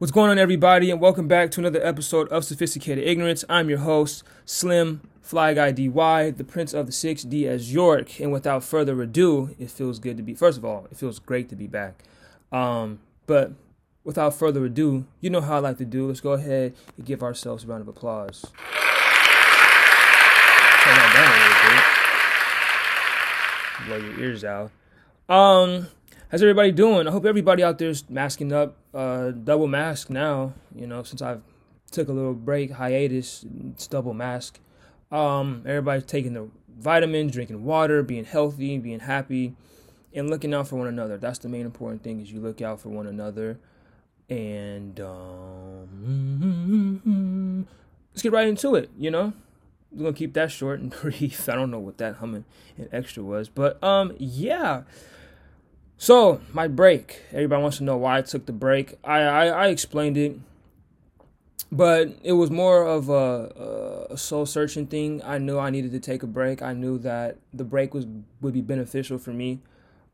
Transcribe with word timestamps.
What's 0.00 0.12
going 0.12 0.30
on, 0.30 0.38
everybody, 0.38 0.90
and 0.90 0.98
welcome 0.98 1.28
back 1.28 1.50
to 1.50 1.60
another 1.60 1.84
episode 1.86 2.26
of 2.28 2.42
Sophisticated 2.46 3.04
Ignorance. 3.06 3.44
I'm 3.50 3.68
your 3.68 3.80
host, 3.80 4.24
Slim 4.46 5.02
Fly 5.20 5.52
Guy 5.52 5.72
DY, 5.72 6.30
the 6.30 6.42
Prince 6.42 6.72
of 6.72 6.86
the 6.86 6.92
Six 6.92 7.22
D 7.22 7.46
as 7.46 7.70
York. 7.70 8.18
And 8.18 8.32
without 8.32 8.64
further 8.64 9.02
ado, 9.02 9.54
it 9.58 9.70
feels 9.70 9.98
good 9.98 10.16
to 10.16 10.22
be. 10.22 10.32
First 10.34 10.56
of 10.56 10.64
all, 10.64 10.88
it 10.90 10.96
feels 10.96 11.18
great 11.18 11.50
to 11.50 11.54
be 11.54 11.66
back. 11.66 12.02
Um, 12.50 13.00
but 13.26 13.52
without 14.02 14.32
further 14.32 14.64
ado, 14.64 15.04
you 15.20 15.28
know 15.28 15.42
how 15.42 15.56
I 15.56 15.58
like 15.58 15.76
to 15.76 15.84
do. 15.84 16.08
Let's 16.08 16.22
go 16.22 16.32
ahead 16.32 16.74
and 16.96 17.04
give 17.04 17.22
ourselves 17.22 17.64
a 17.64 17.66
round 17.66 17.82
of 17.82 17.88
applause. 17.88 18.40
Turn 20.80 20.94
that 20.96 21.12
down 23.84 23.92
a 23.92 23.98
little 23.98 24.00
bit. 24.00 24.00
Blow 24.00 24.18
your 24.18 24.18
ears 24.26 24.44
out. 24.44 24.70
Um, 25.28 25.88
how's 26.30 26.42
everybody 26.42 26.70
doing? 26.72 27.08
I 27.08 27.10
hope 27.10 27.24
everybody 27.26 27.62
out 27.64 27.78
there 27.78 27.88
is 27.90 28.08
masking 28.08 28.52
up, 28.52 28.76
uh, 28.94 29.32
double 29.32 29.66
mask 29.66 30.10
now. 30.10 30.54
You 30.74 30.86
know, 30.86 31.02
since 31.02 31.20
I've 31.22 31.42
took 31.90 32.08
a 32.08 32.12
little 32.12 32.34
break, 32.34 32.70
hiatus, 32.72 33.44
it's 33.70 33.88
double 33.88 34.14
mask. 34.14 34.60
Um, 35.10 35.64
everybody's 35.66 36.04
taking 36.04 36.34
the 36.34 36.48
vitamins, 36.78 37.32
drinking 37.32 37.64
water, 37.64 38.04
being 38.04 38.24
healthy, 38.24 38.78
being 38.78 39.00
happy, 39.00 39.56
and 40.14 40.30
looking 40.30 40.54
out 40.54 40.68
for 40.68 40.76
one 40.76 40.86
another. 40.86 41.18
That's 41.18 41.40
the 41.40 41.48
main 41.48 41.66
important 41.66 42.04
thing 42.04 42.20
is 42.20 42.30
you 42.30 42.40
look 42.40 42.62
out 42.62 42.80
for 42.80 42.90
one 42.90 43.08
another. 43.08 43.58
And 44.28 45.00
um, 45.00 45.88
let's 48.12 48.22
get 48.22 48.30
right 48.30 48.46
into 48.46 48.76
it. 48.76 48.90
You 48.96 49.10
know, 49.10 49.32
we're 49.90 50.04
gonna 50.04 50.16
keep 50.16 50.34
that 50.34 50.52
short 50.52 50.78
and 50.78 50.90
brief. 51.02 51.48
I 51.48 51.56
don't 51.56 51.72
know 51.72 51.80
what 51.80 51.98
that 51.98 52.14
humming 52.16 52.44
and 52.78 52.88
extra 52.92 53.24
was, 53.24 53.48
but 53.48 53.82
um, 53.82 54.14
yeah. 54.18 54.82
So 56.00 56.40
my 56.54 56.66
break. 56.66 57.24
Everybody 57.30 57.60
wants 57.60 57.76
to 57.76 57.84
know 57.84 57.98
why 57.98 58.16
I 58.16 58.22
took 58.22 58.46
the 58.46 58.54
break. 58.54 58.94
I 59.04 59.20
I, 59.20 59.46
I 59.48 59.66
explained 59.66 60.16
it, 60.16 60.34
but 61.70 62.08
it 62.22 62.32
was 62.32 62.50
more 62.50 62.86
of 62.86 63.10
a, 63.10 64.06
a 64.08 64.16
soul 64.16 64.46
searching 64.46 64.86
thing. 64.86 65.20
I 65.22 65.36
knew 65.36 65.58
I 65.58 65.68
needed 65.68 65.92
to 65.92 66.00
take 66.00 66.22
a 66.22 66.26
break. 66.26 66.62
I 66.62 66.72
knew 66.72 66.96
that 67.00 67.36
the 67.52 67.64
break 67.64 67.92
was 67.92 68.06
would 68.40 68.54
be 68.54 68.62
beneficial 68.62 69.18
for 69.18 69.34
me, 69.34 69.60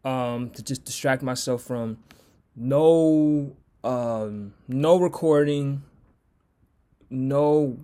um, 0.04 0.50
to 0.50 0.62
just 0.64 0.84
distract 0.84 1.22
myself 1.22 1.62
from 1.62 1.98
no 2.56 3.54
um 3.84 4.54
no 4.66 4.98
recording, 4.98 5.84
no 7.10 7.78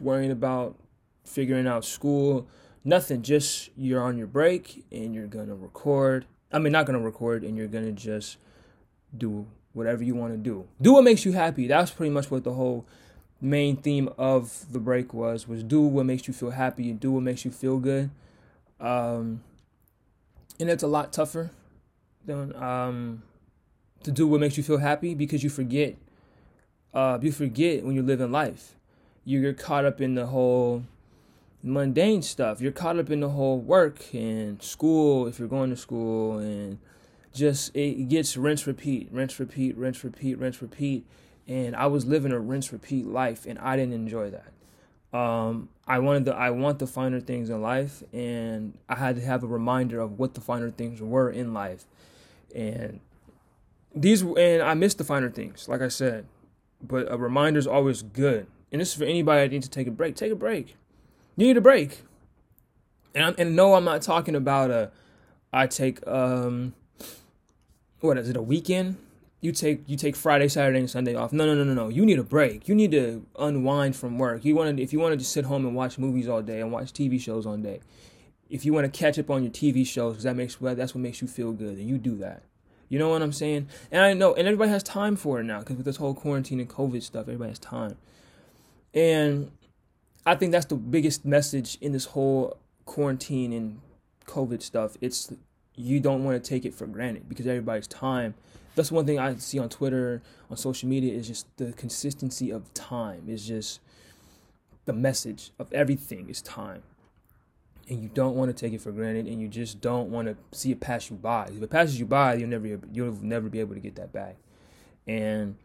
worrying 0.00 0.32
about 0.32 0.74
figuring 1.22 1.68
out 1.68 1.84
school, 1.84 2.48
nothing. 2.82 3.22
Just 3.22 3.70
you're 3.76 4.02
on 4.02 4.18
your 4.18 4.26
break 4.26 4.84
and 4.90 5.14
you're 5.14 5.28
gonna 5.28 5.54
record 5.54 6.26
I 6.54 6.60
mean, 6.60 6.72
not 6.72 6.86
gonna 6.86 7.00
record, 7.00 7.42
and 7.42 7.56
you're 7.56 7.66
gonna 7.66 7.92
just 7.92 8.38
do 9.16 9.46
whatever 9.72 10.04
you 10.04 10.14
want 10.14 10.32
to 10.32 10.38
do. 10.38 10.66
Do 10.80 10.92
what 10.94 11.02
makes 11.02 11.24
you 11.24 11.32
happy. 11.32 11.66
That's 11.66 11.90
pretty 11.90 12.10
much 12.10 12.30
what 12.30 12.44
the 12.44 12.52
whole 12.52 12.86
main 13.40 13.76
theme 13.76 14.08
of 14.16 14.64
the 14.72 14.78
break 14.78 15.12
was: 15.12 15.48
was 15.48 15.64
do 15.64 15.82
what 15.82 16.06
makes 16.06 16.28
you 16.28 16.32
feel 16.32 16.50
happy 16.50 16.90
and 16.90 17.00
do 17.00 17.10
what 17.10 17.24
makes 17.24 17.44
you 17.44 17.50
feel 17.50 17.78
good. 17.78 18.10
Um, 18.80 19.42
and 20.60 20.70
it's 20.70 20.84
a 20.84 20.86
lot 20.86 21.12
tougher 21.12 21.50
than 22.24 22.54
um, 22.54 23.22
to 24.04 24.12
do 24.12 24.26
what 24.28 24.40
makes 24.40 24.56
you 24.56 24.62
feel 24.62 24.78
happy 24.78 25.14
because 25.14 25.42
you 25.42 25.50
forget. 25.50 25.96
Uh, 26.92 27.18
you 27.20 27.32
forget 27.32 27.84
when 27.84 27.96
you're 27.96 28.04
living 28.04 28.30
life. 28.30 28.76
You 29.24 29.42
get 29.42 29.58
caught 29.58 29.84
up 29.84 30.00
in 30.00 30.14
the 30.14 30.26
whole 30.26 30.84
mundane 31.64 32.20
stuff. 32.22 32.60
You're 32.60 32.72
caught 32.72 32.98
up 32.98 33.10
in 33.10 33.20
the 33.20 33.30
whole 33.30 33.58
work 33.58 34.12
and 34.12 34.62
school 34.62 35.26
if 35.26 35.38
you're 35.38 35.48
going 35.48 35.70
to 35.70 35.76
school 35.76 36.38
and 36.38 36.78
just 37.32 37.74
it 37.74 38.08
gets 38.08 38.36
rinse 38.36 38.66
repeat, 38.66 39.08
rinse 39.10 39.40
repeat, 39.40 39.76
rinse 39.76 40.04
repeat, 40.04 40.38
rinse 40.38 40.60
repeat. 40.60 41.06
And 41.48 41.74
I 41.74 41.86
was 41.86 42.04
living 42.04 42.32
a 42.32 42.38
rinse 42.38 42.72
repeat 42.72 43.06
life 43.06 43.46
and 43.46 43.58
I 43.58 43.76
didn't 43.76 43.94
enjoy 43.94 44.30
that. 44.30 45.18
Um, 45.18 45.70
I 45.86 46.00
wanted 46.00 46.26
the 46.26 46.34
I 46.34 46.50
want 46.50 46.78
the 46.78 46.86
finer 46.86 47.20
things 47.20 47.48
in 47.48 47.62
life 47.62 48.02
and 48.12 48.76
I 48.88 48.96
had 48.96 49.16
to 49.16 49.22
have 49.22 49.42
a 49.42 49.46
reminder 49.46 50.00
of 50.00 50.18
what 50.18 50.34
the 50.34 50.40
finer 50.40 50.70
things 50.70 51.00
were 51.00 51.30
in 51.30 51.54
life. 51.54 51.86
And 52.54 53.00
these 53.94 54.22
and 54.22 54.62
I 54.62 54.74
missed 54.74 54.98
the 54.98 55.04
finer 55.04 55.30
things, 55.30 55.66
like 55.68 55.80
I 55.80 55.88
said. 55.88 56.26
But 56.82 57.10
a 57.10 57.16
reminder 57.16 57.58
is 57.58 57.66
always 57.66 58.02
good. 58.02 58.46
And 58.70 58.80
this 58.80 58.90
is 58.90 58.94
for 58.96 59.04
anybody 59.04 59.42
that 59.42 59.52
needs 59.52 59.66
to 59.66 59.70
take 59.70 59.86
a 59.86 59.90
break. 59.90 60.16
Take 60.16 60.32
a 60.32 60.36
break 60.36 60.76
you 61.36 61.46
need 61.46 61.56
a 61.56 61.60
break. 61.60 62.02
And 63.14 63.24
I'm, 63.24 63.34
and 63.38 63.56
no, 63.56 63.74
I'm 63.74 63.84
not 63.84 64.02
talking 64.02 64.34
about 64.34 64.70
a. 64.70 64.90
I 65.52 65.66
take 65.66 66.06
um. 66.06 66.74
What 68.00 68.18
is 68.18 68.28
it? 68.28 68.36
A 68.36 68.42
weekend? 68.42 68.96
You 69.40 69.52
take 69.52 69.82
you 69.86 69.96
take 69.96 70.16
Friday, 70.16 70.48
Saturday, 70.48 70.78
and 70.78 70.90
Sunday 70.90 71.14
off. 71.14 71.32
No, 71.32 71.46
no, 71.46 71.54
no, 71.54 71.64
no, 71.64 71.74
no. 71.74 71.88
You 71.88 72.04
need 72.04 72.18
a 72.18 72.24
break. 72.24 72.68
You 72.68 72.74
need 72.74 72.90
to 72.92 73.26
unwind 73.38 73.94
from 73.94 74.18
work. 74.18 74.44
You 74.44 74.54
want 74.54 74.80
if 74.80 74.92
you 74.92 74.98
want 75.00 75.12
to 75.12 75.16
just 75.16 75.32
sit 75.32 75.44
home 75.44 75.66
and 75.66 75.74
watch 75.74 75.98
movies 75.98 76.28
all 76.28 76.42
day 76.42 76.60
and 76.60 76.72
watch 76.72 76.92
TV 76.92 77.20
shows 77.20 77.46
all 77.46 77.56
day. 77.56 77.80
If 78.50 78.64
you 78.64 78.72
want 78.72 78.92
to 78.92 78.98
catch 78.98 79.18
up 79.18 79.30
on 79.30 79.42
your 79.42 79.52
TV 79.52 79.86
shows, 79.86 80.14
because 80.14 80.24
that 80.24 80.36
makes 80.36 80.56
that's 80.56 80.94
what 80.94 81.00
makes 81.00 81.22
you 81.22 81.28
feel 81.28 81.52
good, 81.52 81.76
and 81.78 81.88
you 81.88 81.98
do 81.98 82.16
that. 82.18 82.42
You 82.88 82.98
know 82.98 83.08
what 83.08 83.22
I'm 83.22 83.32
saying? 83.32 83.68
And 83.90 84.02
I 84.02 84.12
know, 84.12 84.34
and 84.34 84.46
everybody 84.46 84.70
has 84.70 84.82
time 84.82 85.16
for 85.16 85.40
it 85.40 85.44
now 85.44 85.60
because 85.60 85.76
with 85.76 85.86
this 85.86 85.96
whole 85.96 86.14
quarantine 86.14 86.60
and 86.60 86.68
COVID 86.68 87.02
stuff, 87.02 87.22
everybody 87.22 87.50
has 87.50 87.58
time. 87.58 87.96
And 88.92 89.50
I 90.26 90.34
think 90.34 90.52
that's 90.52 90.66
the 90.66 90.76
biggest 90.76 91.24
message 91.24 91.76
in 91.80 91.92
this 91.92 92.06
whole 92.06 92.56
quarantine 92.86 93.52
and 93.52 93.80
COVID 94.26 94.62
stuff. 94.62 94.96
It's 95.00 95.32
you 95.76 96.00
don't 96.00 96.24
want 96.24 96.42
to 96.42 96.48
take 96.48 96.64
it 96.64 96.74
for 96.74 96.86
granted 96.86 97.28
because 97.28 97.46
everybody's 97.46 97.86
time. 97.86 98.34
That's 98.74 98.90
one 98.90 99.06
thing 99.06 99.18
I 99.20 99.36
see 99.36 99.58
on 99.58 99.68
Twitter, 99.68 100.20
on 100.50 100.56
social 100.56 100.88
media, 100.88 101.14
is 101.14 101.28
just 101.28 101.46
the 101.58 101.72
consistency 101.72 102.50
of 102.50 102.72
time. 102.74 103.24
Is 103.28 103.46
just 103.46 103.80
the 104.84 104.92
message 104.92 105.52
of 105.58 105.72
everything 105.72 106.28
is 106.28 106.42
time. 106.42 106.82
And 107.88 108.02
you 108.02 108.08
don't 108.08 108.34
want 108.34 108.48
to 108.48 108.54
take 108.54 108.72
it 108.72 108.80
for 108.80 108.92
granted, 108.92 109.26
and 109.26 109.40
you 109.40 109.48
just 109.48 109.80
don't 109.80 110.10
want 110.10 110.28
to 110.28 110.58
see 110.58 110.72
it 110.72 110.80
pass 110.80 111.10
you 111.10 111.16
by. 111.16 111.50
If 111.54 111.62
it 111.62 111.70
passes 111.70 112.00
you 112.00 112.06
by, 112.06 112.34
you'll 112.34 112.48
never 112.48 112.80
you'll 112.92 113.12
never 113.20 113.48
be 113.48 113.60
able 113.60 113.74
to 113.74 113.80
get 113.80 113.96
that 113.96 114.12
back. 114.12 114.36
And 115.06 115.56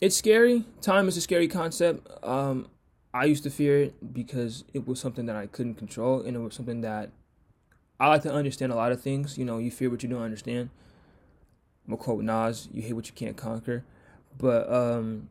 it's 0.00 0.16
scary. 0.16 0.64
Time 0.80 1.08
is 1.08 1.16
a 1.16 1.20
scary 1.20 1.46
concept. 1.46 2.08
Um, 2.24 2.68
I 3.14 3.24
used 3.24 3.42
to 3.44 3.50
fear 3.50 3.78
it 3.78 4.14
because 4.14 4.64
it 4.72 4.86
was 4.86 4.98
something 4.98 5.26
that 5.26 5.36
I 5.36 5.46
couldn't 5.46 5.74
control, 5.74 6.22
and 6.22 6.36
it 6.36 6.40
was 6.40 6.54
something 6.54 6.80
that 6.80 7.10
I 8.00 8.08
like 8.08 8.22
to 8.22 8.32
understand 8.32 8.72
a 8.72 8.74
lot 8.74 8.92
of 8.92 9.00
things. 9.02 9.36
You 9.36 9.44
know, 9.44 9.58
you 9.58 9.70
fear 9.70 9.90
what 9.90 10.02
you 10.02 10.08
don't 10.08 10.22
understand. 10.22 10.70
I'm 11.86 11.96
quote 11.96 12.24
Nas: 12.24 12.68
"You 12.72 12.82
hate 12.82 12.94
what 12.94 13.08
you 13.08 13.14
can't 13.14 13.36
conquer," 13.36 13.84
but 14.38 14.72
um, 14.72 15.28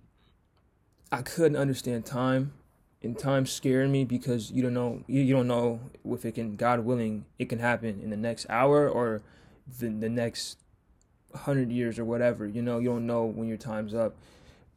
I 1.12 1.22
couldn't 1.22 1.58
understand 1.58 2.06
time, 2.06 2.54
and 3.02 3.18
time 3.18 3.46
scared 3.46 3.90
me 3.90 4.06
because 4.06 4.52
you 4.52 4.62
don't 4.62 4.74
know 4.74 5.04
you, 5.08 5.22
you 5.22 5.34
don't 5.34 5.48
know 5.48 5.80
if 6.06 6.24
it 6.24 6.36
can, 6.36 6.56
God 6.56 6.82
willing, 6.82 7.26
it 7.40 7.50
can 7.50 7.60
happen 7.60 8.00
in 8.04 8.10
the 8.12 8.18
next 8.18 8.46
hour 8.50 8.88
or 8.88 9.22
the 9.80 9.90
the 9.90 10.10
next 10.10 10.60
hundred 11.34 11.72
years 11.72 11.98
or 11.98 12.06
whatever. 12.06 12.46
You 12.46 12.62
know, 12.62 12.78
you 12.78 12.90
don't 12.90 13.08
know 13.08 13.26
when 13.26 13.48
your 13.48 13.58
time's 13.58 13.96
up, 13.96 14.16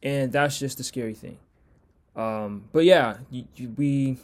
and 0.01 0.31
that's 0.31 0.57
just 0.57 0.77
the 0.77 0.83
scary 0.83 1.13
thing. 1.13 1.37
Um, 2.15 2.65
but 2.71 2.85
yeah, 2.85 3.17
you, 3.29 3.45
you, 3.55 3.73
we 3.77 4.17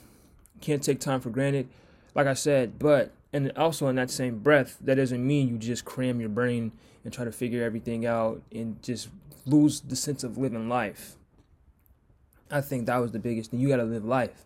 can't 0.62 0.82
take 0.82 1.00
time 1.00 1.20
for 1.20 1.30
granted, 1.30 1.68
like 2.16 2.28
I 2.28 2.34
said. 2.34 2.80
But 2.80 3.12
and 3.34 3.52
also 3.58 3.88
in 3.88 3.96
that 3.98 4.10
same 4.10 4.40
breath, 4.40 4.78
that 4.82 4.96
doesn't 4.96 5.26
mean 5.26 5.48
you 5.48 5.58
just 5.58 5.86
cram 5.86 6.20
your 6.20 6.30
brain 6.30 6.72
and 7.04 7.14
try 7.14 7.26
to 7.26 7.32
figure 7.32 7.64
everything 7.64 8.06
out 8.06 8.42
and 8.52 8.82
just 8.84 9.10
lose 9.46 9.82
the 9.82 9.96
sense 9.96 10.24
of 10.24 10.38
living 10.38 10.70
life. 10.70 11.16
I 12.50 12.62
think 12.62 12.86
that 12.86 12.98
was 12.98 13.12
the 13.12 13.20
biggest 13.20 13.52
thing. 13.52 13.60
You 13.60 13.70
got 13.70 13.78
to 13.78 13.84
live 13.84 14.06
life, 14.06 14.44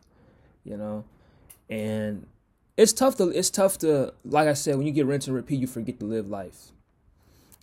you 0.64 0.78
know, 0.78 1.06
and 1.70 2.28
it's 2.78 2.94
tough 2.94 3.18
to 3.18 3.30
it's 3.30 3.50
tough 3.50 3.78
to 3.80 4.14
like 4.24 4.48
I 4.48 4.54
said 4.54 4.78
when 4.78 4.86
you 4.86 4.94
get 4.94 5.06
rinse 5.06 5.28
and 5.28 5.36
repeat, 5.36 5.60
you 5.60 5.68
forget 5.68 6.00
to 6.00 6.06
live 6.06 6.30
life. 6.30 6.72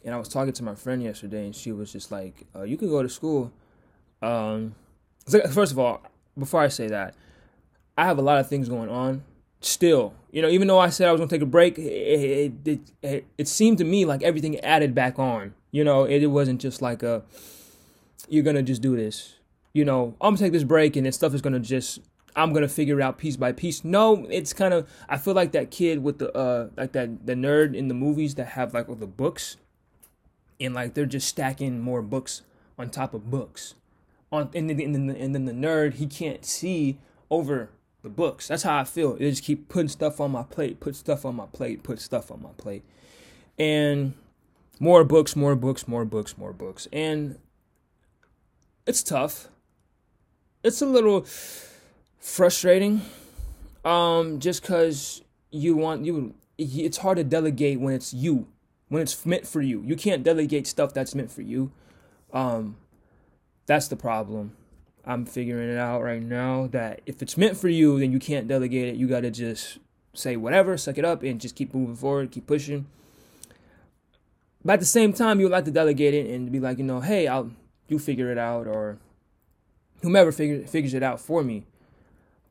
And 0.05 0.13
I 0.15 0.19
was 0.19 0.29
talking 0.29 0.53
to 0.53 0.65
my 0.65 0.75
friend 0.75 1.01
yesterday, 1.01 1.45
and 1.45 1.55
she 1.55 1.71
was 1.71 1.93
just 1.93 2.11
like, 2.11 2.47
uh, 2.57 2.63
"You 2.63 2.77
can 2.77 2.89
go 2.89 3.03
to 3.03 3.09
school." 3.09 3.53
Um, 4.21 4.75
first 5.29 5.73
of 5.73 5.79
all, 5.79 6.03
before 6.39 6.61
I 6.61 6.69
say 6.69 6.89
that, 6.89 7.15
I 7.97 8.07
have 8.07 8.19
a 8.19 8.23
lot 8.23 8.39
of 8.39 8.49
things 8.49 8.69
going 8.69 8.89
on. 8.89 9.25
Still, 9.61 10.15
you 10.33 10.43
know, 10.43 10.49
even 10.49 10.67
though 10.67 10.81
I 10.81 10.89
said 10.89 11.09
I 11.09 11.13
was 11.13 11.21
gonna 11.21 11.31
take 11.31 11.43
a 11.43 11.47
break, 11.47 11.79
it 11.79 12.53
it, 12.65 12.81
it, 13.01 13.27
it, 13.39 13.47
seemed 13.47 13.79
to 13.79 13.85
me 13.85 14.05
like 14.05 14.23
everything 14.23 14.59
added 14.61 14.93
back 14.93 15.21
on. 15.21 15.55
You 15.71 15.85
know, 15.85 16.03
it, 16.05 16.21
it 16.21 16.27
wasn't 16.27 16.61
just 16.61 16.83
like 16.83 17.05
a 17.05 17.23
you're 18.29 18.43
gonna 18.43 18.65
just 18.65 18.83
do 18.83 18.97
this. 18.97 19.37
You 19.73 19.85
know, 19.85 20.17
I'm 20.21 20.35
gonna 20.35 20.39
take 20.39 20.53
this 20.53 20.65
break 20.65 20.97
and 20.97 21.07
then 21.07 21.13
stuff 21.13 21.33
is 21.33 21.43
gonna 21.43 21.61
just 21.61 22.01
I'm 22.35 22.53
gonna 22.53 22.67
figure 22.67 22.99
it 22.99 23.03
out 23.05 23.19
piece 23.19 23.37
by 23.37 23.53
piece. 23.53 23.85
No, 23.85 24.27
it's 24.31 24.53
kind 24.53 24.75
of 24.75 24.91
I 25.09 25.17
feel 25.17 25.35
like 25.35 25.53
that 25.53 25.71
kid 25.71 26.03
with 26.03 26.19
the 26.19 26.37
uh 26.37 26.71
like 26.77 26.91
that 26.93 27.25
the 27.25 27.35
nerd 27.35 27.77
in 27.77 27.87
the 27.87 27.95
movies 27.95 28.35
that 28.35 28.49
have 28.49 28.75
like 28.75 28.89
all 28.89 28.97
the 28.97 29.07
books, 29.07 29.59
and 30.59 30.75
like 30.75 30.95
they're 30.95 31.07
just 31.07 31.29
stacking 31.29 31.81
more 31.81 32.03
books 32.03 32.43
on 32.77 32.91
top 32.91 33.15
of 33.15 33.31
books 33.31 33.75
on 34.33 34.51
and 34.55 34.71
then, 34.71 34.81
and, 34.81 34.95
then, 34.95 35.17
and 35.17 35.35
then 35.35 35.45
the 35.45 35.53
nerd 35.53 35.95
he 35.95 36.07
can't 36.07 36.45
see 36.45 36.99
over 37.31 37.71
the 38.03 38.09
books. 38.09 38.49
That's 38.49 38.65
how 38.65 38.79
I 38.79 38.85
feel. 38.85 39.15
They 39.15 39.31
just 39.31 39.45
keep 39.45 39.69
putting 39.69 39.89
stuff 39.89 40.21
on 40.21 40.33
my 40.33 40.43
plate, 40.43 40.81
put 40.81 40.97
stuff 40.97 41.25
on 41.25 41.37
my 41.37 41.47
plate, 41.47 41.83
put 41.83 42.01
stuff 42.01 42.31
on 42.31 42.43
my 42.43 42.51
plate. 42.57 42.83
And 43.59 44.15
more 44.81 45.05
books, 45.05 45.37
more 45.37 45.55
books, 45.55 45.87
more 45.87 46.05
books, 46.05 46.37
more 46.37 46.53
books. 46.53 46.89
And 46.93 47.39
it's 48.87 49.03
tough. 49.03 49.49
It's 50.65 50.83
a 50.83 50.87
little 50.87 51.27
frustrating. 52.19 53.03
Um, 53.85 54.41
just 54.41 54.63
cause 54.63 55.23
you 55.51 55.77
want 55.77 56.05
you, 56.05 56.35
it's 56.57 56.99
hard 56.99 57.19
to 57.19 57.25
delegate 57.25 57.81
when 57.81 57.95
it's 57.95 58.15
you, 58.15 58.47
when 58.89 59.03
it's 59.03 59.25
meant 59.27 59.47
for 59.47 59.61
you. 59.61 59.83
You 59.83 59.97
can't 59.97 60.23
delegate 60.23 60.67
stuff 60.67 60.95
that's 60.95 61.15
meant 61.15 61.31
for 61.31 61.43
you. 61.43 61.73
Um, 62.33 62.77
that's 63.67 63.89
the 63.89 63.97
problem. 63.97 64.57
I'm 65.05 65.27
figuring 65.27 65.69
it 65.69 65.79
out 65.79 66.03
right 66.03 66.23
now 66.23 66.69
that 66.69 67.01
if 67.07 67.23
it's 67.23 67.37
meant 67.37 67.57
for 67.57 67.69
you, 67.69 67.99
then 67.99 68.13
you 68.13 68.19
can't 68.19 68.47
delegate 68.47 68.89
it. 68.89 68.97
You 68.97 69.09
got 69.09 69.21
to 69.21 69.31
just 69.31 69.79
say 70.15 70.37
whatever, 70.37 70.77
suck 70.77 70.99
it 70.99 71.05
up, 71.05 71.23
and 71.23 71.41
just 71.41 71.57
keep 71.57 71.75
moving 71.75 71.97
forward, 71.97 72.31
keep 72.31 72.47
pushing. 72.47 72.87
But 74.65 74.75
at 74.75 74.81
the 74.81 74.87
same 74.87 75.13
time, 75.13 75.41
you 75.41 75.49
like 75.49 75.65
to 75.65 75.71
delegate 75.71 76.15
it 76.15 76.31
and 76.31 76.53
be 76.53 76.61
like, 76.61 76.79
you 76.79 76.85
know, 76.85 77.01
hey, 77.01 77.27
I'll 77.27 77.51
you 77.89 77.99
figure 77.99 78.31
it 78.31 78.39
out, 78.39 78.67
or 78.67 78.99
whomever 80.03 80.33
figure, 80.33 80.67
figures 80.67 80.95
it 80.95 81.03
out 81.03 81.21
for 81.21 81.43
me. 81.43 81.65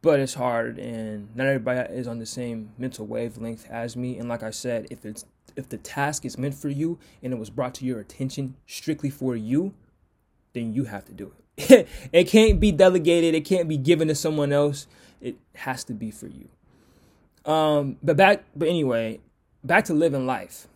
But 0.01 0.19
it's 0.19 0.33
hard, 0.33 0.77
and 0.77 1.33
not 1.35 1.47
everybody 1.47 1.93
is 1.93 2.07
on 2.07 2.19
the 2.19 2.25
same 2.25 2.71
mental 2.77 3.05
wavelength 3.05 3.67
as 3.69 3.95
me. 3.95 4.17
And 4.17 4.27
like 4.27 4.43
I 4.43 4.49
said, 4.49 4.87
if 4.89 5.05
it's 5.05 5.25
if 5.55 5.69
the 5.69 5.77
task 5.77 6.25
is 6.25 6.37
meant 6.37 6.55
for 6.55 6.69
you 6.69 6.97
and 7.21 7.33
it 7.33 7.39
was 7.39 7.49
brought 7.49 7.73
to 7.75 7.85
your 7.85 7.99
attention 7.99 8.55
strictly 8.65 9.09
for 9.09 9.35
you, 9.35 9.73
then 10.53 10.73
you 10.73 10.85
have 10.85 11.05
to 11.05 11.13
do 11.13 11.31
it. 11.57 11.87
it 12.11 12.25
can't 12.25 12.59
be 12.59 12.71
delegated. 12.71 13.35
It 13.35 13.45
can't 13.45 13.67
be 13.67 13.77
given 13.77 14.07
to 14.07 14.15
someone 14.15 14.51
else. 14.51 14.87
It 15.19 15.37
has 15.55 15.83
to 15.85 15.93
be 15.93 16.11
for 16.11 16.27
you. 16.27 16.49
Um, 17.51 17.97
but 18.01 18.17
back, 18.17 18.43
but 18.55 18.67
anyway, 18.67 19.19
back 19.63 19.85
to 19.85 19.93
living 19.93 20.25
life. 20.25 20.67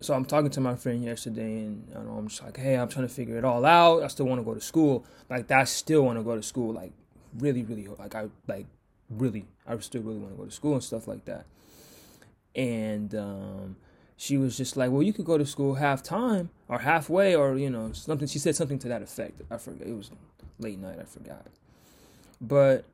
So 0.00 0.14
I'm 0.14 0.24
talking 0.24 0.50
to 0.50 0.60
my 0.60 0.76
friend 0.76 1.02
yesterday, 1.02 1.64
and 1.64 1.88
know, 1.88 2.16
I'm 2.18 2.28
just 2.28 2.42
like, 2.42 2.58
hey, 2.58 2.76
I'm 2.76 2.88
trying 2.88 3.08
to 3.08 3.12
figure 3.12 3.38
it 3.38 3.44
all 3.44 3.64
out. 3.64 4.02
I 4.02 4.08
still 4.08 4.26
want 4.26 4.40
to 4.40 4.44
go 4.44 4.52
to 4.52 4.60
school. 4.60 5.04
Like, 5.30 5.50
I 5.50 5.64
still 5.64 6.02
want 6.02 6.18
to 6.18 6.22
go 6.22 6.36
to 6.36 6.42
school. 6.42 6.74
Like, 6.74 6.92
really, 7.38 7.62
really, 7.62 7.88
like 7.98 8.14
I 8.14 8.28
like 8.46 8.66
really, 9.10 9.46
I 9.66 9.78
still 9.78 10.02
really 10.02 10.18
want 10.18 10.32
to 10.32 10.36
go 10.38 10.44
to 10.44 10.50
school 10.50 10.74
and 10.74 10.84
stuff 10.84 11.08
like 11.08 11.24
that. 11.24 11.46
And 12.54 13.14
um, 13.14 13.76
she 14.16 14.36
was 14.36 14.56
just 14.56 14.76
like, 14.76 14.90
well, 14.90 15.02
you 15.02 15.12
could 15.12 15.26
go 15.26 15.36
to 15.36 15.44
school 15.44 15.74
half 15.74 16.02
time 16.02 16.50
or 16.68 16.78
halfway 16.78 17.34
or, 17.34 17.56
you 17.56 17.70
know, 17.70 17.92
something. 17.92 18.26
She 18.26 18.38
said 18.38 18.56
something 18.56 18.78
to 18.80 18.88
that 18.88 19.02
effect. 19.02 19.42
I 19.50 19.58
forget. 19.58 19.86
It 19.86 19.96
was 19.96 20.10
late 20.58 20.78
night. 20.78 20.98
I 21.00 21.04
forgot. 21.04 21.46
But, 22.40 22.84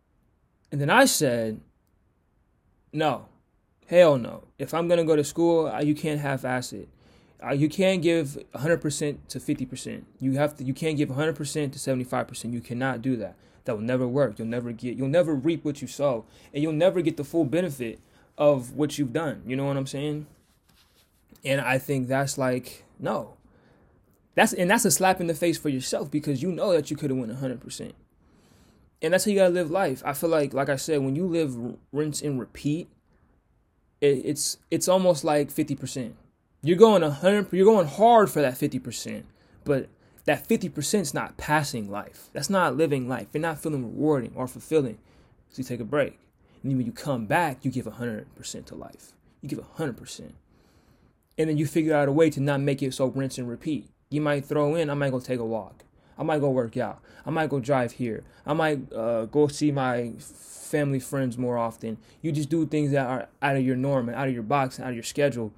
and 0.71 0.81
then 0.81 0.91
I 0.91 1.05
said, 1.05 1.61
no, 2.93 3.27
hell 3.87 4.19
no. 4.19 4.45
If 4.59 4.75
I'm 4.75 4.89
going 4.89 4.99
to 4.99 5.05
go 5.05 5.17
to 5.17 5.25
school, 5.25 5.73
you 5.81 5.95
can't 5.95 6.21
half 6.21 6.45
ass 6.45 6.73
it. 6.73 6.89
You 7.57 7.69
can't 7.69 8.03
give 8.03 8.39
100% 8.55 9.19
to 9.29 9.39
50%. 9.39 10.03
You 10.21 10.33
have 10.33 10.57
to. 10.59 10.65
You 10.65 10.73
can't 10.73 10.97
give 10.97 11.09
100% 11.09 11.37
to 11.37 11.79
75%. 11.79 12.53
You 12.53 12.61
cannot 12.61 13.03
do 13.03 13.17
that. 13.17 13.35
That 13.65 13.75
will 13.75 13.83
never 13.83 14.07
work. 14.07 14.39
You'll 14.39 14.47
never 14.47 14.71
get. 14.71 14.97
You'll 14.97 15.09
never 15.09 15.35
reap 15.35 15.65
what 15.65 15.83
you 15.83 15.89
sow, 15.89 16.25
and 16.55 16.63
you'll 16.63 16.73
never 16.73 17.01
get 17.01 17.17
the 17.17 17.25
full 17.25 17.45
benefit 17.45 17.99
of 18.39 18.75
what 18.75 18.97
you've 18.97 19.13
done. 19.13 19.43
You 19.45 19.57
know 19.57 19.65
what 19.65 19.77
I'm 19.77 19.89
saying? 19.89 20.27
And 21.45 21.61
I 21.61 21.79
think 21.79 22.09
that's 22.09 22.39
like, 22.39 22.85
no. 22.99 23.35
That's 24.35 24.53
and 24.53 24.71
that's 24.71 24.85
a 24.85 24.91
slap 24.91 25.21
in 25.21 25.27
the 25.27 25.35
face 25.35 25.59
for 25.59 25.69
yourself 25.69 26.11
because 26.11 26.43
you 26.43 26.51
know 26.53 26.73
that 26.73 26.91
you 26.91 26.97
could 26.97 27.11
have 27.11 27.19
went 27.19 27.33
100%. 27.33 27.93
And 29.03 29.13
that's 29.13 29.25
how 29.25 29.31
you 29.31 29.37
got 29.37 29.49
to 29.49 29.55
live 29.55 29.71
life. 29.71 30.03
I 30.07 30.13
feel 30.15 30.31
like 30.31 30.55
like 30.55 30.69
I 30.69 30.77
said 30.77 31.01
when 31.01 31.17
you 31.17 31.27
live 31.27 31.57
rinse 31.93 32.23
and 32.23 32.41
repeat, 32.41 32.89
it, 34.01 34.23
it's 34.25 34.59
it's 34.71 34.89
almost 34.89 35.23
like 35.25 35.53
50%. 35.53 36.13
You're 36.63 36.79
going 36.79 37.03
100 37.03 37.53
you're 37.53 37.67
going 37.67 37.89
hard 37.89 38.31
for 38.31 38.41
that 38.41 38.55
50%, 38.55 39.25
but 39.65 39.89
that 40.25 40.49
50% 40.49 41.01
is 41.01 41.13
not 41.13 41.37
passing 41.37 41.91
life. 41.91 42.31
That's 42.33 42.49
not 42.49 42.77
living 42.77 43.09
life. 43.09 43.27
You're 43.33 43.43
not 43.43 43.59
feeling 43.59 43.83
rewarding 43.83 44.33
or 44.35 44.47
fulfilling. 44.47 44.99
So 45.51 45.59
you 45.59 45.65
take 45.65 45.81
a 45.81 45.85
break. 45.85 46.19
And 46.63 46.71
then 46.71 46.79
when 46.79 46.87
you 46.87 46.93
come 46.93 47.27
back, 47.27 47.65
you 47.65 47.71
give 47.73 47.87
100% 47.87 48.65
to 48.67 48.75
life. 48.77 49.13
You 49.41 49.49
give 49.49 49.59
100% 49.59 50.33
and 51.39 51.49
then 51.49 51.57
you 51.57 51.67
figure 51.67 51.95
out 51.95 52.09
a 52.09 52.13
way 52.13 52.31
to 52.31 52.41
not 52.41 52.61
make 52.61 52.83
it 52.83 52.95
so 52.95 53.07
rinse 53.07 53.39
and 53.39 53.49
repeat. 53.49 53.89
You 54.11 54.21
might 54.21 54.45
throw 54.45 54.75
in, 54.75 54.91
I 54.91 54.95
might 54.95 55.11
go 55.11 55.21
take 55.21 55.41
a 55.41 55.45
walk. 55.45 55.85
I 56.19 56.23
might 56.23 56.41
go 56.41 56.51
work 56.51 56.77
out. 56.77 57.01
I 57.25 57.31
might 57.31 57.49
go 57.49 57.61
drive 57.61 57.93
here. 57.93 58.25
I 58.47 58.53
might 58.53 58.93
uh, 58.93 59.25
go 59.27 59.49
see 59.49 59.73
my 59.73 60.13
family 60.19 61.01
friends 61.01 61.39
more 61.39 61.57
often. 61.57 61.99
You 62.21 62.33
just 62.33 62.49
do 62.49 62.67
things 62.67 62.93
that 62.93 63.07
are 63.07 63.29
out 63.41 63.57
of 63.57 63.63
your 63.63 63.77
norm 63.77 64.09
and 64.09 64.17
out 64.17 64.29
of 64.29 64.35
your 64.35 64.43
box 64.43 64.77
and 64.77 64.85
out 64.85 64.91
of 64.91 64.97
your 64.97 65.05
schedule. 65.05 65.53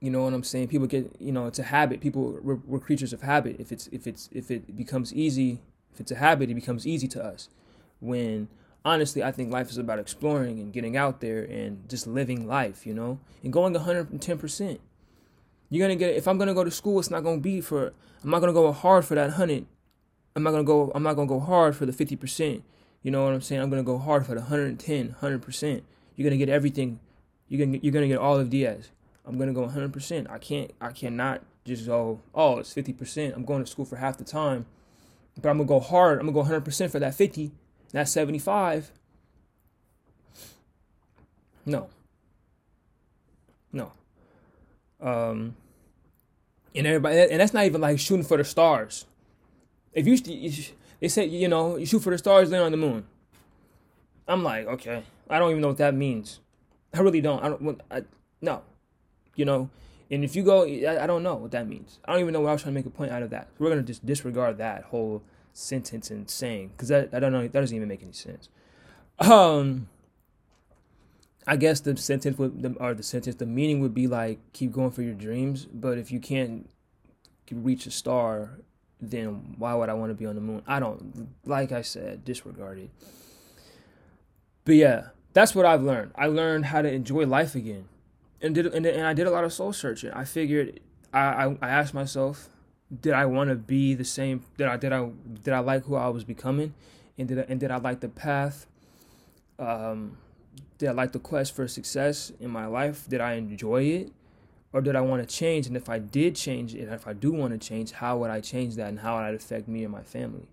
You 0.00 0.10
know 0.10 0.22
what 0.22 0.34
I'm 0.34 0.44
saying? 0.44 0.68
People 0.68 0.86
get, 0.86 1.10
you 1.18 1.32
know, 1.32 1.46
it's 1.46 1.58
a 1.58 1.64
habit. 1.64 2.00
People 2.00 2.38
we're, 2.42 2.58
we're 2.66 2.78
creatures 2.78 3.12
of 3.12 3.22
habit. 3.22 3.56
If 3.58 3.72
it's 3.72 3.86
if 3.88 4.06
it's 4.06 4.28
if 4.32 4.50
it 4.50 4.76
becomes 4.76 5.14
easy, 5.14 5.60
if 5.92 6.00
it's 6.00 6.10
a 6.10 6.16
habit, 6.16 6.50
it 6.50 6.54
becomes 6.54 6.86
easy 6.86 7.08
to 7.08 7.24
us. 7.24 7.48
When 8.00 8.48
honestly, 8.84 9.22
I 9.22 9.32
think 9.32 9.52
life 9.52 9.70
is 9.70 9.78
about 9.78 9.98
exploring 9.98 10.60
and 10.60 10.72
getting 10.72 10.96
out 10.96 11.20
there 11.20 11.42
and 11.42 11.88
just 11.88 12.06
living 12.06 12.46
life, 12.46 12.86
you 12.86 12.94
know, 12.94 13.18
and 13.42 13.52
going 13.52 13.74
110%. 13.74 14.78
You're 15.70 15.84
gonna 15.84 15.96
get 15.96 16.14
if 16.14 16.28
I'm 16.28 16.38
gonna 16.38 16.54
go 16.54 16.62
to 16.62 16.70
school, 16.70 17.00
it's 17.00 17.10
not 17.10 17.24
gonna 17.24 17.40
be 17.40 17.60
for 17.60 17.92
I'm 18.22 18.30
not 18.30 18.40
gonna 18.40 18.52
go 18.52 18.70
hard 18.70 19.04
for 19.04 19.14
that 19.14 19.30
hundred. 19.30 19.66
I'm 20.36 20.42
not 20.42 20.50
gonna 20.50 20.64
go 20.64 20.92
I'm 20.94 21.02
not 21.02 21.14
gonna 21.14 21.28
go 21.28 21.40
hard 21.40 21.74
for 21.74 21.86
the 21.86 21.92
50%. 21.92 22.62
You 23.02 23.10
know 23.10 23.24
what 23.24 23.34
I'm 23.34 23.40
saying? 23.40 23.60
I'm 23.60 23.70
gonna 23.70 23.82
go 23.82 23.98
hard 23.98 24.26
for 24.26 24.34
the 24.34 24.42
110, 24.42 25.16
100%. 25.20 25.82
You're 26.14 26.28
gonna 26.28 26.36
get 26.36 26.48
everything. 26.48 27.00
You're 27.48 27.66
gonna 27.66 27.78
you're 27.82 27.92
gonna 27.92 28.08
get 28.08 28.18
all 28.18 28.38
of 28.38 28.50
Diaz. 28.50 28.90
I'm 29.26 29.38
gonna 29.38 29.54
go 29.54 29.66
100%. 29.66 30.30
I 30.30 30.38
can't 30.38 30.70
I 30.80 30.92
cannot 30.92 31.42
just 31.64 31.86
go 31.86 32.20
oh 32.34 32.58
it's 32.58 32.72
50%. 32.72 33.34
I'm 33.34 33.44
going 33.44 33.64
to 33.64 33.70
school 33.70 33.86
for 33.86 33.96
half 33.96 34.18
the 34.18 34.24
time, 34.24 34.66
but 35.40 35.48
I'm 35.48 35.56
gonna 35.56 35.66
go 35.66 35.80
hard. 35.80 36.20
I'm 36.20 36.30
gonna 36.30 36.48
go 36.48 36.60
100% 36.60 36.90
for 36.90 36.98
that 37.00 37.14
50 37.14 37.50
that's 37.94 38.10
75. 38.10 38.90
No. 41.64 41.88
No. 43.72 43.92
Um, 45.00 45.54
and 46.74 46.86
everybody, 46.86 47.18
and 47.20 47.40
that's 47.40 47.54
not 47.54 47.64
even 47.66 47.80
like 47.80 48.00
shooting 48.00 48.24
for 48.24 48.36
the 48.36 48.44
stars. 48.44 49.06
If 49.92 50.08
you, 50.08 50.18
they 50.98 51.08
say, 51.08 51.26
you 51.26 51.46
know, 51.46 51.76
you 51.76 51.86
shoot 51.86 52.00
for 52.00 52.10
the 52.10 52.18
stars, 52.18 52.50
land 52.50 52.64
on 52.64 52.72
the 52.72 52.76
moon. 52.76 53.06
I'm 54.26 54.42
like, 54.42 54.66
okay, 54.66 55.04
I 55.30 55.38
don't 55.38 55.50
even 55.50 55.62
know 55.62 55.68
what 55.68 55.76
that 55.78 55.94
means. 55.94 56.40
I 56.92 57.00
really 57.00 57.20
don't. 57.20 57.44
I 57.44 57.48
don't. 57.48 57.80
I, 57.90 58.02
no, 58.40 58.62
you 59.36 59.44
know. 59.44 59.70
And 60.10 60.24
if 60.24 60.34
you 60.34 60.42
go, 60.42 60.64
I, 60.64 61.04
I 61.04 61.06
don't 61.06 61.22
know 61.22 61.36
what 61.36 61.52
that 61.52 61.68
means. 61.68 61.98
I 62.04 62.12
don't 62.12 62.20
even 62.20 62.32
know 62.32 62.40
what 62.40 62.50
I 62.50 62.52
was 62.54 62.62
trying 62.62 62.74
to 62.74 62.78
make 62.78 62.86
a 62.86 62.90
point 62.90 63.12
out 63.12 63.22
of 63.22 63.30
that. 63.30 63.48
We're 63.58 63.68
gonna 63.68 63.82
just 63.82 64.04
disregard 64.04 64.58
that 64.58 64.84
whole 64.84 65.22
sentence 65.54 66.10
and 66.10 66.28
saying 66.28 66.68
because 66.76 66.88
that 66.88 67.14
I 67.14 67.20
don't 67.20 67.32
know 67.32 67.42
that 67.42 67.52
doesn't 67.52 67.74
even 67.74 67.88
make 67.88 68.02
any 68.02 68.12
sense. 68.12 68.48
Um, 69.20 69.88
I 71.46 71.56
guess 71.56 71.80
the 71.80 71.96
sentence 71.96 72.36
would 72.36 72.62
the, 72.62 72.72
or 72.80 72.92
the 72.92 73.02
sentence 73.02 73.36
the 73.36 73.46
meaning 73.46 73.80
would 73.80 73.94
be 73.94 74.06
like 74.06 74.40
keep 74.52 74.72
going 74.72 74.90
for 74.90 75.02
your 75.02 75.14
dreams, 75.14 75.66
but 75.66 75.96
if 75.96 76.10
you 76.10 76.20
can't 76.20 76.68
reach 77.50 77.86
a 77.86 77.90
star, 77.90 78.58
then 79.00 79.54
why 79.58 79.74
would 79.74 79.88
I 79.88 79.94
want 79.94 80.10
to 80.10 80.14
be 80.14 80.26
on 80.26 80.34
the 80.34 80.40
moon? 80.40 80.62
I 80.66 80.80
don't 80.80 81.28
like 81.46 81.70
I 81.72 81.82
said 81.82 82.24
disregard 82.24 82.78
it. 82.78 82.90
But 84.64 84.74
yeah, 84.74 85.08
that's 85.34 85.54
what 85.54 85.66
I've 85.66 85.82
learned. 85.82 86.12
I 86.16 86.26
learned 86.26 86.66
how 86.66 86.82
to 86.82 86.90
enjoy 86.90 87.26
life 87.26 87.54
again, 87.54 87.84
and 88.42 88.56
did 88.56 88.66
and, 88.66 88.84
and 88.84 89.06
I 89.06 89.14
did 89.14 89.28
a 89.28 89.30
lot 89.30 89.44
of 89.44 89.52
soul 89.52 89.72
searching. 89.72 90.10
I 90.10 90.24
figured 90.24 90.80
I 91.12 91.20
I, 91.20 91.58
I 91.62 91.68
asked 91.68 91.94
myself 91.94 92.48
did 93.00 93.12
I 93.12 93.26
want 93.26 93.50
to 93.50 93.56
be 93.56 93.94
the 93.94 94.04
same? 94.04 94.42
Did 94.56 94.68
I 94.68 94.76
did 94.76 94.92
I 94.92 95.08
did 95.42 95.54
I 95.54 95.60
like 95.60 95.84
who 95.84 95.94
I 95.94 96.08
was 96.08 96.24
becoming, 96.24 96.74
and 97.18 97.28
did 97.28 97.38
I, 97.38 97.42
and 97.42 97.60
did 97.60 97.70
I 97.70 97.76
like 97.76 98.00
the 98.00 98.08
path? 98.08 98.66
Um, 99.58 100.18
did 100.78 100.88
I 100.88 100.92
like 100.92 101.12
the 101.12 101.18
quest 101.18 101.54
for 101.54 101.66
success 101.68 102.32
in 102.40 102.50
my 102.50 102.66
life? 102.66 103.08
Did 103.08 103.20
I 103.20 103.34
enjoy 103.34 103.82
it, 103.84 104.12
or 104.72 104.80
did 104.80 104.96
I 104.96 105.00
want 105.00 105.26
to 105.26 105.34
change? 105.34 105.66
And 105.66 105.76
if 105.76 105.88
I 105.88 105.98
did 105.98 106.36
change 106.36 106.74
it, 106.74 106.88
if 106.88 107.06
I 107.06 107.12
do 107.12 107.32
want 107.32 107.52
to 107.52 107.68
change, 107.68 107.92
how 107.92 108.18
would 108.18 108.30
I 108.30 108.40
change 108.40 108.76
that, 108.76 108.88
and 108.88 109.00
how 109.00 109.16
would 109.16 109.28
it 109.28 109.34
affect 109.34 109.68
me 109.68 109.84
and 109.84 109.92
my 109.92 110.02
family? 110.02 110.48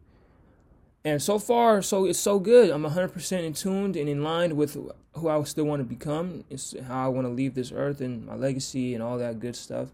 And 1.04 1.22
so 1.22 1.40
far, 1.40 1.82
so 1.82 2.06
it's 2.06 2.20
so 2.20 2.38
good. 2.38 2.70
I'm 2.70 2.84
100% 2.84 3.44
in 3.44 3.54
tuned 3.54 3.96
and 3.96 4.08
in 4.08 4.24
line 4.24 4.56
with 4.56 4.78
who 5.14 5.30
I 5.30 5.42
still 5.44 5.64
want 5.64 5.80
to 5.80 5.84
become. 5.84 6.44
It's 6.48 6.76
how 6.88 7.06
I 7.06 7.08
want 7.08 7.26
to 7.26 7.34
leave 7.34 7.56
this 7.56 7.72
earth 7.72 8.02
and 8.02 8.26
my 8.26 8.36
legacy 8.36 8.94
and 8.94 9.02
all 9.02 9.18
that 9.18 9.40
good 9.40 9.56
stuff. 9.56 9.90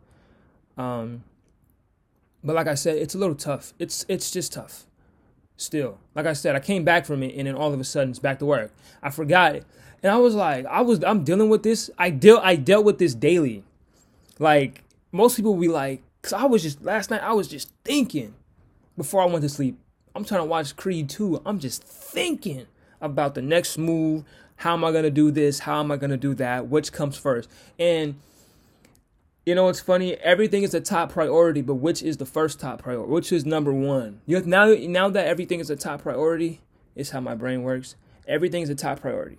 Um, 0.78 1.24
but 2.44 2.56
like 2.56 2.68
I 2.68 2.76
said, 2.76 2.98
it's 2.98 3.16
a 3.16 3.18
little 3.18 3.36
tough. 3.36 3.74
It's 3.80 4.06
it's 4.08 4.32
just 4.32 4.54
tough. 4.54 4.86
Still, 5.58 5.98
like 6.14 6.28
I 6.28 6.34
said, 6.34 6.56
I 6.56 6.60
came 6.60 6.84
back 6.84 7.06
from 7.06 7.24
it, 7.24 7.36
and 7.36 7.48
then 7.48 7.56
all 7.56 7.74
of 7.74 7.80
a 7.80 7.84
sudden 7.84 8.12
it's 8.12 8.20
back 8.20 8.40
to 8.40 8.46
work. 8.46 8.72
I 9.02 9.10
forgot 9.10 9.56
it, 9.56 9.66
and 10.04 10.12
I 10.12 10.18
was 10.18 10.36
like, 10.36 10.66
I 10.66 10.82
was 10.82 11.04
I'm 11.04 11.24
dealing 11.24 11.50
with 11.50 11.64
this. 11.64 11.90
I 11.98 12.10
deal 12.10 12.40
I 12.44 12.56
dealt 12.56 12.86
with 12.86 13.00
this 13.00 13.14
daily. 13.16 13.64
Like 14.40 14.84
most 15.12 15.36
people 15.36 15.56
be 15.56 15.68
like, 15.68 16.04
cause 16.22 16.34
I 16.34 16.46
was 16.46 16.62
just 16.62 16.84
last 16.84 17.10
night 17.10 17.24
I 17.24 17.34
was 17.34 17.48
just 17.48 17.72
thinking 17.84 18.36
before 18.96 19.22
I 19.22 19.26
went 19.26 19.42
to 19.42 19.50
sleep. 19.50 19.80
I'm 20.16 20.26
trying 20.26 20.42
to 20.42 20.46
watch 20.46 20.76
Creed 20.76 21.10
2. 21.10 21.42
I'm 21.46 21.60
just 21.60 21.84
thinking 21.84 22.66
about 23.02 23.36
the 23.36 23.42
next 23.42 23.78
move. 23.78 24.24
How 24.58 24.74
am 24.74 24.84
I 24.84 24.92
gonna 24.92 25.12
do 25.12 25.32
this? 25.32 25.60
How 25.60 25.80
am 25.80 25.92
I 25.92 25.98
gonna 25.98 26.18
do 26.18 26.34
that? 26.36 26.68
Which 26.68 26.92
comes 26.92 27.18
first? 27.18 27.50
And 27.78 28.16
You 29.48 29.56
know 29.56 29.64
what's 29.64 29.80
funny? 29.80 30.16
Everything 30.16 30.64
is 30.64 30.74
a 30.74 30.82
top 30.82 31.14
priority, 31.14 31.62
but 31.62 31.76
which 31.76 32.04
is 32.04 32.18
the 32.18 32.26
first 32.26 32.60
top 32.60 32.82
priority? 32.82 33.10
Which 33.10 33.32
is 33.32 33.46
number 33.46 33.72
one? 33.72 34.20
You 34.26 34.36
have, 34.36 34.46
now, 34.46 34.74
now 34.78 35.08
that 35.08 35.26
everything 35.26 35.62
is 35.62 35.70
a 35.70 35.78
top 35.78 36.02
priority, 36.02 36.60
is 36.98 37.12
how 37.12 37.22
my 37.22 37.34
brain 37.34 37.64
works. 37.64 37.96
Everything 38.28 38.62
is 38.62 38.70
a 38.70 38.76
top 38.76 39.00
priority. 39.00 39.38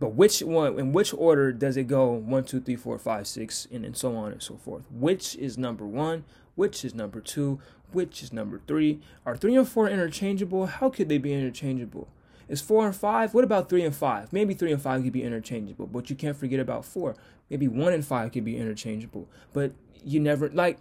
But 0.00 0.14
which 0.14 0.40
one, 0.40 0.78
in 0.78 0.92
which 0.94 1.12
order 1.12 1.52
does 1.52 1.76
it 1.76 1.86
go? 1.86 2.12
One, 2.12 2.44
two, 2.44 2.62
three, 2.62 2.76
four, 2.76 2.98
five, 2.98 3.26
six, 3.26 3.68
and, 3.70 3.84
and 3.84 3.94
so 3.94 4.16
on 4.16 4.32
and 4.32 4.42
so 4.42 4.56
forth. 4.56 4.84
Which 4.90 5.36
is 5.36 5.58
number 5.58 5.84
one? 5.84 6.24
Which 6.54 6.82
is 6.82 6.94
number 6.94 7.20
two? 7.20 7.60
Which 7.92 8.22
is 8.22 8.32
number 8.32 8.62
three? 8.66 9.02
Are 9.26 9.36
three 9.36 9.54
and 9.54 9.68
four 9.68 9.86
interchangeable? 9.86 10.64
How 10.64 10.88
could 10.88 11.10
they 11.10 11.18
be 11.18 11.34
interchangeable? 11.34 12.08
Is 12.48 12.60
four 12.60 12.86
and 12.86 12.94
five? 12.94 13.34
What 13.34 13.44
about 13.44 13.68
three 13.68 13.82
and 13.82 13.94
five? 13.94 14.32
Maybe 14.32 14.54
three 14.54 14.72
and 14.72 14.80
five 14.80 15.02
could 15.02 15.12
be 15.12 15.22
interchangeable, 15.22 15.86
but 15.86 16.10
you 16.10 16.16
can't 16.16 16.36
forget 16.36 16.60
about 16.60 16.84
four. 16.84 17.16
Maybe 17.48 17.68
one 17.68 17.92
and 17.92 18.04
five 18.04 18.32
could 18.32 18.44
be 18.44 18.56
interchangeable, 18.56 19.28
but 19.52 19.72
you 20.04 20.20
never 20.20 20.50
like. 20.50 20.78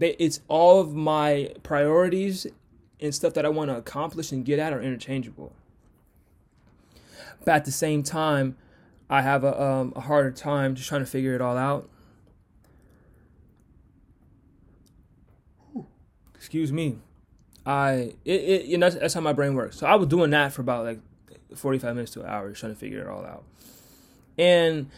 It's 0.00 0.40
all 0.48 0.80
of 0.80 0.94
my 0.94 1.52
priorities 1.62 2.46
and 3.00 3.14
stuff 3.14 3.34
that 3.34 3.44
I 3.44 3.48
want 3.50 3.70
to 3.70 3.76
accomplish 3.76 4.32
and 4.32 4.44
get 4.44 4.58
at 4.58 4.72
are 4.72 4.80
interchangeable. 4.80 5.52
But 7.44 7.54
at 7.54 7.64
the 7.64 7.72
same 7.72 8.02
time, 8.02 8.56
I 9.10 9.22
have 9.22 9.44
a, 9.44 9.60
um, 9.60 9.92
a 9.94 10.00
harder 10.00 10.30
time 10.30 10.74
just 10.74 10.88
trying 10.88 11.02
to 11.02 11.06
figure 11.06 11.34
it 11.34 11.40
all 11.40 11.56
out. 11.56 11.88
Excuse 16.34 16.72
me. 16.72 16.98
I 17.64 18.14
it, 18.24 18.40
it 18.40 18.64
you 18.66 18.78
know 18.78 18.86
that's, 18.86 19.00
that's 19.00 19.14
how 19.14 19.20
my 19.20 19.32
brain 19.32 19.54
works. 19.54 19.78
So 19.78 19.86
I 19.86 19.94
was 19.94 20.08
doing 20.08 20.30
that 20.30 20.52
for 20.52 20.62
about 20.62 20.84
like 20.84 21.00
45 21.54 21.94
minutes 21.94 22.12
to 22.12 22.20
an 22.20 22.26
hour 22.26 22.50
trying 22.52 22.72
to 22.72 22.78
figure 22.78 23.00
it 23.00 23.06
all 23.06 23.24
out. 23.24 23.44
And 24.38 24.90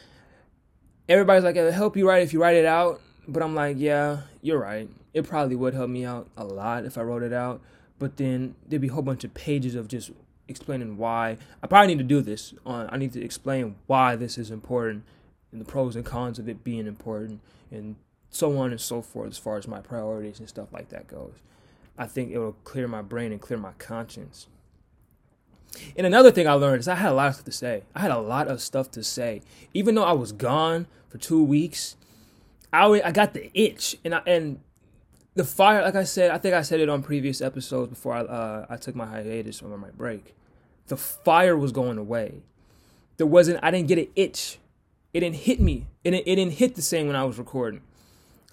everybody's 1.09 1.45
like, 1.45 1.57
it'll 1.57 1.73
help 1.73 1.97
you 1.97 2.09
write 2.09 2.23
if 2.23 2.33
you 2.33 2.41
write 2.41 2.57
it 2.57 2.67
out. 2.67 3.01
But 3.27 3.43
I'm 3.43 3.55
like, 3.55 3.77
yeah, 3.79 4.23
you're 4.43 4.59
right. 4.59 4.89
It 5.13 5.27
probably 5.27 5.57
would 5.57 5.75
help 5.75 5.91
me 5.91 6.05
out 6.05 6.29
a 6.37 6.45
lot 6.45 6.85
if 6.85 6.99
I 6.99 7.03
wrote 7.03 7.23
it 7.23 7.33
out. 7.33 7.61
But 7.99 8.17
then 8.17 8.55
there'd 8.67 8.83
be 8.83 8.89
a 8.89 8.93
whole 8.93 9.03
bunch 9.03 9.25
of 9.25 9.33
pages 9.35 9.75
of 9.75 9.89
just 9.89 10.11
explaining 10.49 10.97
why. 10.97 11.39
I 11.63 11.67
probably 11.67 11.89
need 11.95 11.99
to 11.99 12.05
do 12.05 12.21
this. 12.21 12.55
On 12.67 12.89
I 12.91 12.97
need 12.97 13.13
to 13.13 13.23
explain 13.23 13.77
why 13.87 14.17
this 14.17 14.37
is 14.37 14.51
important 14.51 15.05
and 15.53 15.61
the 15.61 15.65
pros 15.65 15.97
and 15.97 16.05
cons 16.05 16.39
of 16.39 16.49
it 16.49 16.65
being 16.65 16.87
important 16.87 17.41
and 17.71 17.97
so 18.29 18.59
on 18.59 18.73
and 18.73 18.81
so 18.81 19.01
forth 19.01 19.31
as 19.31 19.39
far 19.39 19.57
as 19.57 19.69
my 19.69 19.81
priorities 19.81 20.41
and 20.41 20.49
stuff 20.49 20.73
like 20.73 20.89
that 20.89 21.07
goes. 21.07 21.35
I 21.97 22.07
think 22.07 22.31
it 22.31 22.39
will 22.39 22.57
clear 22.65 22.89
my 22.89 23.03
brain 23.03 23.33
and 23.33 23.41
clear 23.41 23.59
my 23.59 23.73
conscience. 23.79 24.49
And 25.97 26.07
another 26.07 26.31
thing 26.31 26.47
I 26.47 26.53
learned 26.53 26.81
is 26.81 26.89
I 26.89 26.95
had 26.95 27.11
a 27.11 27.15
lot 27.15 27.29
of 27.29 27.35
stuff 27.35 27.45
to 27.45 27.53
say. 27.53 27.83
I 27.95 28.01
had 28.01 28.11
a 28.11 28.19
lot 28.19 28.49
of 28.49 28.61
stuff 28.61 28.91
to 28.93 29.03
say. 29.03 29.43
Even 29.73 29.95
though 29.95 30.05
I 30.05 30.13
was 30.13 30.33
gone 30.33 30.87
for 31.09 31.19
two 31.19 31.43
weeks, 31.43 31.97
I, 32.73 32.87
I 33.05 33.13
got 33.13 33.35
the 33.35 33.51
itch. 33.55 33.97
And 34.05 34.15
I, 34.15 34.23
and 34.27 34.61
the 35.35 35.45
fire, 35.45 35.83
like 35.83 35.95
I 35.97 36.05
said, 36.05 36.31
I 36.31 36.39
think 36.39 36.55
I 36.55 36.63
said 36.63 36.81
it 36.81 36.89
on 36.89 37.03
previous 37.03 37.41
episodes 37.41 37.91
before 37.91 38.15
I, 38.15 38.21
uh, 38.21 38.67
I 38.69 38.77
took 38.77 38.95
my 38.95 39.07
hiatus 39.07 39.63
or 39.63 39.77
my 39.77 39.91
break. 39.91 40.35
The 40.87 40.97
fire 40.97 41.57
was 41.57 41.73
going 41.73 41.99
away. 41.99 42.43
There 43.17 43.27
wasn't, 43.27 43.61
I 43.63 43.71
didn't 43.71 43.89
get 43.89 43.99
an 43.99 44.09
itch. 44.17 44.59
It 45.13 45.21
didn't 45.21 45.37
hit 45.37 45.61
me. 45.61 45.87
It 46.03 46.13
it 46.13 46.25
didn't 46.25 46.55
hit 46.55 46.75
the 46.75 46.83
same 46.83 47.07
when 47.07 47.15
I 47.15 47.25
was 47.25 47.39
recording. 47.39 47.83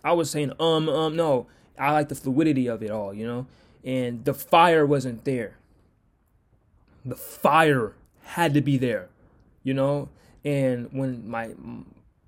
I 0.04 0.14
was 0.14 0.30
saying, 0.30 0.52
um, 0.60 0.88
um, 0.90 1.16
no. 1.16 1.48
I 1.82 1.92
like 1.92 2.10
the 2.10 2.16
fluidity 2.16 2.68
of 2.68 2.84
it 2.84 2.92
all, 2.92 3.12
you 3.12 3.26
know? 3.26 3.48
And 3.84 4.24
the 4.24 4.36
fire 4.36 4.86
wasn't 4.86 5.26
there. 5.26 5.58
The 7.04 7.16
fire 7.16 7.96
had 8.24 8.54
to 8.54 8.62
be 8.62 8.78
there, 8.78 9.10
you 9.64 9.74
know? 9.74 10.10
And 10.46 10.90
when 10.92 11.28
my, 11.28 11.56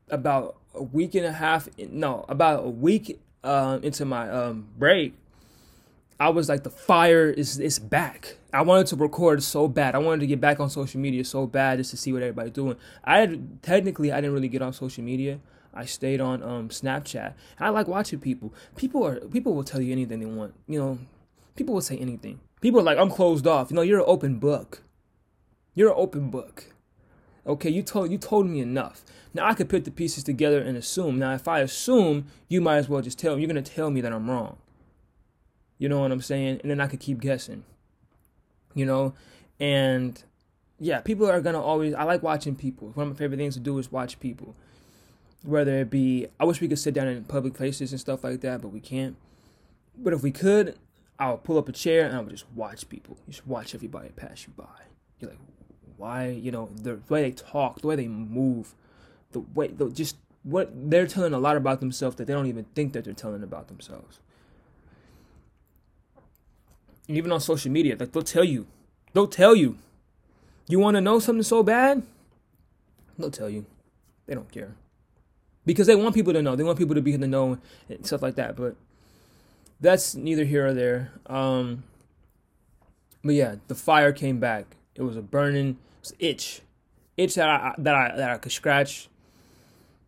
about 0.10 0.57
a 0.74 0.81
week 0.81 1.13
and 1.13 1.25
a 1.25 1.31
half, 1.31 1.69
no, 1.77 2.25
about 2.27 2.65
a 2.65 2.69
week 2.69 3.19
um, 3.43 3.83
into 3.83 4.05
my 4.05 4.27
um, 4.27 4.69
break, 4.75 5.13
I 6.19 6.29
was 6.29 6.50
like, 6.50 6.63
the 6.63 6.69
fire 6.69 7.29
is 7.29 7.60
is 7.60 7.79
back. 7.79 8.38
I 8.53 8.62
wanted 8.62 8.88
to 8.88 8.95
record 8.95 9.43
so 9.43 9.67
bad. 9.67 9.93
I 9.93 9.98
wanted 9.98 10.22
to 10.22 10.27
get 10.27 10.39
back 10.39 10.60
on 10.60 10.69
social 10.69 11.00
media 11.00 11.24
so 11.25 11.45
bad 11.45 11.79
just 11.79 11.91
to 11.91 11.98
see 11.98 12.13
what 12.13 12.22
everybody's 12.22 12.53
doing. 12.53 12.77
I 13.03 13.19
had, 13.19 13.62
technically 13.62 14.12
I 14.12 14.17
didn't 14.17 14.33
really 14.33 14.48
get 14.48 14.62
on 14.62 14.74
social 14.74 15.03
media. 15.03 15.39
I 15.74 15.86
stayed 15.86 16.22
on 16.22 16.44
um, 16.44 16.70
Snapchat. 16.70 17.34
I 17.60 17.70
like 17.70 17.88
watching 17.88 18.20
people. 18.20 18.53
People 18.75 19.06
are 19.06 19.20
people 19.20 19.56
will 19.56 19.63
tell 19.63 19.82
you 19.82 19.92
anything 19.92 20.20
they 20.20 20.25
want. 20.25 20.53
You 20.68 20.80
know, 20.80 21.00
people 21.56 21.74
will 21.74 21.82
say 21.82 21.98
anything. 21.98 22.39
People 22.62 22.80
are 22.80 22.84
like, 22.84 22.98
I'm 22.98 23.10
closed 23.10 23.48
off. 23.48 23.72
You 23.72 23.75
know, 23.75 23.82
you're 23.82 24.00
an 24.00 24.06
open 24.08 24.38
book. 24.38 24.84
You're 25.74 25.89
an 25.89 25.96
open 25.98 26.30
book. 26.30 26.65
Okay, 27.46 27.70
you 27.70 27.82
told 27.82 28.12
you 28.12 28.18
told 28.18 28.48
me 28.48 28.60
enough. 28.60 29.03
Now 29.34 29.48
I 29.48 29.53
could 29.53 29.68
put 29.68 29.84
the 29.84 29.92
pieces 29.92 30.24
together 30.24 30.62
and 30.62 30.77
assume. 30.77 31.20
Now 31.20 31.34
if 31.34 31.48
I 31.48 31.60
assume, 31.60 32.27
you 32.48 32.62
might 32.62 32.77
as 32.77 32.88
well 32.88 33.01
just 33.01 33.20
tell 33.20 33.36
me. 33.36 33.42
You're 33.42 33.50
gonna 33.50 33.62
tell 33.62 33.89
me 33.89 34.01
that 34.01 34.13
I'm 34.13 34.30
wrong. 34.30 34.58
You 35.77 35.89
know 35.89 36.00
what 36.00 36.12
I'm 36.12 36.22
saying? 36.22 36.60
And 36.62 36.72
then 36.72 36.80
I 36.80 36.88
could 36.88 37.00
keep 37.00 37.20
guessing. 37.20 37.65
You 38.75 38.86
know, 38.86 39.13
and 39.60 40.24
yeah, 40.80 41.01
people 41.01 41.30
are 41.30 41.42
gonna 41.42 41.62
always. 41.62 41.94
I 41.96 42.03
like 42.03 42.22
watching 42.22 42.56
people. 42.56 42.92
One 42.94 43.08
of 43.08 43.13
my 43.13 43.18
favorite 43.18 43.38
things 43.38 43.56
to 43.56 43.60
do 43.60 43.77
is 43.80 43.92
watch 43.92 44.20
people 44.20 44.56
whether 45.43 45.79
it 45.79 45.89
be 45.89 46.27
I 46.39 46.45
wish 46.45 46.62
we 46.62 46.67
could 46.67 46.79
sit 46.79 46.93
down 46.93 47.07
in 47.07 47.23
public 47.25 47.53
places 47.53 47.91
and 47.91 48.00
stuff 48.00 48.23
like 48.23 48.41
that, 48.41 48.62
but 48.62 48.69
we 48.69 48.79
can't. 48.79 49.15
But 49.95 50.13
if 50.13 50.23
we 50.23 50.31
could, 50.31 50.77
I 51.19 51.31
would 51.31 51.43
pull 51.43 51.57
up 51.57 51.69
a 51.69 51.71
chair 51.71 52.05
and 52.05 52.15
I 52.15 52.19
would 52.19 52.29
just 52.29 52.50
watch 52.55 52.89
people. 52.89 53.17
Just 53.29 53.45
watch 53.45 53.75
everybody 53.75 54.09
pass 54.09 54.47
you 54.47 54.53
by. 54.55 54.85
You're 55.19 55.31
like, 55.31 55.39
why? 55.97 56.29
You 56.29 56.51
know, 56.51 56.69
the 56.73 57.00
way 57.09 57.21
they 57.21 57.31
talk, 57.31 57.81
the 57.81 57.88
way 57.88 57.95
they 57.95 58.07
move, 58.07 58.73
the 59.31 59.41
way, 59.41 59.67
the, 59.67 59.89
just 59.89 60.17
what 60.43 60.71
they're 60.73 61.07
telling 61.07 61.33
a 61.33 61.39
lot 61.39 61.55
about 61.55 61.79
themselves 61.79 62.15
that 62.15 62.25
they 62.25 62.33
don't 62.33 62.47
even 62.47 62.65
think 62.75 62.93
that 62.93 63.05
they're 63.05 63.13
telling 63.13 63.43
about 63.43 63.67
themselves. 63.67 64.19
And 67.07 67.17
even 67.17 67.31
on 67.31 67.41
social 67.41 67.71
media, 67.71 67.95
like 68.00 68.13
they'll 68.13 68.23
tell 68.23 68.43
you, 68.43 68.65
they'll 69.13 69.27
tell 69.27 69.55
you, 69.55 69.77
you 70.67 70.79
want 70.79 70.95
to 70.95 71.01
know 71.01 71.19
something 71.19 71.43
so 71.43 71.62
bad, 71.62 72.01
they'll 73.19 73.29
tell 73.29 73.50
you. 73.50 73.65
They 74.25 74.33
don't 74.33 74.50
care 74.50 74.75
because 75.65 75.88
they 75.88 75.96
want 75.96 76.15
people 76.15 76.34
to 76.34 76.41
know. 76.41 76.55
They 76.55 76.63
want 76.63 76.77
people 76.77 76.96
to 76.96 77.01
be 77.01 77.13
in 77.13 77.22
the 77.22 77.27
know 77.27 77.58
and 77.89 78.05
stuff 78.05 78.22
like 78.22 78.36
that. 78.36 78.55
But 78.55 78.75
that's 79.79 80.15
neither 80.15 80.46
here 80.46 80.67
or 80.67 80.74
there. 80.74 81.12
Um, 81.27 81.84
but 83.24 83.36
yeah, 83.36 83.55
the 83.67 83.75
fire 83.75 84.12
came 84.12 84.39
back. 84.39 84.75
It 84.96 85.01
was 85.01 85.15
a 85.15 85.22
burning 85.22 85.70
it 85.70 85.77
was 86.01 86.13
itch, 86.20 86.62
itch 87.17 87.36
that 87.36 87.50
I 87.50 87.74
that 87.77 87.96
I 87.96 88.15
that 88.15 88.29
I 88.29 88.38
could 88.38 88.51
scratch. 88.51 89.08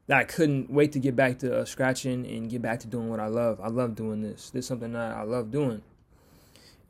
That 0.07 0.19
I 0.19 0.23
couldn't 0.23 0.69
wait 0.69 0.91
to 0.91 0.99
get 0.99 1.15
back 1.15 1.39
to 1.39 1.61
uh, 1.61 1.65
scratching 1.65 2.27
and 2.27 2.47
get 2.49 2.61
back 2.61 2.81
to 2.81 2.87
doing 2.87 3.09
what 3.09 3.19
I 3.19 3.25
love. 3.25 3.59
I 3.59 3.69
love 3.69 3.95
doing 3.95 4.21
this. 4.21 4.51
This 4.51 4.65
is 4.65 4.67
something 4.67 4.93
that 4.93 5.15
I 5.15 5.23
love 5.23 5.49
doing. 5.49 5.81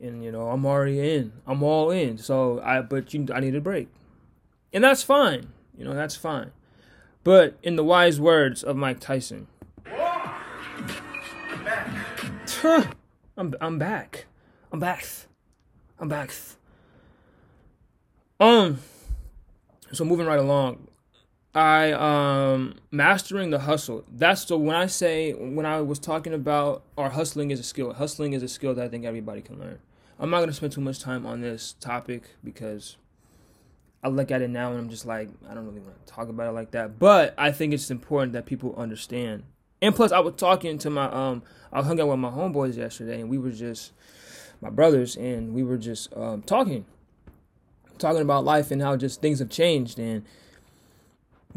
And 0.00 0.22
you 0.22 0.30
know, 0.30 0.48
I'm 0.48 0.66
already 0.66 1.14
in. 1.14 1.32
I'm 1.46 1.62
all 1.62 1.90
in. 1.90 2.18
So 2.18 2.60
I, 2.62 2.82
but 2.82 3.14
you, 3.14 3.26
I 3.32 3.40
need 3.40 3.54
a 3.54 3.60
break, 3.60 3.88
and 4.72 4.84
that's 4.84 5.02
fine. 5.02 5.46
You 5.78 5.84
know, 5.84 5.94
that's 5.94 6.16
fine. 6.16 6.50
But 7.26 7.58
in 7.60 7.74
the 7.74 7.82
wise 7.82 8.20
words 8.20 8.62
of 8.62 8.76
Mike 8.76 9.00
Tyson, 9.00 9.48
I'm 12.62 13.52
I'm 13.60 13.80
back. 13.80 14.26
I'm 14.70 14.78
back. 14.78 15.04
I'm 15.98 16.08
back. 16.08 16.30
Um 18.38 18.78
so 19.90 20.04
moving 20.04 20.24
right 20.24 20.38
along. 20.38 20.86
I 21.52 21.90
um 21.94 22.76
mastering 22.92 23.50
the 23.50 23.58
hustle. 23.58 24.04
That's 24.08 24.46
so 24.46 24.56
when 24.56 24.76
I 24.76 24.86
say 24.86 25.32
when 25.32 25.66
I 25.66 25.80
was 25.80 25.98
talking 25.98 26.32
about 26.32 26.84
our 26.96 27.10
hustling 27.10 27.50
is 27.50 27.58
a 27.58 27.64
skill. 27.64 27.92
Hustling 27.92 28.34
is 28.34 28.44
a 28.44 28.48
skill 28.48 28.72
that 28.76 28.84
I 28.84 28.88
think 28.88 29.04
everybody 29.04 29.42
can 29.42 29.58
learn. 29.58 29.80
I'm 30.20 30.30
not 30.30 30.38
gonna 30.38 30.52
spend 30.52 30.74
too 30.74 30.80
much 30.80 31.00
time 31.00 31.26
on 31.26 31.40
this 31.40 31.74
topic 31.80 32.22
because 32.44 32.98
I 34.06 34.08
look 34.08 34.30
at 34.30 34.40
it 34.40 34.50
now 34.50 34.70
and 34.70 34.78
I'm 34.78 34.88
just 34.88 35.04
like, 35.04 35.28
I 35.50 35.54
don't 35.54 35.66
really 35.66 35.80
want 35.80 36.06
to 36.06 36.12
talk 36.12 36.28
about 36.28 36.48
it 36.48 36.52
like 36.52 36.70
that. 36.70 36.96
But 36.96 37.34
I 37.36 37.50
think 37.50 37.74
it's 37.74 37.90
important 37.90 38.34
that 38.34 38.46
people 38.46 38.72
understand. 38.76 39.42
And 39.82 39.96
plus, 39.96 40.12
I 40.12 40.20
was 40.20 40.34
talking 40.36 40.78
to 40.78 40.90
my 40.90 41.10
um, 41.10 41.42
I 41.72 41.82
hung 41.82 42.00
out 42.00 42.06
with 42.06 42.20
my 42.20 42.30
homeboys 42.30 42.76
yesterday, 42.76 43.20
and 43.20 43.28
we 43.28 43.36
were 43.36 43.50
just 43.50 43.90
my 44.60 44.70
brothers, 44.70 45.16
and 45.16 45.52
we 45.54 45.64
were 45.64 45.76
just 45.76 46.16
um, 46.16 46.42
talking, 46.42 46.86
talking 47.98 48.22
about 48.22 48.44
life 48.44 48.70
and 48.70 48.80
how 48.80 48.96
just 48.96 49.20
things 49.20 49.40
have 49.40 49.50
changed 49.50 49.98
and 49.98 50.24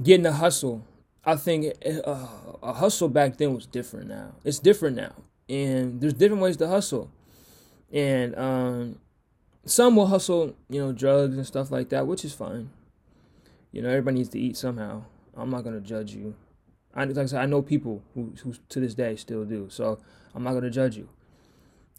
getting 0.02 0.26
a 0.26 0.32
hustle. 0.32 0.84
I 1.24 1.36
think 1.36 1.76
uh, 1.86 2.26
a 2.64 2.74
hustle 2.74 3.10
back 3.10 3.38
then 3.38 3.54
was 3.54 3.68
different. 3.68 4.08
Now 4.08 4.34
it's 4.44 4.58
different 4.58 4.96
now, 4.98 5.14
and 5.48 6.02
there's 6.02 6.14
different 6.14 6.42
ways 6.42 6.58
to 6.58 6.68
hustle, 6.68 7.12
and 7.94 8.36
um, 8.36 9.00
some 9.70 9.96
will 9.96 10.08
hustle, 10.08 10.56
you 10.70 10.80
know, 10.80 10.92
drugs 10.92 11.36
and 11.38 11.46
stuff 11.46 11.72
like 11.72 11.90
that, 11.90 12.08
which 12.08 12.26
is 12.26 12.34
fine. 12.34 12.70
You 13.72 13.82
know, 13.82 13.90
everybody 13.90 14.18
needs 14.18 14.30
to 14.30 14.40
eat 14.40 14.58
somehow. 14.58 15.04
I'm 15.36 15.50
not 15.50 15.64
gonna 15.64 15.80
judge 15.80 16.14
you. 16.14 16.36
I 16.94 17.06
like 17.06 17.18
I 17.18 17.26
said, 17.26 17.42
I 17.42 17.46
know 17.46 17.62
people 17.62 18.02
who 18.14 18.34
who 18.44 18.54
to 18.70 18.80
this 18.80 18.96
day 18.96 19.16
still 19.16 19.46
do, 19.46 19.68
so 19.70 20.00
I'm 20.34 20.44
not 20.44 20.54
gonna 20.54 20.70
judge 20.70 20.98
you. 20.98 21.10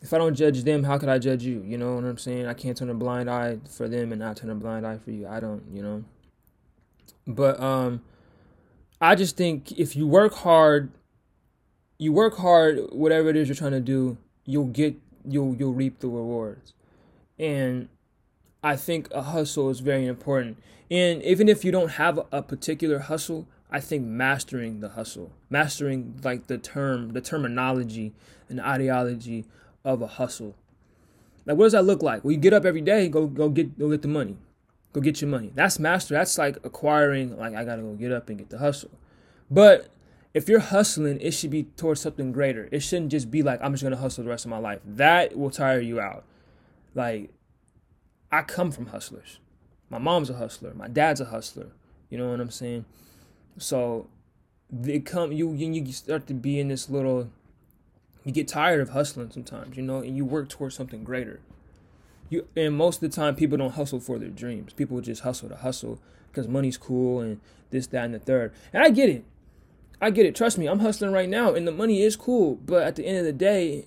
If 0.03 0.13
I 0.13 0.19
don't 0.19 0.35
judge 0.35 0.65
them, 0.65 0.85
how 0.85 0.99
could 0.99 1.11
I 1.11 1.19
judge 1.19 1.45
you? 1.45 1.63
You 1.67 1.77
know 1.77 1.95
what 1.95 2.05
I'm 2.05 2.19
saying? 2.19 2.47
I 2.47 2.55
can't 2.55 2.77
turn 2.77 2.89
a 2.89 2.95
blind 2.95 3.31
eye 3.31 3.59
for 3.69 3.87
them 3.87 4.13
and 4.13 4.21
not 4.21 4.37
turn 4.37 4.51
a 4.51 4.55
blind 4.55 4.87
eye 4.87 4.99
for 4.99 5.11
you. 5.11 5.27
I 5.27 5.41
don't, 5.41 5.63
you 5.73 5.83
know. 5.83 6.05
But 7.27 7.61
um, 7.61 8.03
I 9.01 9.15
just 9.15 9.37
think 9.37 9.73
if 9.73 9.95
you 9.95 10.07
work 10.07 10.33
hard 10.33 10.91
you 12.01 12.15
work 12.15 12.39
hard, 12.39 12.79
whatever 12.93 13.29
it 13.29 13.37
is 13.37 13.47
you're 13.47 13.55
trying 13.55 13.73
to 13.73 13.81
do, 13.81 14.17
you'll 14.47 14.65
get 14.65 14.97
you'll 15.29 15.55
you'll 15.55 15.75
reap 15.75 16.01
the 16.01 16.09
rewards. 16.09 16.73
And 17.41 17.89
I 18.63 18.77
think 18.77 19.09
a 19.13 19.23
hustle 19.23 19.71
is 19.71 19.81
very 19.81 20.07
important. 20.07 20.59
And 20.91 21.23
even 21.23 21.49
if 21.49 21.65
you 21.65 21.73
don't 21.73 21.93
have 21.93 22.21
a 22.31 22.43
particular 22.43 22.99
hustle, 22.99 23.49
I 23.71 23.81
think 23.81 24.05
mastering 24.05 24.81
the 24.81 24.91
hustle, 24.91 25.33
mastering 25.49 26.21
like 26.23 26.49
the 26.49 26.59
term, 26.59 27.13
the 27.13 27.21
terminology 27.21 28.13
and 28.49 28.61
ideology 28.61 29.47
of 29.85 30.03
a 30.03 30.07
hustle. 30.07 30.55
Like 31.47 31.57
what 31.57 31.65
does 31.65 31.73
that 31.73 31.85
look 31.85 32.03
like? 32.03 32.25
Well, 32.25 32.33
you 32.33 32.39
get 32.39 32.53
up 32.53 32.67
every 32.67 32.83
day, 32.83 33.09
go 33.09 33.27
go 33.27 33.49
get 33.49 33.79
go 33.79 33.89
get 33.91 34.03
the 34.03 34.09
money. 34.09 34.37
Go 34.93 35.01
get 35.01 35.21
your 35.21 35.31
money. 35.31 35.53
That's 35.55 35.79
master. 35.79 36.15
That's 36.15 36.37
like 36.37 36.59
acquiring 36.65 37.39
like 37.39 37.55
I 37.55 37.65
gotta 37.65 37.83
go 37.83 37.95
get 37.95 38.13
up 38.13 38.29
and 38.29 38.37
get 38.37 38.51
the 38.51 38.59
hustle. 38.59 38.91
But 39.51 39.89
if 40.35 40.49
you're 40.49 40.61
hustling, 40.61 41.21
it 41.21 41.31
should 41.31 41.51
be 41.51 41.63
towards 41.63 42.01
something 42.01 42.33
greater. 42.33 42.69
It 42.71 42.81
shouldn't 42.81 43.13
just 43.13 43.31
be 43.31 43.43
like 43.43 43.61
I'm 43.63 43.73
just 43.73 43.83
gonna 43.83 43.97
hustle 43.97 44.25
the 44.25 44.31
rest 44.31 44.45
of 44.45 44.51
my 44.51 44.59
life. 44.59 44.81
That 44.85 45.39
will 45.39 45.51
tire 45.51 45.81
you 45.81 46.01
out. 46.01 46.25
Like 46.95 47.31
I 48.33 48.43
come 48.43 48.71
from 48.71 48.87
hustlers. 48.87 49.39
My 49.89 49.99
mom's 49.99 50.31
a 50.31 50.35
hustler. 50.35 50.73
My 50.75 50.89
dad's 50.89 51.21
a 51.21 51.27
hustler. 51.27 51.69
You 52.09 52.19
know 52.19 52.31
what 52.31 52.41
I'm 52.41 52.51
saying? 52.51 52.85
So 53.59 54.09
they 54.71 55.01
come 55.01 55.33
you 55.33 55.53
you 55.53 55.93
start 55.93 56.27
to 56.29 56.35
be 56.35 56.61
in 56.61 56.69
this 56.69 56.89
little 56.89 57.31
you 58.25 58.33
get 58.33 58.49
tired 58.49 58.81
of 58.81 58.91
hustling 58.91 59.31
sometimes, 59.31 59.77
you 59.77 59.83
know, 59.83 59.99
and 59.99 60.17
you 60.17 60.25
work 60.25 60.49
towards 60.49 60.75
something 60.75 61.05
greater. 61.05 61.41
You 62.29 62.47
and 62.57 62.77
most 62.77 63.03
of 63.03 63.11
the 63.11 63.17
time 63.17 63.35
people 63.35 63.59
don't 63.59 63.75
hustle 63.75 64.01
for 64.01 64.19
their 64.19 64.29
dreams. 64.29 64.73
People 64.73 65.01
just 65.01 65.23
hustle 65.23 65.49
to 65.49 65.57
hustle 65.57 66.01
because 66.31 66.47
money's 66.47 66.77
cool 66.77 67.21
and 67.21 67.41
this, 67.71 67.87
that, 67.89 68.05
and 68.05 68.15
the 68.15 68.19
third. 68.19 68.53
And 68.73 68.83
I 68.83 68.91
get 68.91 69.09
it. 69.09 69.25
I 70.01 70.11
get 70.11 70.27
it. 70.27 70.35
Trust 70.35 70.59
me, 70.59 70.67
I'm 70.67 70.81
hustling 70.81 71.13
right 71.13 71.29
now 71.29 71.55
and 71.55 71.67
the 71.67 71.73
money 71.73 72.03
is 72.03 72.17
cool. 72.17 72.57
But 72.57 72.85
at 72.85 72.97
the 72.97 73.07
end 73.07 73.19
of 73.19 73.25
the 73.25 73.33
day, 73.33 73.87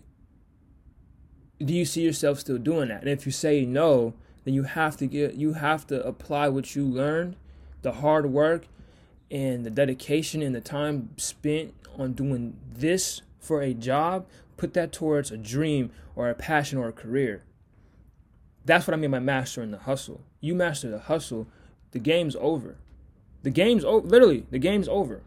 do 1.66 1.74
you 1.74 1.86
see 1.86 2.02
yourself 2.02 2.40
still 2.40 2.58
doing 2.58 2.90
that? 2.90 3.02
And 3.02 3.10
if 3.10 3.26
you 3.26 3.32
say 3.32 3.66
no, 3.66 4.14
then 4.44 4.54
you 4.54 4.64
have 4.64 4.98
to 4.98 5.08
get 5.08 5.36
you 5.36 5.54
have 5.54 5.88
to 5.88 6.06
apply 6.06 6.50
what 6.50 6.76
you 6.76 6.86
learned, 6.86 7.36
the 7.82 7.94
hard 7.94 8.28
work 8.28 8.68
and 9.32 9.66
the 9.66 9.70
dedication 9.70 10.42
and 10.42 10.54
the 10.54 10.62
time 10.62 11.10
spent 11.18 11.74
on 11.98 12.14
doing 12.14 12.58
this 12.72 13.22
for 13.40 13.62
a 13.62 13.74
job, 13.74 14.28
put 14.58 14.74
that 14.74 14.92
towards 14.92 15.32
a 15.32 15.38
dream 15.38 15.92
or 16.16 16.30
a 16.30 16.36
passion 16.36 16.78
or 16.78 16.88
a 16.88 16.94
career. 16.94 17.44
That's 18.66 18.88
what 18.88 18.94
I 18.94 18.98
mean 18.98 19.12
by 19.12 19.20
mastering 19.20 19.72
the 19.72 19.80
hustle. 19.80 20.22
You 20.40 20.56
master 20.56 20.90
the 20.90 21.00
hustle, 21.00 21.48
the 21.92 22.00
game's 22.00 22.36
over. 22.40 22.78
The 23.42 23.50
game's 23.50 23.84
over. 23.84 24.08
Literally, 24.08 24.46
the 24.52 24.60
game's 24.60 24.88
over. 24.88 25.22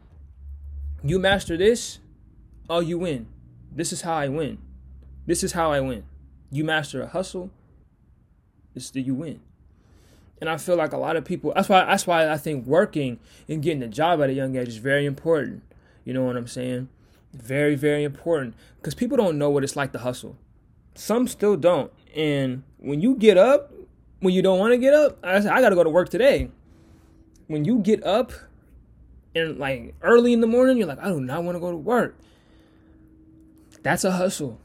You 1.02 1.18
master 1.18 1.56
this, 1.56 1.98
oh, 2.70 2.80
you 2.80 2.98
win. 2.98 3.26
This 3.70 3.92
is 3.92 4.02
how 4.02 4.14
I 4.14 4.28
win. 4.28 4.58
This 5.26 5.44
is 5.44 5.52
how 5.52 5.70
I 5.72 5.80
win. 5.80 6.04
You 6.50 6.64
master 6.64 7.02
a 7.02 7.06
hustle, 7.06 7.50
is 8.74 8.90
that 8.92 9.00
you 9.00 9.14
win. 9.14 9.40
And 10.40 10.50
I 10.50 10.58
feel 10.58 10.76
like 10.76 10.92
a 10.92 10.98
lot 10.98 11.16
of 11.16 11.24
people 11.24 11.52
that's 11.54 11.68
why 11.68 11.84
that's 11.84 12.06
why 12.06 12.30
I 12.30 12.36
think 12.36 12.66
working 12.66 13.18
and 13.48 13.62
getting 13.62 13.82
a 13.82 13.88
job 13.88 14.20
at 14.20 14.28
a 14.28 14.34
young 14.34 14.56
age 14.56 14.68
is 14.68 14.76
very 14.76 15.06
important. 15.06 15.62
You 16.04 16.12
know 16.12 16.24
what 16.24 16.36
I'm 16.36 16.46
saying? 16.46 16.88
Very, 17.32 17.74
very 17.74 18.04
important. 18.04 18.54
Because 18.76 18.94
people 18.94 19.16
don't 19.16 19.38
know 19.38 19.50
what 19.50 19.64
it's 19.64 19.76
like 19.76 19.92
to 19.92 19.98
hustle. 19.98 20.36
Some 20.94 21.26
still 21.26 21.56
don't. 21.56 21.92
And 22.14 22.62
when 22.78 23.00
you 23.00 23.16
get 23.16 23.36
up, 23.36 23.72
when 24.20 24.34
you 24.34 24.42
don't 24.42 24.58
want 24.58 24.72
to 24.72 24.78
get 24.78 24.94
up, 24.94 25.18
I 25.24 25.36
I 25.36 25.60
gotta 25.60 25.74
go 25.74 25.84
to 25.84 25.90
work 25.90 26.10
today. 26.10 26.50
When 27.46 27.64
you 27.64 27.78
get 27.78 28.04
up 28.04 28.32
and 29.34 29.58
like 29.58 29.94
early 30.02 30.32
in 30.32 30.40
the 30.40 30.46
morning, 30.46 30.76
you're 30.76 30.86
like, 30.86 31.02
I 31.02 31.08
do 31.08 31.20
not 31.20 31.44
want 31.44 31.56
to 31.56 31.60
go 31.60 31.70
to 31.70 31.76
work. 31.76 32.16
That's 33.82 34.04
a 34.04 34.10
hustle. 34.10 34.58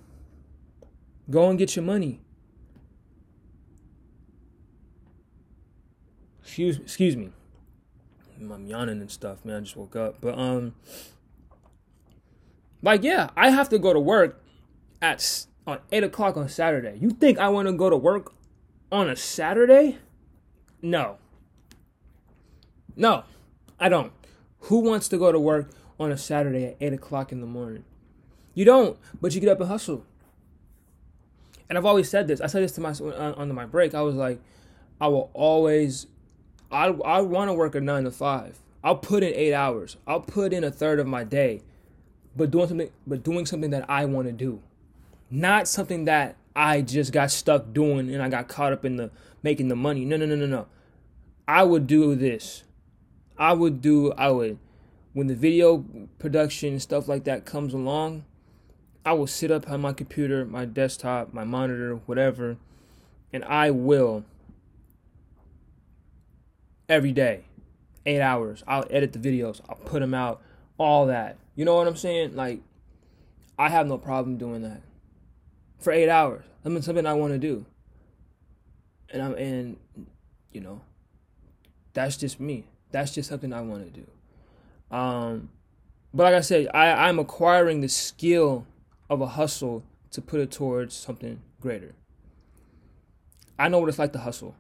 Go 1.31 1.49
and 1.49 1.57
get 1.57 1.75
your 1.75 1.83
money. 1.83 2.21
excuse 6.51 6.77
excuse 6.79 7.15
me. 7.15 7.29
I'm 8.41 8.67
yawning 8.67 8.99
and 8.99 9.09
stuff, 9.09 9.45
man. 9.45 9.57
I 9.57 9.59
just 9.61 9.77
woke 9.77 9.95
up. 9.95 10.19
But 10.19 10.37
um 10.37 10.75
like 12.81 13.03
yeah, 13.03 13.29
I 13.37 13.51
have 13.51 13.69
to 13.69 13.79
go 13.79 13.93
to 13.93 13.99
work 14.01 14.43
at 15.01 15.45
on 15.65 15.79
eight 15.93 16.03
o'clock 16.03 16.35
on 16.35 16.49
Saturday. 16.49 16.97
You 16.99 17.11
think 17.11 17.39
I 17.39 17.47
want 17.47 17.69
to 17.69 17.73
go 17.73 17.89
to 17.89 17.95
work 17.95 18.33
on 18.91 19.09
a 19.09 19.15
Saturday? 19.15 19.99
No. 20.81 21.19
No, 22.97 23.23
I 23.79 23.87
don't. 23.87 24.11
Who 24.63 24.79
wants 24.79 25.07
to 25.07 25.17
go 25.17 25.31
to 25.31 25.39
work 25.39 25.69
on 25.97 26.11
a 26.11 26.17
Saturday 26.17 26.65
at 26.65 26.77
eight 26.81 26.91
o'clock 26.91 27.31
in 27.31 27.39
the 27.39 27.47
morning? 27.47 27.85
You 28.53 28.65
don't, 28.65 28.99
but 29.21 29.33
you 29.33 29.39
get 29.39 29.49
up 29.49 29.61
and 29.61 29.69
hustle. 29.69 30.05
And 31.69 31.77
I've 31.77 31.85
always 31.85 32.09
said 32.09 32.27
this. 32.27 32.41
I 32.41 32.47
said 32.47 32.63
this 32.63 32.73
to 32.73 32.81
my 32.81 32.91
on, 32.91 33.53
my 33.53 33.65
break. 33.65 33.93
I 33.93 34.01
was 34.01 34.15
like, 34.15 34.39
I 34.99 35.07
will 35.07 35.31
always 35.33 36.07
I 36.71 36.87
I 36.87 37.21
want 37.21 37.49
to 37.49 37.53
work 37.53 37.75
a 37.75 37.81
nine 37.81 38.03
to 38.03 38.11
five. 38.11 38.59
I'll 38.83 38.97
put 38.97 39.23
in 39.23 39.33
eight 39.33 39.53
hours. 39.53 39.97
I'll 40.07 40.21
put 40.21 40.53
in 40.53 40.63
a 40.63 40.71
third 40.71 40.99
of 40.99 41.07
my 41.07 41.23
day, 41.23 41.61
but 42.35 42.51
doing 42.51 42.67
something 42.67 42.89
but 43.05 43.23
doing 43.23 43.45
something 43.45 43.69
that 43.71 43.89
I 43.89 44.05
want 44.05 44.27
to 44.27 44.33
do, 44.33 44.61
not 45.29 45.67
something 45.67 46.05
that 46.05 46.35
I 46.55 46.81
just 46.81 47.11
got 47.11 47.31
stuck 47.31 47.73
doing 47.73 48.13
and 48.13 48.21
I 48.21 48.29
got 48.29 48.47
caught 48.47 48.73
up 48.73 48.85
in 48.85 48.97
the 48.97 49.11
making 49.43 49.67
the 49.67 49.75
money. 49.75 50.05
No, 50.05 50.17
no, 50.17 50.25
no, 50.25 50.35
no, 50.35 50.45
no. 50.45 50.67
I 51.47 51.63
would 51.63 51.87
do 51.87 52.15
this. 52.15 52.63
I 53.37 53.53
would 53.53 53.81
do. 53.81 54.11
I 54.13 54.29
would 54.29 54.57
when 55.13 55.27
the 55.27 55.35
video 55.35 55.85
production 56.19 56.79
stuff 56.79 57.07
like 57.07 57.23
that 57.25 57.45
comes 57.45 57.73
along. 57.73 58.25
I 59.05 59.13
will 59.13 59.27
sit 59.27 59.51
up 59.51 59.69
on 59.69 59.81
my 59.81 59.93
computer, 59.93 60.45
my 60.45 60.65
desktop, 60.65 61.33
my 61.33 61.43
monitor, 61.43 61.95
whatever, 62.05 62.57
and 63.33 63.43
I 63.45 63.71
will 63.71 64.23
every 66.87 67.11
day, 67.11 67.45
eight 68.05 68.21
hours. 68.21 68.63
I'll 68.67 68.85
edit 68.89 69.13
the 69.13 69.19
videos. 69.19 69.61
I'll 69.67 69.75
put 69.75 70.01
them 70.01 70.13
out. 70.13 70.41
All 70.77 71.07
that. 71.07 71.37
You 71.55 71.65
know 71.65 71.75
what 71.75 71.87
I'm 71.87 71.95
saying? 71.95 72.35
Like, 72.35 72.61
I 73.57 73.69
have 73.69 73.87
no 73.87 73.97
problem 73.97 74.37
doing 74.37 74.61
that 74.63 74.81
for 75.79 75.91
eight 75.91 76.09
hours. 76.09 76.43
I 76.65 76.69
mean, 76.69 76.81
something 76.81 77.05
I 77.05 77.13
want 77.13 77.33
to 77.33 77.39
do. 77.39 77.65
And 79.09 79.21
I'm 79.21 79.33
and 79.35 79.77
you 80.51 80.61
know, 80.61 80.81
that's 81.93 82.17
just 82.17 82.39
me. 82.39 82.65
That's 82.91 83.13
just 83.13 83.29
something 83.29 83.53
I 83.53 83.61
want 83.61 83.93
to 83.93 84.01
do. 84.01 84.95
Um, 84.95 85.49
but 86.13 86.23
like 86.23 86.35
I 86.35 86.41
said, 86.41 86.67
I, 86.73 87.07
I'm 87.07 87.19
acquiring 87.19 87.81
the 87.81 87.87
skill 87.87 88.65
of 89.11 89.19
a 89.19 89.27
hustle 89.27 89.83
to 90.09 90.21
put 90.21 90.39
it 90.39 90.51
towards 90.51 90.95
something 90.95 91.41
greater. 91.59 91.93
I 93.59 93.67
know 93.67 93.79
what 93.79 93.89
it's 93.89 93.99
like 93.99 94.13
to 94.13 94.19
hustle. 94.19 94.55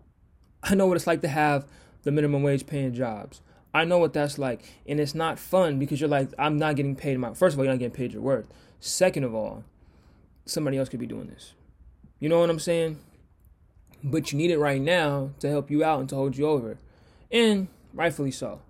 I 0.61 0.75
know 0.75 0.87
what 0.87 0.97
it's 0.97 1.07
like 1.07 1.21
to 1.21 1.29
have 1.29 1.65
the 2.03 2.11
minimum 2.11 2.43
wage 2.43 2.67
paying 2.67 2.93
jobs. 2.93 3.41
I 3.73 3.85
know 3.85 3.97
what 3.97 4.11
that's 4.11 4.37
like. 4.37 4.65
And 4.85 4.99
it's 4.99 5.15
not 5.15 5.39
fun 5.39 5.79
because 5.79 6.01
you're 6.01 6.09
like, 6.09 6.33
I'm 6.37 6.57
not 6.57 6.75
getting 6.75 6.97
paid 6.97 7.17
my 7.17 7.33
first 7.33 7.53
of 7.53 7.59
all, 7.59 7.65
you're 7.65 7.73
not 7.73 7.79
getting 7.79 7.95
paid 7.95 8.11
your 8.11 8.21
worth. 8.21 8.45
Second 8.81 9.23
of 9.23 9.33
all, 9.33 9.63
somebody 10.45 10.77
else 10.77 10.89
could 10.89 10.99
be 10.99 11.07
doing 11.07 11.27
this. 11.27 11.53
You 12.19 12.27
know 12.27 12.41
what 12.41 12.49
I'm 12.49 12.59
saying? 12.59 12.99
But 14.03 14.33
you 14.33 14.37
need 14.37 14.51
it 14.51 14.59
right 14.59 14.81
now 14.81 15.31
to 15.39 15.49
help 15.49 15.71
you 15.71 15.81
out 15.81 16.01
and 16.01 16.09
to 16.09 16.15
hold 16.15 16.35
you 16.35 16.45
over. 16.45 16.77
And 17.31 17.69
rightfully 17.93 18.31
so. 18.31 18.61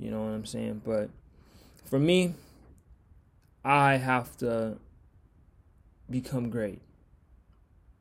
You 0.00 0.10
know 0.10 0.24
what 0.24 0.32
I'm 0.32 0.46
saying? 0.46 0.82
But 0.84 1.10
for 1.84 2.00
me, 2.00 2.34
I 3.64 3.96
have 3.96 4.36
to 4.38 4.78
become 6.12 6.50
great. 6.50 6.80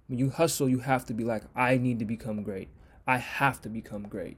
When 0.07 0.19
you 0.19 0.29
hustle, 0.29 0.69
you 0.69 0.79
have 0.79 1.05
to 1.05 1.13
be 1.13 1.23
like, 1.23 1.43
I 1.55 1.77
need 1.77 1.99
to 1.99 2.05
become 2.05 2.43
great. 2.43 2.69
I 3.07 3.17
have 3.17 3.61
to 3.61 3.69
become 3.69 4.03
great. 4.03 4.37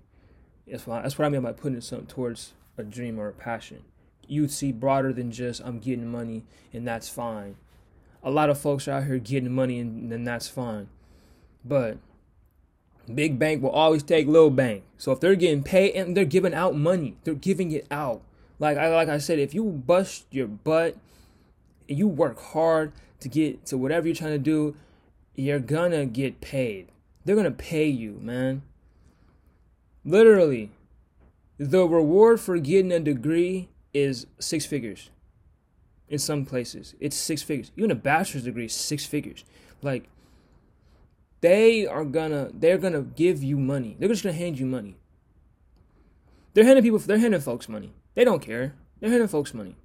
That's 0.68 0.88
what, 0.88 1.04
that's 1.04 1.18
what 1.18 1.26
I 1.26 1.30
mean 1.30 1.42
by 1.42 1.52
putting 1.52 1.82
something 1.82 2.08
towards 2.08 2.54
a 2.78 2.84
dream 2.84 3.20
or 3.20 3.28
a 3.28 3.34
passion. 3.34 3.84
You 4.28 4.48
see 4.48 4.72
broader 4.72 5.12
than 5.12 5.32
just 5.32 5.62
I'm 5.62 5.80
getting 5.80 6.08
money 6.08 6.44
and 6.72 6.88
that's 6.88 7.10
fine. 7.10 7.56
A 8.24 8.32
lot 8.32 8.50
of 8.50 8.58
folks 8.58 8.88
are 8.88 8.92
out 8.92 9.06
here 9.06 9.18
getting 9.18 9.52
money 9.52 9.80
and 9.80 10.12
then 10.12 10.24
that's 10.24 10.48
fine. 10.48 10.88
But 11.66 11.98
big 13.14 13.38
bank 13.38 13.62
will 13.62 13.72
always 13.72 14.04
take 14.04 14.28
little 14.28 14.50
bank. 14.50 14.84
So 14.98 15.12
if 15.12 15.20
they're 15.20 15.36
getting 15.36 15.64
paid 15.64 15.94
and 15.96 16.16
they're 16.16 16.24
giving 16.24 16.54
out 16.54 16.76
money, 16.76 17.18
they're 17.24 17.34
giving 17.34 17.72
it 17.72 17.86
out. 17.92 18.22
Like 18.60 18.78
I 18.78 18.94
like 18.94 19.10
I 19.10 19.18
said, 19.18 19.40
if 19.40 19.54
you 19.54 19.66
bust 19.66 20.26
your 20.32 20.48
butt 20.48 20.98
and 21.90 21.98
you 21.98 22.08
work 22.08 22.40
hard 22.40 22.94
to 23.24 23.30
get 23.30 23.66
to 23.68 23.78
whatever 23.78 24.08
you're 24.08 24.16
trying 24.16 24.32
to 24.32 24.38
do, 24.38 24.76
you're 25.36 25.60
gonna 25.60 26.06
get 26.06 26.42
paid. 26.42 26.88
They're 27.26 27.36
gonna 27.36 27.52
pay 27.52 27.88
you, 27.88 28.20
man. 28.22 28.62
Literally, 30.06 30.72
the 31.58 31.88
reward 31.88 32.40
for 32.40 32.58
getting 32.60 32.92
a 32.92 33.00
degree 33.00 33.70
is 33.94 34.28
six 34.40 34.66
figures. 34.66 35.10
In 36.10 36.20
some 36.20 36.46
places, 36.46 36.94
it's 37.00 37.16
six 37.16 37.42
figures. 37.42 37.72
Even 37.78 37.92
a 37.92 37.96
bachelor's 37.96 38.44
degree 38.44 38.66
is 38.66 38.74
six 38.74 39.06
figures. 39.06 39.44
Like, 39.82 40.10
they 41.42 41.88
are 41.88 42.06
gonna, 42.06 42.50
they're 42.54 42.78
gonna 42.78 43.02
give 43.02 43.42
you 43.42 43.58
money. 43.58 43.96
They're 43.98 44.10
just 44.10 44.24
gonna 44.24 44.34
hand 44.34 44.60
you 44.60 44.66
money. 44.66 44.98
They're 46.54 46.66
handing 46.66 46.84
people, 46.84 47.00
they're 47.00 47.18
handing 47.18 47.42
folks 47.42 47.68
money. 47.68 47.94
They 48.16 48.24
don't 48.24 48.42
care. 48.42 48.76
They're 49.00 49.10
handing 49.10 49.28
folks 49.28 49.54
money. 49.54 49.76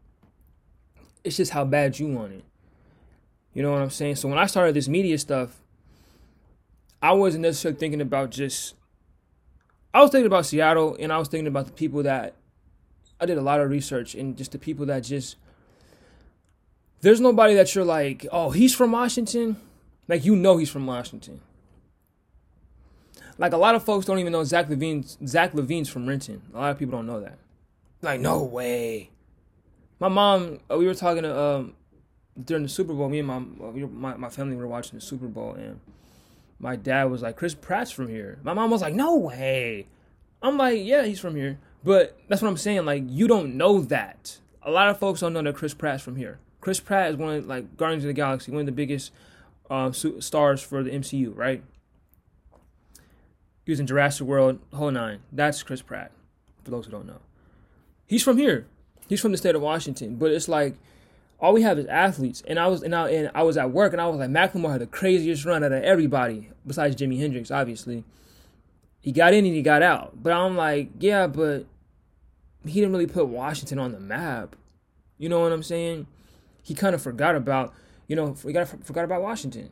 It's 1.25 1.37
just 1.37 1.53
how 1.53 1.65
bad 1.65 1.99
you 1.99 2.09
want 2.09 2.33
it. 2.33 2.45
You 3.55 3.63
know 3.63 3.73
what 3.73 3.83
I'm 3.83 3.91
saying? 3.91 4.17
So 4.17 4.29
when 4.29 4.39
I 4.39 4.47
started 4.47 4.75
this 4.75 4.89
media 4.89 5.19
stuff, 5.19 5.61
I 7.03 7.13
wasn't 7.13 7.43
necessarily 7.43 7.79
thinking 7.79 8.01
about 8.01 8.31
just. 8.31 8.75
I 9.95 10.01
was 10.03 10.11
thinking 10.11 10.27
about 10.27 10.47
Seattle, 10.47 10.97
and 11.01 11.13
I 11.13 11.19
was 11.19 11.29
thinking 11.29 11.47
about 11.47 11.67
the 11.67 11.73
people 11.73 12.03
that. 12.03 12.35
I 13.21 13.27
did 13.27 13.37
a 13.37 13.43
lot 13.43 13.61
of 13.61 13.69
research, 13.69 14.15
and 14.15 14.37
just 14.37 14.53
the 14.53 14.59
people 14.59 14.87
that 14.87 15.01
just. 15.01 15.37
There's 17.01 17.21
nobody 17.21 17.55
that 17.55 17.75
you're 17.75 17.85
like, 17.85 18.27
oh, 18.33 18.51
he's 18.51 18.75
from 18.75 18.93
Washington. 18.93 19.57
Like 20.09 20.25
you 20.25 20.35
know 20.35 20.57
he's 20.57 20.71
from 20.71 20.87
Washington. 20.87 21.41
Like 23.39 23.53
a 23.53 23.57
lot 23.57 23.77
of 23.77 23.85
folks 23.85 24.05
don't 24.05 24.19
even 24.19 24.33
know 24.33 24.43
Zach 24.43 24.69
LaVine's 24.69 25.17
Zach 25.27 25.53
LaVine's 25.53 25.89
from 25.89 26.07
Renton. 26.07 26.43
A 26.53 26.59
lot 26.59 26.71
of 26.73 26.79
people 26.79 26.99
don't 26.99 27.07
know 27.07 27.21
that. 27.21 27.39
Like 28.03 28.21
no 28.21 28.43
way. 28.43 29.11
My 30.01 30.09
mom, 30.09 30.61
uh, 30.71 30.77
we 30.77 30.87
were 30.87 30.95
talking 30.95 31.23
to 31.23 31.39
um, 31.39 31.75
during 32.43 32.63
the 32.63 32.69
Super 32.69 32.95
Bowl. 32.95 33.09
Me 33.09 33.19
and 33.21 33.29
my, 33.29 33.39
my 33.39 34.17
my 34.17 34.29
family 34.29 34.57
were 34.57 34.67
watching 34.67 34.99
the 34.99 35.05
Super 35.05 35.27
Bowl, 35.27 35.55
and 35.55 35.81
my 36.59 36.77
dad 36.77 37.05
was 37.05 37.23
like, 37.23 37.37
"Chris 37.37 37.55
Pratt's 37.55 37.91
from 37.91 38.09
here." 38.09 38.39
My 38.43 38.55
mom 38.55 38.71
was 38.71 38.83
like, 38.83 38.95
"No 38.95 39.17
way." 39.17 39.87
I'm 40.43 40.57
like, 40.57 40.81
"Yeah, 40.85 41.05
he's 41.05 41.21
from 41.21 41.37
here." 41.37 41.59
But 41.85 42.19
that's 42.29 42.43
what 42.43 42.49
I'm 42.49 42.57
saying. 42.57 42.85
Like 42.85 43.05
you 43.07 43.29
don't 43.29 43.57
know 43.57 43.81
that. 43.83 44.39
A 44.63 44.71
lot 44.71 44.89
of 44.89 44.99
folks 44.99 45.21
don't 45.21 45.33
know 45.33 45.43
that 45.43 45.55
Chris 45.55 45.75
Pratt's 45.75 46.03
from 46.03 46.17
here. 46.17 46.39
Chris 46.61 46.81
Pratt 46.81 47.11
is 47.11 47.17
one 47.17 47.37
of 47.37 47.47
like 47.47 47.77
Guardians 47.77 48.05
of 48.05 48.09
the 48.09 48.15
Galaxy, 48.15 48.51
one 48.51 48.61
of 48.61 48.67
the 48.67 48.73
biggest 48.73 49.13
uh, 49.71 49.93
stars 49.93 50.63
for 50.63 50.83
the 50.83 50.91
MCU, 50.91 51.37
right? 51.37 51.63
He 53.65 53.73
was 53.73 53.81
in 53.81 53.87
Jurassic 53.87 54.27
World, 54.27 54.61
whole 54.73 54.91
nine. 54.91 55.21
That's 55.31 55.63
Chris 55.63 55.83
Pratt, 55.83 56.11
for 56.65 56.71
those 56.71 56.87
who 56.87 56.91
don't 56.91 57.07
know. 57.07 57.21
He's 58.07 58.23
from 58.23 58.39
here. 58.39 58.67
He's 59.09 59.21
from 59.21 59.33
the 59.33 59.39
state 59.39 59.55
of 59.55 59.63
Washington. 59.63 60.17
But 60.17 60.33
it's 60.33 60.49
like 60.49 60.77
all 61.41 61.53
we 61.53 61.63
have 61.63 61.79
is 61.79 61.87
athletes. 61.87 62.43
And 62.47 62.59
I 62.59 62.67
was 62.67 62.83
and 62.83 62.95
I, 62.95 63.09
and 63.11 63.31
I 63.35 63.43
was 63.43 63.57
at 63.57 63.71
work 63.71 63.93
and 63.93 64.03
I 64.03 64.07
was 64.09 64.19
like, 64.19 64.31
Macklemore 64.31 64.73
had 64.73 64.81
the 64.81 64.87
craziest 64.87 65.45
run 65.45 65.63
out 65.65 65.73
of 65.73 65.83
everybody, 65.83 66.51
besides 66.67 66.97
Jimi 66.97 67.19
Hendrix, 67.19 67.51
obviously. 67.51 68.05
He 69.01 69.13
got 69.13 69.33
in 69.33 69.47
and 69.47 69.55
he 69.55 69.63
got 69.63 69.83
out. 69.83 70.23
But 70.23 70.33
I'm 70.33 70.57
like, 70.57 70.91
yeah, 70.99 71.27
but 71.27 71.67
he 72.65 72.75
didn't 72.75 72.93
really 72.93 73.07
put 73.07 73.29
Washington 73.29 73.79
on 73.79 73.93
the 73.93 74.01
map. 74.01 74.57
You 75.17 75.29
know 75.29 75.41
what 75.41 75.53
I'm 75.53 75.63
saying? 75.63 76.07
He 76.63 76.75
kind 76.75 76.95
of 76.95 77.01
forgot 77.01 77.35
about, 77.35 77.73
you 78.09 78.17
know, 78.17 78.37
we 78.45 78.53
got 78.53 78.69
forgot 78.85 79.05
about 79.05 79.23
Washington. 79.23 79.71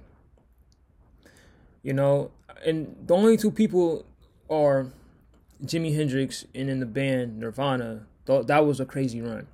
You 1.82 1.92
know, 1.92 2.30
and 2.64 2.96
the 3.06 3.14
only 3.14 3.36
two 3.36 3.50
people 3.50 4.06
are 4.48 4.86
Jimi 5.64 5.94
Hendrix 5.94 6.44
and 6.54 6.70
in 6.70 6.80
the 6.80 6.86
band 6.86 7.38
Nirvana. 7.38 8.06
That 8.26 8.66
was 8.66 8.80
a 8.80 8.84
crazy 8.84 9.20
run. 9.20 9.46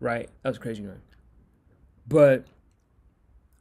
Right? 0.00 0.28
That 0.42 0.48
was 0.48 0.58
crazy 0.58 0.84
run. 0.84 1.00
But 2.08 2.46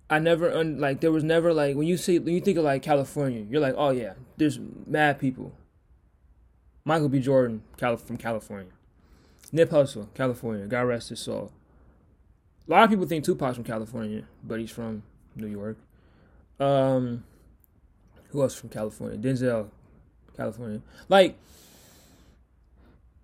I 0.09 0.19
never 0.19 0.51
un- 0.51 0.79
like 0.79 1.01
there 1.01 1.11
was 1.11 1.23
never 1.23 1.53
like 1.53 1.75
when 1.75 1.87
you 1.87 1.97
see 1.97 2.17
when 2.17 2.33
you 2.33 2.41
think 2.41 2.57
of 2.57 2.63
like 2.63 2.81
California, 2.81 3.45
you're 3.47 3.61
like, 3.61 3.75
oh 3.77 3.91
yeah, 3.91 4.13
there's 4.37 4.59
mad 4.87 5.19
people. 5.19 5.53
Michael 6.85 7.09
B. 7.09 7.19
Jordan, 7.19 7.61
Calif- 7.77 8.01
from 8.01 8.17
California. 8.17 8.71
Nip 9.51 9.69
Hussle, 9.69 10.11
California. 10.15 10.65
God 10.65 10.81
rest 10.81 11.09
his 11.09 11.19
soul. 11.19 11.51
A 12.67 12.71
lot 12.71 12.83
of 12.83 12.89
people 12.89 13.05
think 13.05 13.23
Tupac's 13.23 13.55
from 13.55 13.63
California, 13.63 14.23
but 14.43 14.59
he's 14.59 14.71
from 14.71 15.03
New 15.35 15.47
York. 15.47 15.77
Um, 16.59 17.23
who 18.29 18.41
else 18.41 18.55
from 18.55 18.69
California? 18.69 19.17
Denzel, 19.17 19.69
California. 20.35 20.81
Like, 21.07 21.37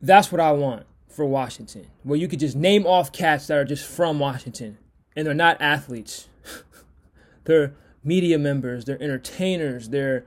that's 0.01 0.32
what 0.32 0.41
I 0.41 0.51
want 0.51 0.86
for 1.15 1.25
Washington, 1.25 1.88
where 2.04 2.19
you 2.19 2.28
could 2.28 2.39
just 2.39 2.58
name 2.58 2.86
off 2.86 3.12
cats 3.12 3.47
that 3.47 3.58
are 3.58 3.63
just 3.63 3.86
from 3.86 4.19
Washington, 4.19 4.78
and 5.15 5.25
they're 5.25 5.34
not 5.34 5.62
athletes. 5.62 6.28
they're 7.45 7.73
media 8.04 8.38
members, 8.38 8.84
they're 8.84 9.01
entertainers, 9.01 9.89
they're, 9.89 10.25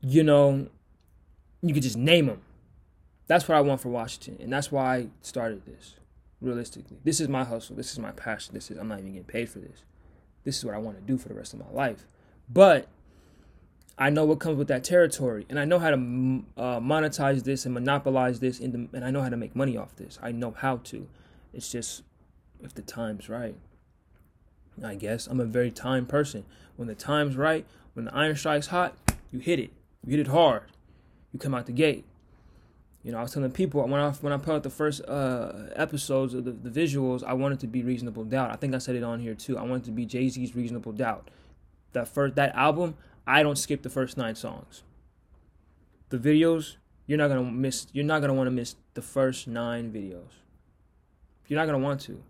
you 0.00 0.24
know, 0.24 0.66
you 1.62 1.72
could 1.72 1.84
just 1.84 1.96
name 1.96 2.26
them. 2.26 2.42
That's 3.28 3.46
what 3.46 3.56
I 3.56 3.60
want 3.60 3.80
for 3.80 3.88
Washington, 3.88 4.42
and 4.42 4.52
that's 4.52 4.72
why 4.72 4.96
I 4.96 5.08
started 5.22 5.64
this. 5.64 5.94
Realistically, 6.40 6.98
this 7.04 7.20
is 7.20 7.28
my 7.28 7.44
hustle. 7.44 7.74
This 7.74 7.92
is 7.92 7.98
my 7.98 8.12
passion. 8.12 8.54
This 8.54 8.70
is 8.70 8.78
I'm 8.78 8.88
not 8.88 9.00
even 9.00 9.12
getting 9.12 9.24
paid 9.24 9.48
for 9.48 9.58
this. 9.58 9.82
This 10.44 10.56
is 10.58 10.64
what 10.64 10.74
I 10.74 10.78
want 10.78 10.96
to 10.96 11.02
do 11.02 11.18
for 11.18 11.28
the 11.28 11.34
rest 11.34 11.52
of 11.52 11.58
my 11.58 11.70
life. 11.72 12.06
But 12.48 12.86
I 13.98 14.10
know 14.10 14.24
what 14.24 14.38
comes 14.38 14.56
with 14.56 14.68
that 14.68 14.84
territory, 14.84 15.44
and 15.50 15.58
I 15.58 15.64
know 15.64 15.78
how 15.78 15.90
to 15.90 15.96
uh, 15.96 16.80
monetize 16.80 17.42
this 17.42 17.64
and 17.64 17.74
monopolize 17.74 18.38
this, 18.38 18.58
the, 18.58 18.88
and 18.92 19.04
I 19.04 19.10
know 19.10 19.22
how 19.22 19.28
to 19.28 19.36
make 19.36 19.56
money 19.56 19.76
off 19.76 19.96
this. 19.96 20.18
I 20.22 20.30
know 20.30 20.52
how 20.52 20.76
to. 20.84 21.08
It's 21.52 21.70
just 21.70 22.02
if 22.62 22.74
the 22.74 22.82
time's 22.82 23.28
right. 23.28 23.56
I 24.84 24.94
guess 24.94 25.26
I'm 25.26 25.40
a 25.40 25.44
very 25.44 25.72
time 25.72 26.06
person. 26.06 26.44
When 26.76 26.86
the 26.86 26.94
time's 26.94 27.36
right, 27.36 27.66
when 27.94 28.04
the 28.04 28.14
iron 28.14 28.36
strikes 28.36 28.68
hot, 28.68 28.96
you 29.32 29.40
hit 29.40 29.58
it. 29.58 29.72
You 30.04 30.12
hit 30.12 30.20
it 30.20 30.28
hard. 30.28 30.62
You 31.32 31.40
come 31.40 31.54
out 31.54 31.66
the 31.66 31.72
gate. 31.72 32.04
You 33.02 33.12
know, 33.12 33.18
I 33.18 33.22
was 33.22 33.32
telling 33.32 33.50
people 33.50 33.82
when 33.86 34.00
I 34.00 34.10
when 34.10 34.32
I 34.32 34.36
put 34.36 34.54
out 34.54 34.62
the 34.62 34.70
first 34.70 35.02
uh, 35.08 35.52
episodes 35.74 36.34
of 36.34 36.44
the, 36.44 36.52
the 36.52 36.70
visuals, 36.70 37.24
I 37.24 37.32
wanted 37.32 37.60
to 37.60 37.66
be 37.66 37.82
Reasonable 37.82 38.24
Doubt. 38.24 38.50
I 38.50 38.56
think 38.56 38.74
I 38.74 38.78
said 38.78 38.96
it 38.96 39.02
on 39.02 39.20
here 39.20 39.34
too. 39.34 39.56
I 39.58 39.62
wanted 39.62 39.84
to 39.84 39.90
be 39.90 40.04
Jay 40.04 40.28
Z's 40.28 40.54
Reasonable 40.54 40.92
Doubt. 40.92 41.30
That 41.92 42.08
first 42.08 42.34
that 42.36 42.54
album, 42.54 42.96
I 43.28 43.42
don't 43.42 43.58
skip 43.58 43.82
the 43.82 43.90
first 43.90 44.16
nine 44.16 44.34
songs. 44.34 44.82
The 46.08 46.16
videos, 46.16 46.76
you're 47.06 47.18
not 47.18 47.28
gonna 47.28 47.42
miss. 47.42 47.86
You're 47.92 48.06
not 48.06 48.22
gonna 48.22 48.32
want 48.32 48.46
to 48.46 48.50
miss 48.50 48.74
the 48.94 49.02
first 49.02 49.46
nine 49.46 49.92
videos. 49.92 50.30
You're 51.46 51.58
not 51.58 51.66
gonna 51.66 51.78
want 51.78 52.00
to. 52.02 52.22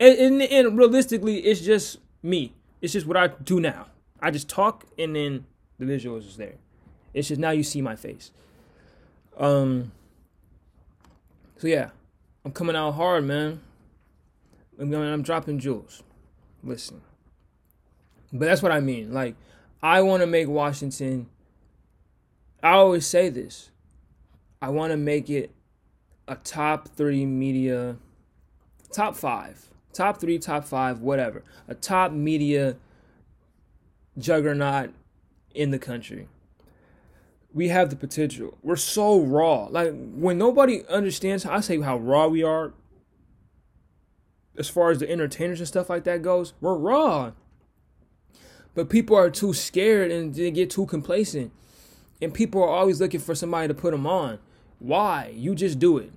And, 0.00 0.18
and, 0.18 0.42
and 0.42 0.76
realistically, 0.76 1.38
it's 1.38 1.60
just 1.60 1.98
me. 2.20 2.52
It's 2.82 2.92
just 2.92 3.06
what 3.06 3.16
I 3.16 3.28
do 3.28 3.60
now. 3.60 3.86
I 4.20 4.32
just 4.32 4.48
talk, 4.48 4.86
and 4.98 5.14
then 5.14 5.46
the 5.78 5.84
visuals 5.84 6.26
is 6.26 6.36
there. 6.36 6.56
It's 7.14 7.28
just 7.28 7.40
now 7.40 7.50
you 7.52 7.62
see 7.62 7.80
my 7.80 7.94
face. 7.94 8.32
Um. 9.38 9.92
So 11.58 11.68
yeah, 11.68 11.90
I'm 12.44 12.50
coming 12.50 12.74
out 12.74 12.92
hard, 12.92 13.24
man. 13.24 13.60
I'm, 14.80 14.92
I'm 14.92 15.22
dropping 15.22 15.60
jewels. 15.60 16.02
Listen. 16.64 17.02
But 18.32 18.46
that's 18.46 18.62
what 18.62 18.72
I 18.72 18.80
mean. 18.80 19.12
Like 19.12 19.36
I 19.82 20.02
want 20.02 20.22
to 20.22 20.26
make 20.26 20.48
Washington. 20.48 21.28
I 22.62 22.72
always 22.72 23.06
say 23.06 23.28
this. 23.28 23.70
I 24.60 24.68
want 24.68 24.92
to 24.92 24.96
make 24.96 25.30
it 25.30 25.52
a 26.28 26.36
top 26.36 26.88
three 26.88 27.24
media, 27.24 27.96
top 28.92 29.16
five, 29.16 29.70
top 29.92 30.20
three, 30.20 30.38
top 30.38 30.64
five, 30.64 31.00
whatever, 31.00 31.42
a 31.66 31.74
top 31.74 32.12
media 32.12 32.76
juggernaut 34.18 34.90
in 35.54 35.70
the 35.70 35.78
country. 35.78 36.28
We 37.52 37.68
have 37.68 37.90
the 37.90 37.96
potential. 37.96 38.58
We're 38.62 38.76
so 38.76 39.20
raw. 39.20 39.66
Like 39.70 39.92
when 40.12 40.38
nobody 40.38 40.84
understands, 40.88 41.46
I 41.46 41.60
say 41.60 41.80
how 41.80 41.98
raw 41.98 42.28
we 42.28 42.42
are. 42.42 42.74
As 44.58 44.68
far 44.68 44.90
as 44.90 44.98
the 44.98 45.10
entertainers 45.10 45.58
and 45.58 45.66
stuff 45.66 45.88
like 45.88 46.04
that 46.04 46.22
goes, 46.22 46.52
we're 46.60 46.76
raw. 46.76 47.32
But 48.74 48.88
people 48.88 49.16
are 49.16 49.30
too 49.30 49.52
scared 49.52 50.10
and 50.10 50.34
they 50.34 50.50
get 50.50 50.70
too 50.70 50.86
complacent. 50.86 51.52
And 52.22 52.32
people 52.32 52.62
are 52.62 52.68
always 52.68 53.00
looking 53.00 53.20
for 53.20 53.34
somebody 53.34 53.68
to 53.68 53.74
put 53.74 53.92
them 53.92 54.06
on. 54.06 54.38
Why? 54.78 55.32
You 55.34 55.54
just 55.54 55.78
do 55.78 55.98
it. 55.98 56.12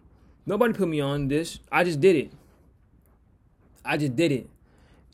Nobody 0.45 0.73
put 0.73 0.87
me 0.87 0.99
on 0.99 1.27
this. 1.27 1.59
I 1.71 1.83
just 1.83 2.01
did 2.01 2.15
it. 2.15 2.31
I 3.85 3.97
just 3.97 4.15
did 4.15 4.31
it. 4.31 4.49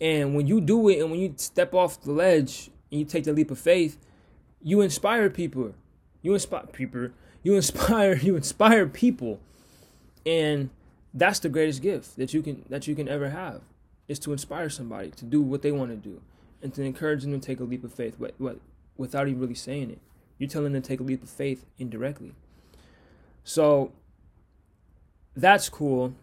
And 0.01 0.35
when 0.35 0.47
you 0.47 0.61
do 0.61 0.89
it 0.89 0.99
and 0.99 1.11
when 1.11 1.19
you 1.19 1.33
step 1.37 1.73
off 1.73 2.01
the 2.01 2.11
ledge 2.11 2.69
and 2.91 2.99
you 2.99 3.05
take 3.05 3.25
the 3.25 3.33
leap 3.33 3.51
of 3.51 3.59
faith, 3.59 3.97
you 4.61 4.81
inspire 4.81 5.29
people. 5.29 5.73
You 6.21 6.33
inspire 6.33 6.65
people. 6.67 7.09
You 7.43 7.55
inspire 7.55 8.15
you 8.21 8.35
inspire 8.35 8.87
people. 8.87 9.39
And 10.25 10.69
that's 11.13 11.39
the 11.39 11.49
greatest 11.49 11.81
gift 11.81 12.17
that 12.17 12.33
you 12.33 12.41
can 12.41 12.63
that 12.69 12.87
you 12.87 12.95
can 12.95 13.07
ever 13.07 13.29
have 13.29 13.61
is 14.07 14.19
to 14.19 14.31
inspire 14.31 14.69
somebody 14.69 15.11
to 15.11 15.25
do 15.25 15.41
what 15.41 15.61
they 15.61 15.71
want 15.71 15.91
to 15.91 15.95
do 15.95 16.21
and 16.61 16.73
to 16.73 16.83
encourage 16.83 17.23
them 17.23 17.31
to 17.31 17.45
take 17.45 17.59
a 17.59 17.63
leap 17.63 17.83
of 17.83 17.93
faith 17.93 18.15
what, 18.19 18.33
what, 18.37 18.59
without 18.97 19.27
even 19.27 19.39
really 19.39 19.55
saying 19.55 19.89
it. 19.91 19.99
You're 20.37 20.49
telling 20.49 20.73
them 20.73 20.81
to 20.81 20.87
take 20.87 20.99
a 20.99 21.03
leap 21.03 21.23
of 21.23 21.29
faith 21.29 21.65
indirectly. 21.77 22.33
So 23.43 23.91
that's 25.35 25.69
cool. 25.69 26.13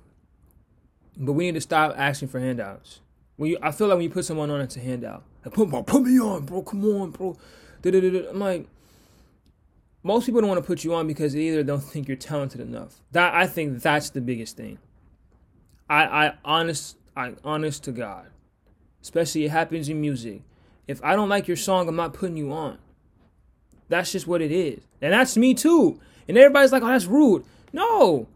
But 1.16 1.32
we 1.32 1.46
need 1.46 1.54
to 1.54 1.60
stop 1.60 1.94
asking 1.96 2.28
for 2.28 2.40
handouts. 2.40 3.00
When 3.36 3.50
you, 3.50 3.58
I 3.62 3.72
feel 3.72 3.88
like 3.88 3.96
when 3.96 4.04
you 4.04 4.10
put 4.10 4.24
someone 4.24 4.50
on, 4.50 4.60
it's 4.60 4.76
a 4.76 4.80
handout. 4.80 5.22
Like, 5.44 5.54
put, 5.54 5.86
put 5.86 6.02
me 6.02 6.18
on, 6.18 6.44
bro. 6.44 6.62
Come 6.62 6.84
on, 6.84 7.10
bro. 7.10 7.36
Da-da-da-da. 7.82 8.30
I'm 8.30 8.38
like, 8.38 8.66
most 10.02 10.26
people 10.26 10.40
don't 10.40 10.48
want 10.48 10.62
to 10.62 10.66
put 10.66 10.84
you 10.84 10.94
on 10.94 11.06
because 11.06 11.32
they 11.32 11.40
either 11.40 11.62
don't 11.62 11.80
think 11.82 12.08
you're 12.08 12.16
talented 12.16 12.60
enough. 12.60 13.00
That 13.12 13.34
I 13.34 13.46
think 13.46 13.82
that's 13.82 14.10
the 14.10 14.20
biggest 14.20 14.56
thing. 14.56 14.78
I, 15.88 16.04
I 16.04 16.34
honest, 16.44 16.96
I 17.16 17.34
honest 17.44 17.84
to 17.84 17.92
God 17.92 18.26
especially 19.06 19.44
it 19.44 19.52
happens 19.52 19.88
in 19.88 20.00
music. 20.00 20.42
If 20.88 21.02
I 21.04 21.14
don't 21.14 21.28
like 21.28 21.46
your 21.46 21.56
song, 21.56 21.88
I'm 21.88 21.94
not 21.94 22.12
putting 22.12 22.36
you 22.36 22.50
on. 22.52 22.78
That's 23.88 24.10
just 24.10 24.26
what 24.26 24.42
it 24.42 24.50
is. 24.50 24.82
And 25.00 25.12
that's 25.12 25.36
me 25.36 25.54
too. 25.54 26.00
And 26.26 26.36
everybody's 26.36 26.72
like, 26.72 26.82
oh, 26.82 26.88
that's 26.88 27.04
rude. 27.04 27.44
No. 27.72 28.26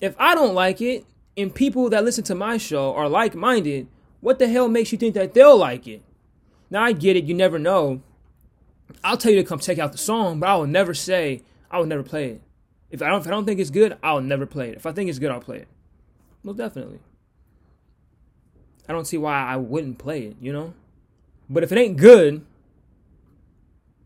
If 0.00 0.16
I 0.18 0.34
don't 0.34 0.52
like 0.52 0.80
it, 0.80 1.06
and 1.36 1.54
people 1.54 1.88
that 1.90 2.04
listen 2.04 2.24
to 2.24 2.34
my 2.34 2.56
show 2.56 2.92
are 2.92 3.08
like 3.08 3.36
minded, 3.36 3.86
what 4.20 4.40
the 4.40 4.48
hell 4.48 4.66
makes 4.66 4.90
you 4.90 4.98
think 4.98 5.14
that 5.14 5.32
they'll 5.32 5.56
like 5.56 5.86
it? 5.86 6.02
Now 6.70 6.82
I 6.82 6.90
get 6.90 7.14
it, 7.14 7.22
you 7.24 7.34
never 7.34 7.60
know. 7.60 8.02
I'll 9.04 9.16
tell 9.16 9.30
you 9.30 9.40
to 9.42 9.48
come 9.48 9.60
check 9.60 9.78
out 9.78 9.92
the 9.92 9.98
song, 9.98 10.40
but 10.40 10.48
I 10.48 10.56
will 10.56 10.66
never 10.66 10.92
say 10.92 11.42
I 11.70 11.78
will 11.78 11.86
never 11.86 12.02
play 12.02 12.30
it. 12.30 12.42
If 12.90 13.00
I 13.00 13.10
don't 13.10 13.20
if 13.20 13.28
I 13.28 13.30
don't 13.30 13.44
think 13.44 13.60
it's 13.60 13.70
good, 13.70 13.96
I'll 14.02 14.20
never 14.20 14.44
play 14.44 14.70
it. 14.70 14.74
If 14.74 14.86
I 14.86 14.92
think 14.92 15.08
it's 15.08 15.20
good, 15.20 15.30
I'll 15.30 15.40
play 15.40 15.58
it. 15.58 15.68
Most 16.42 16.56
definitely. 16.56 16.98
I 18.88 18.92
don't 18.92 19.06
see 19.06 19.18
why 19.18 19.44
I 19.44 19.56
wouldn't 19.56 19.98
play 19.98 20.24
it, 20.26 20.36
you 20.40 20.52
know? 20.52 20.74
But 21.48 21.62
if 21.62 21.72
it 21.72 21.78
ain't 21.78 21.96
good, 21.96 22.44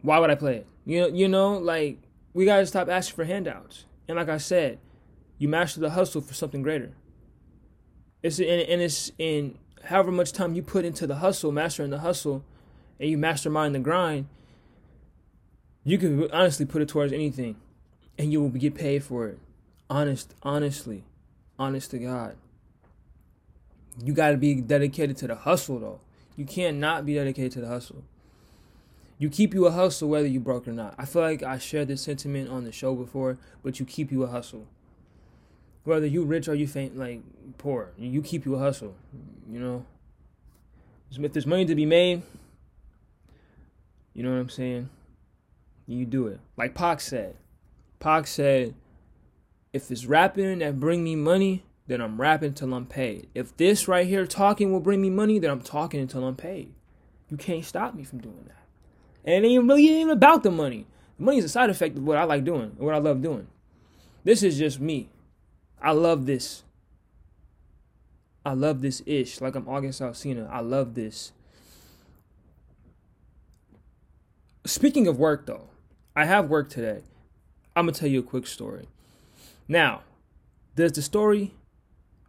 why 0.03 0.19
would 0.19 0.31
I 0.31 0.35
play 0.35 0.57
it? 0.57 0.67
You 0.85 1.01
know, 1.01 1.07
you 1.09 1.29
know, 1.29 1.59
like 1.59 1.99
we 2.35 2.45
gotta 2.45 2.67
stop 2.67 2.89
asking 2.89 3.17
for 3.17 3.25
handouts. 3.25 3.85
And 4.07 4.17
like 4.17 4.29
I 4.29 4.39
said, 4.39 4.79
you 5.39 5.49
master 5.49 5.81
the 5.81 5.91
hustle 5.91 6.21
for 6.21 6.35
something 6.35 6.63
greater. 6.63 6.93
It's 8.23 8.39
in 8.39 8.61
and 8.61 8.81
it's 8.81 9.13
in 9.19 9.59
however 9.85 10.11
much 10.11 10.33
time 10.33 10.55
you 10.55 10.63
put 10.63 10.85
into 10.85 11.07
the 11.07 11.17
hustle, 11.17 11.53
mastering 11.53 11.91
the 11.91 11.99
hustle, 11.99 12.45
and 12.99 13.09
you 13.09 13.19
mastermind 13.19 13.75
the 13.75 13.79
grind, 13.79 14.27
you 15.85 15.99
can 15.99 16.31
honestly 16.33 16.67
put 16.67 16.83
it 16.83 16.89
towards 16.89 17.13
anything, 17.13 17.57
and 18.19 18.33
you 18.33 18.43
will 18.43 18.51
get 18.51 18.75
paid 18.75 19.05
for 19.05 19.27
it. 19.29 19.39
Honest, 19.89 20.35
honestly, 20.43 21.05
honest 21.59 21.91
to 21.93 21.99
God. 21.99 22.37
You 24.03 24.13
got 24.13 24.31
to 24.31 24.37
be 24.37 24.61
dedicated 24.61 25.17
to 25.19 25.27
the 25.27 25.35
hustle, 25.35 25.79
though. 25.79 26.01
You 26.37 26.45
can't 26.45 26.77
not 26.79 27.05
be 27.05 27.15
dedicated 27.15 27.53
to 27.53 27.61
the 27.61 27.69
hustle. 27.69 28.05
You 29.19 29.29
keep 29.29 29.53
you 29.53 29.67
a 29.67 29.73
hustle 29.73 30.09
whether 30.09 30.29
you 30.29 30.39
broke 30.39 30.69
or 30.69 30.73
not. 30.73 30.95
I 30.97 31.05
feel 31.05 31.23
like 31.23 31.43
I 31.43 31.59
shared 31.59 31.89
this 31.89 32.03
sentiment 32.03 32.49
on 32.49 32.63
the 32.63 32.71
show 32.71 32.95
before, 32.95 33.39
but 33.65 33.81
you 33.81 33.87
keep 33.87 34.13
you 34.13 34.23
a 34.23 34.29
hustle. 34.29 34.67
Whether 35.83 36.07
you 36.07 36.23
rich 36.23 36.47
or 36.47 36.55
you 36.55 36.69
faint 36.69 36.97
like 36.97 37.23
poor, 37.57 37.91
you 37.99 38.23
keep 38.23 38.45
you 38.45 38.55
a 38.55 38.59
hustle. 38.59 38.95
You 39.51 39.59
know, 39.59 39.87
if 41.11 41.33
there's 41.33 41.47
money 41.47 41.65
to 41.65 41.75
be 41.75 41.87
made, 41.87 42.23
you 44.15 44.23
know 44.23 44.31
what 44.31 44.39
I'm 44.39 44.49
saying. 44.49 44.91
You 45.87 46.05
do 46.05 46.27
it. 46.29 46.39
Like 46.57 46.75
Pac 46.75 47.01
said. 47.01 47.35
Pac 47.99 48.27
said, 48.27 48.75
if 49.73 49.91
it's 49.91 50.07
rapping 50.07 50.59
that 50.59 50.79
bring 50.79 51.03
me 51.03 51.17
money, 51.17 51.65
then 51.89 52.03
I'm 52.03 52.21
rapping 52.21 52.53
till 52.53 52.73
I'm 52.75 52.87
paid. 52.87 53.29
If 53.35 53.57
this 53.57 53.89
right 53.89 54.07
here 54.07 54.27
talking 54.27 54.71
will 54.71 54.81
bring 54.81 55.01
me 55.01 55.09
money, 55.09 55.39
then 55.39 55.51
I'm 55.51 55.63
talking 55.63 56.01
until 56.01 56.25
I'm 56.25 56.37
paid. 56.37 56.73
You 57.31 57.39
can't 57.39 57.65
stop 57.65 57.95
me 57.95 58.05
from 58.05 58.21
doing 58.21 58.45
that. 58.47 58.63
And 59.25 59.45
it 59.45 59.49
ain't 59.49 59.67
really 59.67 59.89
even 59.89 60.11
about 60.11 60.43
the 60.43 60.51
money. 60.51 60.87
The 61.17 61.25
money 61.25 61.39
is 61.39 61.45
a 61.45 61.49
side 61.49 61.71
effect 61.71 61.97
of 61.97 62.05
what 62.05 62.19
I 62.19 62.25
like 62.25 62.45
doing, 62.45 62.75
what 62.77 62.95
I 62.95 62.99
love 62.99 63.23
doing. 63.23 63.49
This 64.23 64.43
is 64.43 64.59
just 64.59 64.79
me. 64.79 65.09
I 65.81 65.93
love 65.93 66.27
this. 66.27 66.63
I 68.45 68.53
love 68.53 68.83
this 68.83 69.03
ish. 69.07 69.41
Like 69.41 69.55
I'm 69.55 69.69
August 69.69 70.03
Alsina. 70.03 70.49
I 70.51 70.61
love 70.61 70.95
this. 70.95 71.33
Speaking 74.67 75.07
of 75.07 75.19
work 75.19 75.47
though, 75.47 75.69
I 76.15 76.27
have 76.27 76.51
work 76.51 76.69
today. 76.69 77.03
I'm 77.75 77.87
gonna 77.87 77.93
tell 77.93 78.09
you 78.09 78.21
a 78.21 78.23
quick 78.23 78.47
story. 78.47 78.89
Now, 79.67 80.03
does 80.77 80.93
the 80.93 81.03
story 81.03 81.53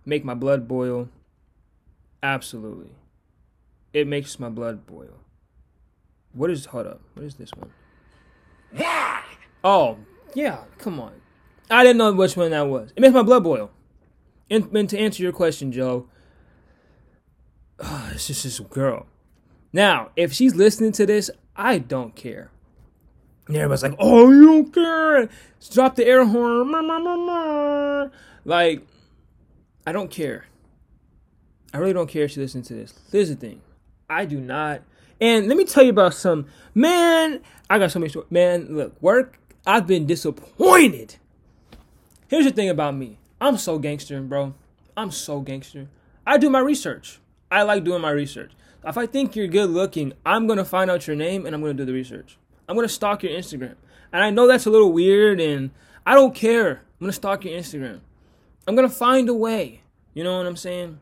make 0.06 0.24
my 0.24 0.34
blood 0.34 0.68
boil? 0.68 1.10
Absolutely. 2.22 2.92
It 3.94 4.08
makes 4.08 4.40
my 4.40 4.50
blood 4.50 4.86
boil. 4.86 5.20
What 6.34 6.52
is 6.52 6.66
hold 6.66 6.88
up? 6.88 7.02
What 7.14 7.26
is 7.26 7.36
this 7.36 7.52
one? 7.54 7.72
Why? 8.72 9.24
Oh, 9.64 9.98
yeah, 10.34 10.60
come 10.78 11.00
on. 11.00 11.14
I 11.70 11.84
didn't 11.84 11.98
know 11.98 12.14
which 12.14 12.38
one 12.38 12.52
that 12.52 12.68
was. 12.68 12.92
It 12.96 13.02
makes 13.02 13.14
my 13.14 13.24
blood 13.24 13.44
boil. 13.44 13.72
And, 14.50 14.76
and 14.76 14.90
to 14.90 14.98
answer 14.98 15.24
your 15.24 15.32
question, 15.32 15.72
Joe, 15.72 16.08
uh, 17.80 18.12
it's 18.14 18.28
just 18.28 18.44
this 18.44 18.60
girl. 18.60 19.08
Now, 19.72 20.10
if 20.16 20.34
she's 20.34 20.56
listening 20.56 20.92
to 20.94 21.06
this, 21.06 21.30
I 21.56 21.78
don't 21.78 22.16
care. 22.16 22.52
And 23.48 23.58
everybody's 23.58 23.84
like, 23.84 23.96
"Oh, 24.00 24.32
you 24.32 24.46
don't 24.46 24.74
care." 24.74 25.30
Drop 25.72 25.96
the 25.96 26.06
air 26.06 26.24
horn. 26.24 26.72
Like, 28.46 28.84
I 29.90 29.92
don't 29.92 30.12
care. 30.12 30.46
I 31.74 31.78
really 31.80 31.94
don't 31.94 32.10
care 32.10 32.26
if 32.26 32.32
she 32.32 32.40
listens 32.40 32.68
to 32.68 32.76
this. 32.76 32.94
Here's 33.12 33.30
the 33.30 33.36
thing: 33.36 33.62
I 34.10 34.26
do 34.26 34.40
not. 34.40 34.82
And 35.20 35.48
let 35.48 35.58
me 35.58 35.66
tell 35.66 35.84
you 35.84 35.90
about 35.90 36.14
some 36.14 36.46
man. 36.76 37.42
I 37.70 37.80
got 37.80 37.92
so 37.92 38.00
many 38.00 38.10
stories. 38.10 38.32
Man, 38.32 38.76
look, 38.76 39.02
work. 39.02 39.38
I've 39.66 39.86
been 39.86 40.06
disappointed 40.06 41.18
Here's 42.30 42.46
the 42.46 42.52
thing 42.52 42.70
about 42.70 42.96
me. 42.96 43.18
I'm 43.42 43.58
so 43.58 43.80
gangster, 43.80 44.22
bro. 44.22 44.54
I'm 44.96 45.10
so 45.10 45.40
gangster. 45.40 45.88
I 46.28 46.38
do 46.38 46.52
my 46.52 46.60
research. 46.60 47.20
I 47.50 47.64
like 47.64 47.84
doing 47.84 48.04
my 48.04 48.12
research. 48.12 48.52
If 48.86 49.00
I 49.00 49.08
think 49.08 49.36
you're 49.36 49.48
good 49.48 49.72
looking, 49.72 50.14
I'm 50.24 50.46
gonna 50.46 50.64
find 50.64 50.92
out 50.92 51.08
your 51.08 51.16
name 51.16 51.48
and 51.48 51.56
I'm 51.56 51.62
gonna 51.62 51.74
do 51.74 51.86
the 51.86 51.94
research. 51.94 52.38
I'm 52.68 52.76
gonna 52.76 52.88
stalk 52.88 53.24
your 53.24 53.32
Instagram. 53.32 53.78
And 54.14 54.24
I 54.24 54.30
know 54.30 54.46
that's 54.46 54.68
a 54.68 54.70
little 54.70 54.94
weird 54.94 55.40
and 55.40 55.72
I 56.06 56.14
don't 56.14 56.36
care. 56.36 56.70
I'm 56.70 57.06
gonna 57.06 57.14
stalk 57.14 57.46
your 57.46 57.60
Instagram. 57.60 58.02
I'm 58.70 58.76
gonna 58.76 58.88
find 58.88 59.28
a 59.30 59.34
way. 59.34 59.82
You 60.14 60.24
know 60.24 60.38
what 60.38 60.46
I'm 60.46 60.56
saying? 60.56 61.00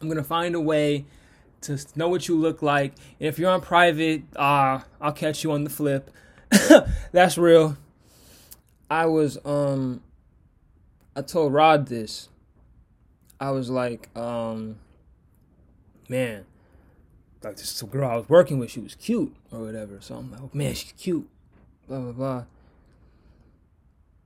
I'm 0.00 0.08
gonna 0.08 0.24
find 0.24 0.54
a 0.54 0.60
way 0.60 1.04
to 1.60 1.78
know 1.94 2.08
what 2.08 2.26
you 2.26 2.40
look 2.40 2.62
like. 2.62 2.94
And 3.20 3.28
if 3.28 3.38
you're 3.38 3.50
on 3.50 3.60
private, 3.60 4.22
uh, 4.34 4.80
I'll 4.98 5.12
catch 5.12 5.44
you 5.44 5.52
on 5.52 5.64
the 5.64 5.68
flip. 5.68 6.10
that's 7.12 7.36
real. 7.36 7.76
I 8.88 9.04
was 9.04 9.36
um 9.44 10.00
I 11.14 11.20
told 11.20 11.52
Rod 11.52 11.88
this. 11.88 12.30
I 13.38 13.50
was 13.50 13.68
like, 13.68 14.08
um, 14.16 14.76
man, 16.08 16.46
like 17.42 17.58
this 17.58 17.82
girl 17.82 18.08
I 18.08 18.16
was 18.16 18.30
working 18.30 18.58
with, 18.58 18.70
she 18.70 18.80
was 18.80 18.94
cute 18.94 19.36
or 19.52 19.58
whatever. 19.60 19.98
So 20.00 20.14
I'm 20.14 20.30
like, 20.30 20.40
oh, 20.40 20.50
man, 20.54 20.72
she's 20.72 20.92
cute, 20.92 21.28
blah 21.86 22.00
blah 22.00 22.12
blah. 22.12 22.44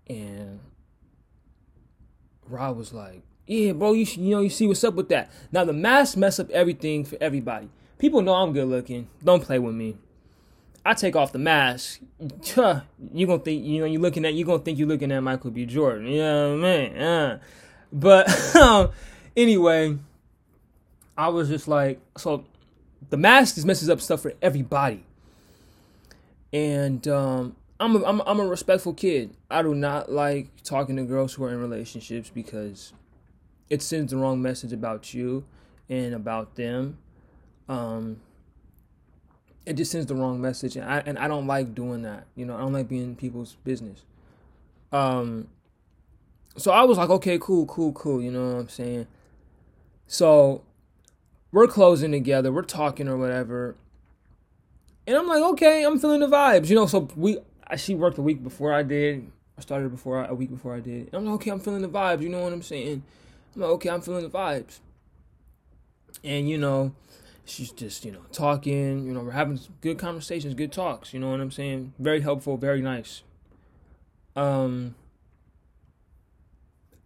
And 0.09 0.61
Rod 2.48 2.76
was 2.76 2.92
like, 2.92 3.22
yeah, 3.46 3.72
bro, 3.72 3.92
you 3.92 4.04
you 4.04 4.30
know, 4.30 4.40
you 4.40 4.50
see 4.50 4.66
what's 4.66 4.84
up 4.84 4.94
with 4.94 5.08
that. 5.08 5.30
Now 5.52 5.64
the 5.64 5.72
mask 5.72 6.16
mess 6.16 6.38
up 6.38 6.50
everything 6.50 7.04
for 7.04 7.16
everybody. 7.20 7.68
People 7.98 8.22
know 8.22 8.34
I'm 8.34 8.52
good 8.52 8.68
looking. 8.68 9.08
Don't 9.24 9.42
play 9.42 9.58
with 9.58 9.74
me. 9.74 9.96
I 10.84 10.94
take 10.94 11.16
off 11.16 11.32
the 11.32 11.38
mask, 11.38 12.00
you 12.18 13.26
gonna 13.26 13.38
think 13.40 13.64
you 13.64 13.80
know 13.80 13.84
you 13.84 13.98
looking 13.98 14.24
at 14.24 14.34
you 14.34 14.44
gonna 14.44 14.61
think 14.61 14.78
you're 14.78 14.88
looking 14.88 15.12
at 15.12 15.20
Michael 15.22 15.50
B. 15.50 15.66
Jordan. 15.66 16.06
You 16.06 16.18
know 16.18 16.56
what 16.56 16.64
I 16.64 16.78
mean? 16.78 17.40
But 17.92 18.56
um, 18.56 18.90
anyway, 19.37 19.98
I 21.16 21.28
was 21.28 21.48
just 21.48 21.68
like, 21.68 22.00
so 22.16 22.44
the 23.11 23.16
mask 23.16 23.56
just 23.56 23.66
messes 23.66 23.90
up 23.90 24.00
stuff 24.00 24.22
for 24.22 24.32
everybody. 24.40 25.04
And 26.52 27.06
um, 27.08 27.56
I'm 27.81 27.97
a, 27.97 28.05
I'm, 28.05 28.21
I'm 28.27 28.41
a 28.41 28.47
respectful 28.47 28.93
kid. 28.93 29.37
I 29.51 29.62
do 29.62 29.75
not 29.75 30.11
like 30.11 30.49
talking 30.64 30.97
to 30.97 31.05
girls 31.05 31.35
who 31.35 31.45
are 31.45 31.51
in 31.51 31.61
relationships 31.61 32.31
because 32.33 32.93
it 33.71 33.83
sends 33.83 34.12
the 34.12 34.19
wrong 34.19 34.43
message 34.43 34.73
about 34.73 35.14
you 35.14 35.45
and 35.88 36.14
about 36.14 36.57
them. 36.57 36.99
Um, 37.69 38.21
it 39.69 39.77
just 39.77 39.93
sends 39.93 40.07
the 40.07 40.14
wrong 40.14 40.41
message 40.41 40.77
and 40.77 40.85
I 40.87 41.03
and 41.05 41.19
I 41.19 41.29
don't 41.29 41.47
like 41.47 41.75
doing 41.75 42.01
that. 42.03 42.27
You 42.35 42.47
know, 42.47 42.57
I 42.57 42.61
don't 42.61 42.73
like 42.73 42.88
being 42.88 43.14
people's 43.14 43.57
business. 43.64 44.03
Um 44.93 45.49
so 46.57 46.73
I 46.73 46.85
was 46.85 46.97
like, 46.97 47.11
okay, 47.11 47.38
cool, 47.38 47.67
cool, 47.67 47.93
cool, 47.93 48.23
you 48.23 48.31
know 48.31 48.53
what 48.53 48.61
I'm 48.61 48.69
saying? 48.71 49.07
So 50.07 50.64
we're 51.53 51.67
closing 51.67 52.12
together, 52.12 52.51
we're 52.51 52.62
talking 52.62 53.09
or 53.09 53.19
whatever. 53.19 53.77
And 55.07 55.17
I'm 55.17 55.27
like, 55.27 55.43
okay, 55.43 55.85
I'm 55.85 55.99
feeling 55.99 56.21
the 56.21 56.29
vibes. 56.29 56.69
You 56.71 56.77
know, 56.77 56.87
so 56.87 57.09
we 57.14 57.38
I 57.68 57.76
she 57.76 57.94
worked 57.94 58.18
a 58.18 58.22
week 58.22 58.42
before 58.42 58.72
I 58.72 58.83
did. 58.83 59.31
I 59.57 59.61
started 59.61 59.90
before 59.90 60.24
I, 60.24 60.28
a 60.28 60.35
week 60.35 60.50
before 60.50 60.74
I 60.74 60.81
did. 60.81 61.07
And 61.07 61.14
I'm 61.14 61.26
like, 61.26 61.35
okay, 61.37 61.50
I'm 61.50 61.61
feeling 61.61 61.83
the 61.83 61.88
vibes, 61.88 62.22
you 62.22 62.28
know 62.28 62.40
what 62.40 62.52
I'm 62.52 62.62
saying? 62.62 63.02
I'm 63.54 63.62
like, 63.62 63.70
okay, 63.72 63.90
I'm 63.90 64.00
feeling 64.00 64.22
the 64.22 64.31
vibes. 64.31 64.78
And 66.22 66.48
you 66.48 66.59
know, 66.59 66.94
she's 67.48 67.72
just 67.72 68.04
you 68.04 68.12
know 68.12 68.20
talking 68.31 69.07
you 69.07 69.12
know 69.12 69.20
we're 69.20 69.31
having 69.31 69.59
good 69.81 69.98
conversations 69.98 70.54
good 70.54 70.70
talks 70.70 71.14
you 71.14 71.20
know 71.20 71.31
what 71.31 71.40
i'm 71.40 71.50
saying 71.50 71.92
very 71.98 72.20
helpful 72.20 72.57
very 72.57 72.83
nice 72.83 73.22
um 74.37 74.94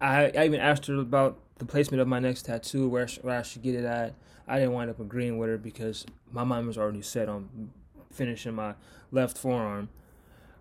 i 0.00 0.32
i 0.36 0.44
even 0.44 0.60
asked 0.60 0.86
her 0.86 0.96
about 0.96 1.38
the 1.58 1.64
placement 1.64 2.00
of 2.00 2.08
my 2.08 2.18
next 2.18 2.42
tattoo 2.42 2.88
where, 2.88 3.06
where 3.22 3.38
i 3.38 3.42
should 3.42 3.62
get 3.62 3.74
it 3.74 3.84
at 3.84 4.14
i 4.48 4.58
didn't 4.58 4.72
wind 4.72 4.90
up 4.90 4.98
agreeing 4.98 5.38
with 5.38 5.48
her 5.48 5.58
because 5.58 6.04
my 6.32 6.44
mind 6.44 6.66
was 6.66 6.76
already 6.76 7.02
set 7.02 7.28
on 7.28 7.70
finishing 8.10 8.54
my 8.54 8.74
left 9.12 9.38
forearm 9.38 9.88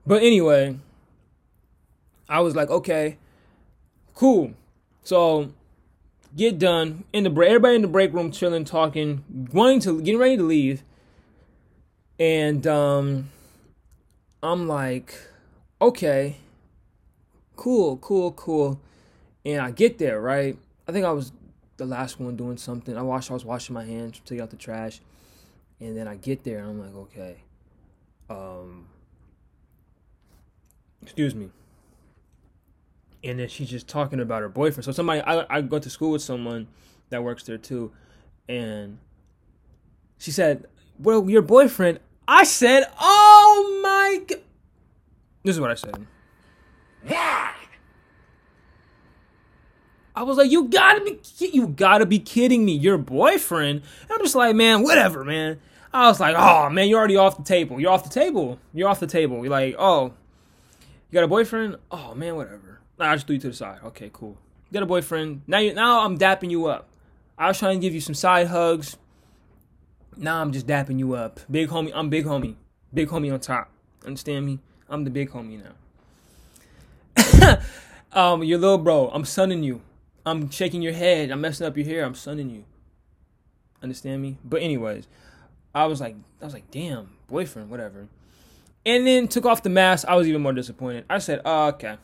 but 0.05 0.21
anyway 0.23 0.77
i 2.29 2.39
was 2.39 2.55
like 2.55 2.69
okay 2.69 3.17
cool 4.13 4.53
so 5.03 5.51
get 6.35 6.59
done 6.59 7.03
in 7.13 7.23
the 7.23 7.29
break. 7.29 7.49
Everybody 7.49 7.75
in 7.75 7.81
the 7.81 7.87
break 7.87 8.13
room, 8.13 8.31
chilling, 8.31 8.65
talking, 8.65 9.23
wanting 9.51 9.79
to, 9.81 10.01
getting 10.01 10.19
ready 10.19 10.37
to 10.37 10.43
leave. 10.43 10.83
And 12.19 12.65
um, 12.67 13.29
I'm 14.43 14.67
like, 14.67 15.15
okay, 15.81 16.37
cool, 17.55 17.97
cool, 17.97 18.31
cool. 18.33 18.79
And 19.43 19.61
I 19.61 19.71
get 19.71 19.97
there, 19.97 20.21
right? 20.21 20.57
I 20.87 20.91
think 20.91 21.05
I 21.05 21.11
was 21.11 21.31
the 21.77 21.85
last 21.85 22.19
one 22.19 22.35
doing 22.35 22.57
something. 22.57 22.95
I 22.95 23.01
watched. 23.01 23.31
I 23.31 23.33
was 23.33 23.45
washing 23.45 23.73
my 23.73 23.85
hands, 23.85 24.21
take 24.23 24.39
out 24.39 24.51
the 24.51 24.55
trash, 24.55 25.01
and 25.79 25.97
then 25.97 26.07
I 26.07 26.15
get 26.15 26.43
there 26.43 26.59
and 26.59 26.69
I'm 26.69 26.79
like, 26.79 26.95
okay, 27.07 27.37
um, 28.29 28.85
excuse 31.01 31.35
me. 31.35 31.49
And 33.23 33.39
then 33.39 33.47
she's 33.47 33.69
just 33.69 33.87
talking 33.87 34.19
about 34.19 34.41
her 34.41 34.49
boyfriend. 34.49 34.85
So 34.85 34.91
somebody, 34.91 35.21
I 35.21 35.45
I 35.49 35.61
go 35.61 35.79
to 35.79 35.89
school 35.89 36.11
with 36.11 36.21
someone 36.21 36.67
that 37.09 37.23
works 37.23 37.43
there 37.43 37.57
too, 37.57 37.91
and 38.49 38.97
she 40.17 40.31
said, 40.31 40.65
"Well, 40.99 41.29
your 41.29 41.41
boyfriend." 41.41 41.99
I 42.27 42.43
said, 42.43 42.85
"Oh 42.99 43.79
my." 43.83 44.23
God. 44.25 44.41
This 45.43 45.55
is 45.55 45.59
what 45.59 45.71
I 45.71 45.75
said. 45.75 46.05
Why? 47.05 47.53
I 50.15 50.23
was 50.23 50.37
like, 50.37 50.51
you 50.51 50.67
gotta 50.67 51.01
be, 51.01 51.19
you 51.39 51.67
gotta 51.67 52.05
be 52.05 52.19
kidding 52.19 52.65
me. 52.65 52.73
Your 52.73 52.97
boyfriend? 52.97 53.81
And 54.01 54.11
I'm 54.11 54.19
just 54.19 54.35
like, 54.35 54.55
man, 54.55 54.83
whatever, 54.83 55.23
man. 55.23 55.59
I 55.93 56.07
was 56.07 56.19
like, 56.19 56.35
oh 56.37 56.69
man, 56.69 56.87
you're 56.89 56.99
already 56.99 57.17
off 57.17 57.37
the 57.37 57.43
table. 57.43 57.79
You're 57.79 57.91
off 57.91 58.03
the 58.03 58.09
table. 58.09 58.59
You're 58.73 58.87
off 58.87 58.99
the 58.99 59.07
table. 59.07 59.37
You're 59.37 59.49
like, 59.49 59.75
oh, 59.79 60.13
you 61.11 61.15
got 61.15 61.23
a 61.23 61.27
boyfriend? 61.27 61.75
Oh 61.91 62.15
man, 62.15 62.37
whatever. 62.37 62.79
Nah, 62.97 63.11
I 63.11 63.15
just 63.15 63.27
threw 63.27 63.35
you 63.35 63.41
to 63.41 63.49
the 63.49 63.53
side. 63.53 63.79
Okay, 63.83 64.09
cool. 64.13 64.37
You 64.69 64.75
got 64.75 64.83
a 64.83 64.87
boyfriend. 64.87 65.41
Now 65.45 65.59
you, 65.59 65.73
now 65.73 66.05
I'm 66.05 66.17
dapping 66.17 66.49
you 66.49 66.67
up. 66.67 66.87
I 67.37 67.49
was 67.49 67.59
trying 67.59 67.79
to 67.79 67.85
give 67.85 67.93
you 67.93 67.99
some 67.99 68.15
side 68.15 68.47
hugs. 68.47 68.95
Now 70.15 70.41
I'm 70.41 70.53
just 70.53 70.67
dapping 70.67 70.99
you 70.99 71.13
up. 71.13 71.41
Big 71.49 71.67
homie, 71.69 71.91
I'm 71.93 72.09
big 72.09 72.25
homie. 72.25 72.55
Big 72.93 73.09
homie 73.09 73.33
on 73.33 73.41
top. 73.41 73.69
Understand 74.05 74.45
me? 74.45 74.59
I'm 74.89 75.03
the 75.03 75.09
big 75.09 75.31
homie 75.31 75.61
now. 77.17 77.57
um, 78.13 78.43
your 78.43 78.59
little 78.59 78.77
bro, 78.77 79.09
I'm 79.09 79.25
sunning 79.25 79.63
you. 79.63 79.81
I'm 80.25 80.49
shaking 80.49 80.81
your 80.81 80.93
head. 80.93 81.31
I'm 81.31 81.41
messing 81.41 81.67
up 81.67 81.75
your 81.75 81.85
hair. 81.85 82.05
I'm 82.05 82.15
sunning 82.15 82.49
you. 82.49 82.63
Understand 83.83 84.21
me? 84.21 84.37
But 84.45 84.61
anyways, 84.61 85.07
I 85.73 85.85
was 85.85 85.99
like, 85.99 86.15
I 86.41 86.45
was 86.45 86.53
like, 86.53 86.69
damn, 86.71 87.09
boyfriend, 87.27 87.69
whatever. 87.69 88.07
And 88.85 89.05
then 89.05 89.27
took 89.27 89.45
off 89.45 89.63
the 89.63 89.69
mask. 89.69 90.07
I 90.07 90.15
was 90.15 90.27
even 90.27 90.41
more 90.41 90.53
disappointed. 90.53 91.05
I 91.09 91.19
said, 91.19 91.41
oh, 91.45 91.67
okay, 91.67 91.97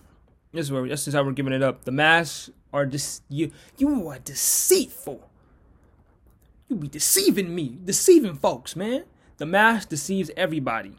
this 0.54 0.68
is 0.68 0.72
where 0.72 0.88
this 0.88 1.08
is 1.08 1.14
how 1.14 1.24
we're 1.24 1.32
giving 1.32 1.54
it 1.54 1.64
up. 1.64 1.86
The 1.86 1.92
masks 1.92 2.52
are 2.72 2.86
just 2.86 3.24
you. 3.30 3.52
You 3.78 4.08
are 4.10 4.20
deceitful. 4.20 5.28
You 6.70 6.76
be 6.76 6.88
deceiving 6.88 7.56
me, 7.56 7.78
deceiving 7.84 8.36
folks, 8.36 8.76
man. 8.76 9.06
The 9.38 9.46
mask 9.46 9.90
deceives 9.90 10.30
everybody. 10.38 10.98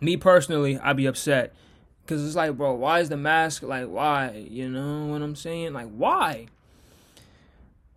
Me 0.00 0.16
personally, 0.16 0.78
I'd 0.78 0.96
be 0.96 1.06
upset 1.06 1.54
Cause 2.06 2.24
it's 2.24 2.36
like, 2.36 2.56
bro, 2.56 2.74
why 2.74 3.00
is 3.00 3.08
the 3.08 3.16
mask 3.16 3.64
like 3.64 3.86
why? 3.86 4.46
You 4.48 4.68
know 4.68 5.06
what 5.06 5.22
I'm 5.22 5.34
saying? 5.34 5.72
Like 5.72 5.88
why? 5.90 6.46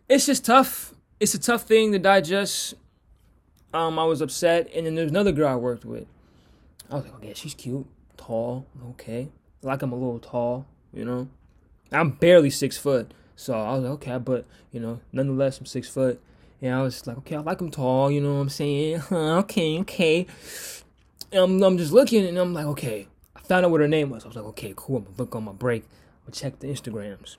It's 0.08 0.25
just 0.25 0.45
tough. 0.45 0.95
It's 1.19 1.36
a 1.36 1.39
tough 1.39 1.63
thing 1.63 1.91
to 1.91 1.99
digest. 1.99 2.73
Um, 3.71 3.99
I 3.99 4.05
was 4.05 4.21
upset, 4.21 4.67
and 4.73 4.88
then 4.88 4.95
there's 4.95 5.12
another 5.12 5.32
girl 5.32 5.47
I 5.47 5.55
worked 5.55 5.86
with. 5.86 6.08
I 6.89 6.95
was 6.95 7.04
like, 7.04 7.13
oh, 7.13 7.17
okay, 7.17 7.34
she's 7.36 7.54
cute, 7.54 7.86
tall, 8.17 8.65
okay. 8.91 9.30
Like 9.62 9.82
I'm 9.82 9.91
a 9.91 9.95
little 9.95 10.19
tall, 10.19 10.65
you 10.93 11.06
know. 11.06 11.30
I'm 11.91 12.12
barely 12.12 12.49
six 12.49 12.78
foot, 12.78 13.13
so 13.36 13.54
I 13.54 13.73
was 13.73 13.84
like, 13.84 13.91
okay, 13.93 14.17
but 14.17 14.45
you 14.71 14.80
know, 14.80 14.99
nonetheless, 15.12 15.60
I'm 15.60 15.65
six 15.65 15.88
foot. 15.89 16.21
And 16.62 16.75
I 16.75 16.82
was 16.82 17.08
like, 17.08 17.17
okay, 17.19 17.36
I 17.36 17.39
like 17.39 17.62
him 17.62 17.71
tall, 17.71 18.12
you 18.12 18.19
know 18.19 18.36
what 18.36 18.41
I'm 18.41 18.49
saying? 18.49 19.02
okay, 19.12 19.80
okay. 19.80 20.28
And 21.32 21.41
I'm, 21.41 21.63
I'm 21.63 21.78
just 21.78 21.91
looking, 21.91 22.25
and 22.25 22.38
I'm 22.38 22.54
like, 22.54 22.65
okay, 22.65 23.08
I 23.36 23.39
Found 23.49 23.65
out 23.65 23.71
what 23.71 23.82
her 23.82 23.88
name 23.88 24.12
was. 24.12 24.25
I 24.25 24.28
was 24.28 24.36
like, 24.36 24.45
okay, 24.45 24.73
cool. 24.75 24.97
I'm 24.97 25.04
gonna 25.06 25.15
look 25.17 25.36
on 25.36 25.43
my 25.43 25.52
break. 25.52 25.84
I'm 25.84 26.32
gonna 26.32 26.36
check 26.36 26.60
the 26.60 26.67
Instagrams. 26.67 27.38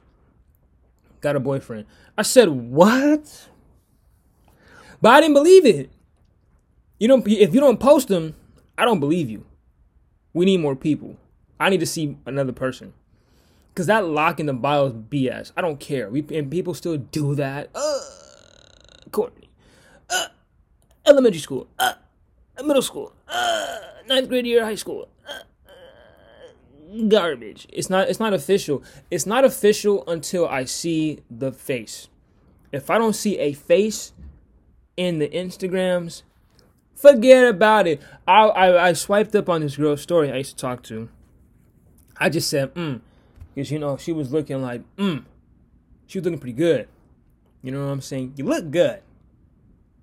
Got 1.21 1.37
a 1.37 1.41
boyfriend. 1.41 1.87
I 2.19 2.23
said, 2.23 2.49
what? 2.49 3.49
But 5.01 5.11
I 5.11 5.21
didn't 5.21 5.35
believe 5.35 5.65
it. 5.65 5.91
You 6.99 7.07
don't. 7.07 7.27
If 7.29 7.55
you 7.55 7.61
don't 7.61 7.79
post 7.79 8.09
them, 8.09 8.35
I 8.81 8.87
don't 8.87 8.99
believe 8.99 9.29
you. 9.29 9.45
We 10.33 10.47
need 10.47 10.61
more 10.61 10.75
people. 10.75 11.19
I 11.61 11.69
need 11.69 11.81
to 11.81 11.87
see 11.87 12.17
another 12.25 12.53
person. 12.53 12.95
Cause 13.75 13.87
that 13.87 14.07
lock 14.07 14.41
in 14.41 14.47
the 14.47 14.55
bio 14.55 14.87
is 14.87 14.93
BS. 14.95 15.53
I 15.55 15.61
don't 15.61 15.79
care. 15.79 16.09
We 16.09 16.25
and 16.35 16.51
people 16.51 16.73
still 16.73 16.97
do 16.97 17.35
that. 17.35 17.69
Uh, 17.75 18.01
Courtney. 19.13 19.51
Uh, 20.09 20.29
elementary 21.07 21.41
school. 21.41 21.69
Uh, 21.79 21.93
middle 22.65 22.81
school. 22.81 23.13
Uh, 23.29 23.79
ninth 24.09 24.31
grade 24.31 24.47
year 24.47 24.65
high 24.65 24.77
school. 24.77 25.09
Uh, 25.29 27.03
garbage. 27.09 27.67
It's 27.71 27.91
not 27.91 28.09
it's 28.09 28.19
not 28.19 28.33
official. 28.33 28.83
It's 29.11 29.27
not 29.27 29.45
official 29.45 30.05
until 30.09 30.49
I 30.49 30.65
see 30.65 31.21
the 31.31 31.53
face. 31.53 32.09
If 32.73 32.89
I 32.89 32.97
don't 32.97 33.15
see 33.15 33.39
a 33.39 33.53
face 33.53 34.15
in 34.97 35.19
the 35.19 35.29
Instagrams, 35.29 36.23
forget 37.01 37.47
about 37.47 37.87
it. 37.87 38.01
I 38.27 38.47
I, 38.47 38.89
I 38.89 38.93
swiped 38.93 39.35
up 39.35 39.49
on 39.49 39.63
this 39.63 39.77
girl's 39.77 40.03
story 40.03 40.31
I 40.31 40.37
used 40.37 40.57
to 40.57 40.61
talk 40.61 40.83
to. 40.85 41.09
I 42.17 42.29
just 42.29 42.51
said, 42.51 42.75
mm. 42.75 43.01
Because 43.55 43.71
you 43.71 43.79
know, 43.79 43.97
she 43.97 44.13
was 44.13 44.33
looking 44.33 44.63
like, 44.63 44.83
mm. 44.97 45.25
She 46.07 46.19
was 46.19 46.25
looking 46.25 46.39
pretty 46.39 46.55
good. 46.55 46.89
You 47.63 47.73
know 47.73 47.85
what 47.85 47.93
I'm 47.93 48.01
saying? 48.01 48.35
You 48.37 48.45
look 48.45 48.71
good. 48.71 49.01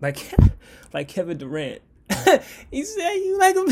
Like 0.02 0.18
like 0.94 1.08
Kevin 1.08 1.38
Durant. 1.38 1.82
he 2.72 2.84
said 2.84 3.14
you 3.16 3.38
like 3.38 3.56
him. 3.56 3.66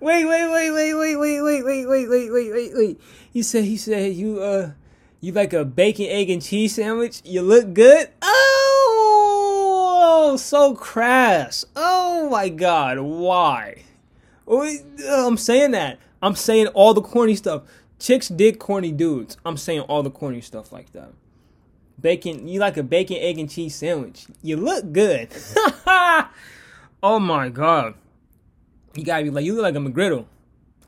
wait, 0.00 0.24
wait, 0.24 0.26
wait, 0.26 0.70
wait, 0.70 0.94
wait, 0.94 1.16
wait, 1.16 1.42
wait, 1.42 1.62
wait, 1.62 1.86
wait, 1.86 2.08
wait, 2.08 2.30
wait, 2.32 2.52
wait, 2.52 2.72
wait. 2.74 3.00
He 3.32 3.42
said 3.42 3.64
he 3.64 3.76
said 3.76 4.14
you 4.14 4.40
uh 4.40 4.72
you 5.20 5.32
like 5.32 5.52
a 5.54 5.64
bacon, 5.64 6.06
egg, 6.06 6.28
and 6.28 6.42
cheese 6.42 6.74
sandwich. 6.74 7.22
You 7.24 7.40
look 7.42 7.72
good. 7.72 8.10
Oh, 8.20 8.63
so 10.36 10.74
crass. 10.74 11.64
Oh 11.76 12.28
my 12.30 12.48
god, 12.48 12.98
why? 12.98 13.82
I'm 14.48 15.36
saying 15.36 15.72
that. 15.72 15.98
I'm 16.22 16.34
saying 16.34 16.68
all 16.68 16.94
the 16.94 17.02
corny 17.02 17.34
stuff. 17.34 17.62
Chicks 17.98 18.28
dig 18.28 18.58
corny 18.58 18.92
dudes. 18.92 19.36
I'm 19.44 19.56
saying 19.56 19.80
all 19.80 20.02
the 20.02 20.10
corny 20.10 20.40
stuff 20.40 20.72
like 20.72 20.92
that. 20.92 21.12
Bacon, 22.00 22.48
you 22.48 22.60
like 22.60 22.76
a 22.76 22.82
bacon, 22.82 23.16
egg, 23.18 23.38
and 23.38 23.48
cheese 23.50 23.74
sandwich. 23.74 24.26
You 24.42 24.56
look 24.56 24.92
good. 24.92 25.28
Oh 27.04 27.18
my 27.18 27.50
god. 27.50 27.92
You 28.94 29.04
gotta 29.04 29.24
be 29.24 29.30
like, 29.30 29.44
you 29.44 29.52
look 29.52 29.62
like 29.62 29.74
a 29.74 29.78
McGriddle. 29.78 30.24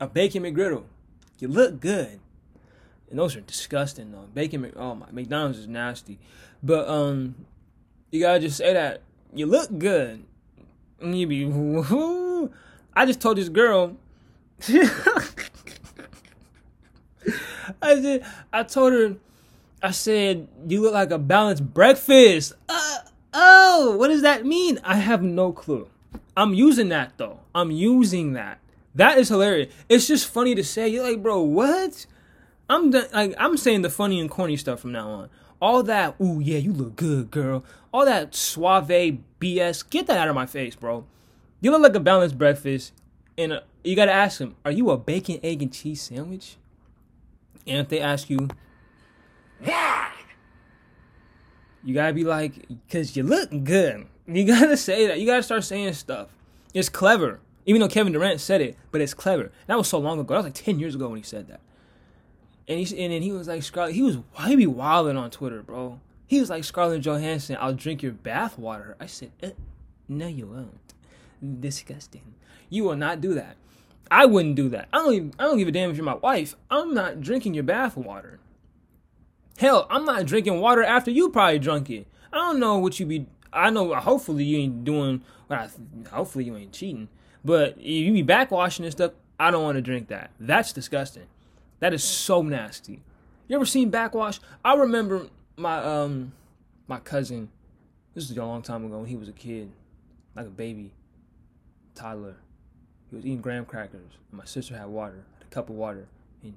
A 0.01 0.07
bacon 0.07 0.41
McGriddle. 0.41 0.85
You 1.37 1.47
look 1.47 1.79
good. 1.79 2.19
And 3.11 3.19
those 3.19 3.35
are 3.35 3.41
disgusting 3.41 4.11
though. 4.11 4.25
Bacon 4.33 4.73
oh 4.75 4.95
my 4.95 5.05
McDonald's 5.11 5.59
is 5.59 5.67
nasty. 5.67 6.17
But 6.63 6.89
um 6.89 7.35
you 8.09 8.19
gotta 8.19 8.39
just 8.39 8.57
say 8.57 8.73
that. 8.73 9.03
You 9.33 9.45
look 9.45 9.77
good. 9.77 10.23
And 10.99 11.17
you 11.17 11.27
be 11.27 11.45
woo. 11.45 12.51
I 12.95 13.05
just 13.05 13.21
told 13.21 13.37
this 13.37 13.49
girl 13.49 13.97
I 17.81 18.01
said 18.01 18.25
I 18.51 18.63
told 18.63 18.93
her 18.93 19.15
I 19.81 19.91
said, 19.91 20.47
you 20.67 20.81
look 20.81 20.93
like 20.93 21.11
a 21.11 21.19
balanced 21.19 21.71
breakfast. 21.73 22.53
Uh, 22.67 22.97
oh, 23.33 23.95
what 23.97 24.07
does 24.07 24.23
that 24.23 24.43
mean? 24.43 24.79
I 24.83 24.95
have 24.95 25.21
no 25.21 25.51
clue. 25.51 25.87
I'm 26.35 26.55
using 26.55 26.89
that 26.89 27.13
though. 27.17 27.41
I'm 27.53 27.69
using 27.69 28.33
that. 28.33 28.59
That 28.95 29.19
is 29.19 29.29
hilarious. 29.29 29.71
It's 29.87 30.07
just 30.07 30.27
funny 30.27 30.55
to 30.55 30.63
say. 30.63 30.87
You're 30.87 31.03
like, 31.03 31.21
bro, 31.21 31.41
what? 31.41 32.07
I'm 32.69 32.89
the, 32.91 33.07
like, 33.13 33.35
I'm 33.37 33.55
saying 33.55 33.83
the 33.83 33.89
funny 33.89 34.19
and 34.19 34.29
corny 34.29 34.57
stuff 34.57 34.79
from 34.79 34.91
now 34.91 35.09
on. 35.09 35.29
All 35.59 35.83
that, 35.83 36.15
ooh 36.21 36.39
yeah, 36.39 36.57
you 36.57 36.71
look 36.71 36.95
good, 36.95 37.31
girl. 37.31 37.63
All 37.91 38.05
that 38.05 38.35
suave 38.35 38.87
BS, 39.39 39.89
get 39.89 40.07
that 40.07 40.17
out 40.17 40.27
of 40.27 40.35
my 40.35 40.45
face, 40.45 40.75
bro. 40.75 41.05
You 41.61 41.71
look 41.71 41.81
like 41.81 41.95
a 41.95 41.99
balanced 41.99 42.37
breakfast, 42.37 42.93
and 43.37 43.53
a, 43.53 43.63
you 43.83 43.95
gotta 43.95 44.13
ask 44.13 44.37
them, 44.37 44.55
are 44.63 44.71
you 44.71 44.89
a 44.91 44.97
bacon, 44.97 45.39
egg, 45.41 45.61
and 45.61 45.73
cheese 45.73 46.01
sandwich? 46.01 46.57
And 47.65 47.79
if 47.79 47.89
they 47.89 47.99
ask 47.99 48.29
you, 48.29 48.49
why? 49.63 50.11
You 51.83 51.93
gotta 51.93 52.13
be 52.13 52.23
like, 52.23 52.67
cause 52.91 53.15
you 53.15 53.23
look 53.23 53.49
good. 53.63 54.07
You 54.27 54.45
gotta 54.45 54.77
say 54.77 55.07
that. 55.07 55.19
You 55.19 55.25
gotta 55.25 55.43
start 55.43 55.63
saying 55.63 55.93
stuff. 55.93 56.29
It's 56.73 56.89
clever. 56.89 57.39
Even 57.65 57.81
though 57.81 57.87
Kevin 57.87 58.13
Durant 58.13 58.39
said 58.39 58.61
it, 58.61 58.77
but 58.91 59.01
it's 59.01 59.13
clever. 59.13 59.51
That 59.67 59.77
was 59.77 59.87
so 59.87 59.97
long 59.97 60.19
ago. 60.19 60.33
That 60.33 60.39
was 60.39 60.45
like 60.45 60.53
ten 60.53 60.79
years 60.79 60.95
ago 60.95 61.09
when 61.09 61.17
he 61.17 61.23
said 61.23 61.47
that. 61.47 61.61
And 62.67 62.79
he 62.79 63.03
and 63.03 63.13
then 63.13 63.21
he 63.21 63.31
was 63.31 63.47
like 63.47 63.63
Scarlett. 63.63 63.95
He 63.95 64.01
was 64.01 64.17
he 64.45 64.55
be 64.55 64.67
wilding 64.67 65.17
on 65.17 65.31
Twitter, 65.31 65.61
bro. 65.61 65.99
He 66.25 66.39
was 66.39 66.49
like 66.49 66.63
Scarlett 66.63 67.01
Johansson. 67.01 67.57
I'll 67.59 67.73
drink 67.73 68.03
your 68.03 68.11
bath 68.11 68.59
water. 68.59 68.97
I 68.99 69.05
said, 69.05 69.31
eh, 69.41 69.51
no, 70.09 70.27
you 70.27 70.47
won't. 70.47 70.93
Disgusting. 71.61 72.33
You 72.69 72.83
will 72.83 72.97
not 72.97 73.21
do 73.21 73.33
that. 73.35 73.55
I 74.11 74.25
wouldn't 74.25 74.55
do 74.55 74.69
that. 74.69 74.89
I 74.91 74.97
don't. 74.97 75.13
Even, 75.13 75.33
I 75.39 75.43
don't 75.43 75.57
give 75.57 75.67
a 75.67 75.71
damn 75.71 75.89
if 75.89 75.97
you're 75.97 76.05
my 76.05 76.15
wife. 76.15 76.55
I'm 76.69 76.93
not 76.93 77.21
drinking 77.21 77.53
your 77.53 77.63
bath 77.63 77.95
water. 77.95 78.39
Hell, 79.57 79.87
I'm 79.89 80.05
not 80.05 80.25
drinking 80.25 80.59
water 80.59 80.83
after 80.83 81.09
you 81.09 81.29
probably 81.29 81.59
drunk 81.59 81.89
it. 81.89 82.07
I 82.31 82.37
don't 82.37 82.59
know 82.59 82.77
what 82.77 82.99
you 82.99 83.05
be 83.05 83.27
I 83.51 83.69
know. 83.69 83.93
Hopefully, 83.95 84.43
you 84.43 84.57
ain't 84.57 84.83
doing. 84.83 85.23
Well, 85.49 85.69
hopefully, 86.11 86.45
you 86.45 86.55
ain't 86.55 86.73
cheating. 86.73 87.09
But 87.43 87.77
if 87.77 87.85
you 87.85 88.11
be 88.11 88.23
backwashing 88.23 88.83
and 88.83 88.91
stuff, 88.91 89.13
I 89.39 89.51
don't 89.51 89.63
want 89.63 89.77
to 89.77 89.81
drink 89.81 90.09
that. 90.09 90.31
That's 90.39 90.73
disgusting. 90.73 91.27
That 91.79 91.93
is 91.93 92.03
so 92.03 92.41
nasty. 92.41 93.01
You 93.47 93.55
ever 93.55 93.65
seen 93.65 93.89
backwash? 93.89 94.39
I 94.63 94.75
remember 94.75 95.27
my 95.55 95.77
um 95.83 96.33
my 96.87 96.99
cousin. 96.99 97.49
This 98.13 98.29
is 98.29 98.37
a 98.37 98.43
long 98.43 98.61
time 98.61 98.85
ago 98.85 98.99
when 98.99 99.07
he 99.07 99.15
was 99.15 99.29
a 99.29 99.33
kid, 99.33 99.71
like 100.35 100.47
a 100.47 100.49
baby, 100.49 100.91
toddler. 101.93 102.37
He 103.09 103.15
was 103.15 103.25
eating 103.25 103.41
graham 103.41 103.65
crackers. 103.65 104.13
My 104.31 104.45
sister 104.45 104.75
had 104.75 104.87
water, 104.87 105.23
had 105.37 105.47
a 105.47 105.53
cup 105.53 105.69
of 105.69 105.75
water, 105.75 106.07
and 106.43 106.55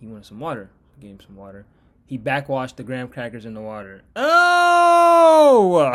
he 0.00 0.06
wanted 0.06 0.24
some 0.26 0.40
water. 0.40 0.70
I 0.96 1.02
gave 1.02 1.10
him 1.12 1.20
some 1.20 1.36
water. 1.36 1.66
He 2.06 2.18
backwashed 2.18 2.76
the 2.76 2.82
graham 2.82 3.08
crackers 3.08 3.44
in 3.44 3.54
the 3.54 3.60
water. 3.60 4.02
Oh, 4.16 5.94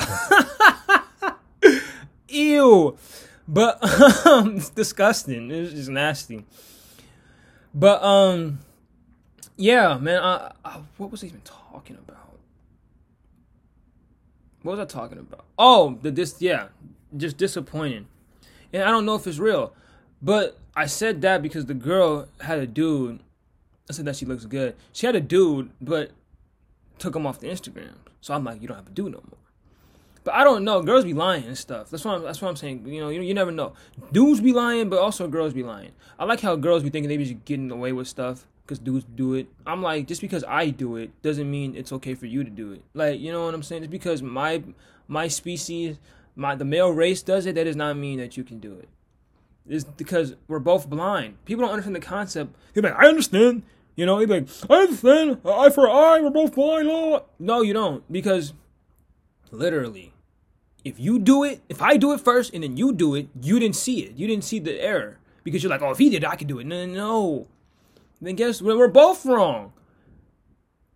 ew! 2.29 2.97
But 3.47 3.83
um, 4.25 4.57
it's 4.57 4.69
disgusting. 4.69 5.51
It's 5.51 5.73
just 5.73 5.89
nasty. 5.89 6.45
But 7.73 8.01
um, 8.03 8.59
yeah, 9.57 9.97
man. 9.97 10.21
I, 10.21 10.51
I, 10.63 10.81
what 10.97 11.11
was 11.11 11.23
I 11.23 11.27
even 11.27 11.41
talking 11.41 11.97
about? 11.97 12.37
What 14.61 14.77
was 14.77 14.79
I 14.79 14.85
talking 14.85 15.17
about? 15.17 15.45
Oh, 15.57 15.97
the 16.01 16.11
this 16.11 16.41
yeah, 16.41 16.67
just 17.15 17.37
disappointing. 17.37 18.07
And 18.71 18.83
I 18.83 18.91
don't 18.91 19.05
know 19.05 19.15
if 19.15 19.25
it's 19.25 19.39
real, 19.39 19.73
but 20.21 20.59
I 20.75 20.85
said 20.85 21.21
that 21.21 21.41
because 21.41 21.65
the 21.65 21.73
girl 21.73 22.27
had 22.41 22.59
a 22.59 22.67
dude. 22.67 23.19
I 23.89 23.93
said 23.93 24.05
that 24.05 24.15
she 24.15 24.25
looks 24.25 24.45
good. 24.45 24.75
She 24.91 25.05
had 25.05 25.15
a 25.15 25.21
dude, 25.21 25.71
but 25.81 26.11
took 26.99 27.15
him 27.15 27.25
off 27.25 27.39
the 27.39 27.47
Instagram. 27.47 27.93
So 28.21 28.33
I'm 28.33 28.43
like, 28.43 28.61
you 28.61 28.67
don't 28.67 28.77
have 28.77 28.85
to 28.85 28.91
do 28.91 29.03
no 29.03 29.23
more. 29.29 29.39
But 30.25 30.33
I 30.33 30.43
don't 30.43 30.65
know. 30.65 30.81
Girls 30.81 31.05
be 31.05 31.13
lying 31.13 31.45
and 31.45 31.57
stuff. 31.57 31.89
That's 31.89 32.03
what 32.03 32.15
I'm, 32.15 32.23
that's 32.23 32.41
what 32.41 32.49
I'm 32.49 32.57
saying. 32.57 32.85
You 32.85 32.99
know, 32.99 33.09
you, 33.09 33.21
you 33.21 33.33
never 33.33 33.51
know. 33.51 33.73
Dudes 34.11 34.41
be 34.41 34.51
lying, 34.51 34.89
but 34.89 34.99
also 34.99 35.27
girls 35.29 35.53
be 35.53 35.63
lying. 35.63 35.93
I 36.19 36.25
like 36.25 36.41
how 36.41 36.57
girls 36.57 36.83
be 36.83 36.89
thinking 36.89 37.07
they 37.07 37.15
be 37.15 37.23
just 37.23 37.45
getting 37.45 37.71
away 37.71 37.93
with 37.93 38.09
stuff 38.09 38.45
because 38.67 38.79
dudes 38.79 39.05
do 39.15 39.33
it. 39.33 39.47
I'm 39.65 39.81
like, 39.81 40.07
just 40.07 40.19
because 40.19 40.43
I 40.45 40.69
do 40.69 40.97
it 40.97 41.09
doesn't 41.21 41.49
mean 41.49 41.75
it's 41.75 41.93
okay 41.93 42.13
for 42.13 42.25
you 42.25 42.43
to 42.43 42.49
do 42.49 42.73
it. 42.73 42.83
Like, 42.93 43.19
you 43.19 43.31
know 43.31 43.45
what 43.45 43.53
I'm 43.53 43.63
saying? 43.63 43.83
Just 43.83 43.91
because 43.91 44.21
my 44.21 44.61
my 45.07 45.29
species, 45.29 45.97
my 46.35 46.53
the 46.55 46.65
male 46.65 46.91
race 46.91 47.23
does 47.23 47.45
it, 47.45 47.55
that 47.55 47.63
does 47.63 47.77
not 47.77 47.95
mean 47.97 48.19
that 48.19 48.35
you 48.35 48.43
can 48.43 48.59
do 48.59 48.73
it. 48.73 48.89
It's 49.69 49.85
because 49.85 50.35
we're 50.47 50.59
both 50.59 50.89
blind. 50.89 51.43
People 51.45 51.63
don't 51.63 51.71
understand 51.71 51.95
the 51.95 52.01
concept. 52.01 52.55
They're 52.73 52.83
like, 52.83 52.95
I 52.95 53.07
understand. 53.07 53.63
You 53.95 54.05
know, 54.05 54.19
they're 54.19 54.41
like, 54.41 54.49
I 54.69 54.81
understand. 54.81 55.39
Uh, 55.43 55.59
eye 55.59 55.69
for 55.69 55.89
eye. 55.89 56.19
We're 56.21 56.29
both 56.29 56.53
blind. 56.53 56.87
No, 57.39 57.61
you 57.61 57.73
don't. 57.73 58.09
Because 58.11 58.53
literally, 59.51 60.13
if 60.85 60.99
you 60.99 61.19
do 61.19 61.43
it, 61.43 61.61
if 61.67 61.81
I 61.81 61.97
do 61.97 62.13
it 62.13 62.21
first 62.21 62.53
and 62.53 62.63
then 62.63 62.77
you 62.77 62.93
do 62.93 63.15
it, 63.15 63.27
you 63.41 63.59
didn't 63.59 63.75
see 63.75 64.01
it. 64.03 64.15
You 64.15 64.27
didn't 64.27 64.43
see 64.43 64.59
the 64.59 64.79
error 64.81 65.19
because 65.43 65.63
you're 65.63 65.69
like, 65.69 65.81
oh, 65.81 65.91
if 65.91 65.97
he 65.97 66.09
did, 66.09 66.23
it, 66.23 66.29
I 66.29 66.35
could 66.35 66.47
do 66.47 66.59
it. 66.59 66.65
No, 66.65 66.85
no, 66.85 66.93
no. 66.93 67.47
Then 68.21 68.35
guess 68.35 68.61
what? 68.61 68.77
We're 68.77 68.87
both 68.87 69.25
wrong. 69.25 69.73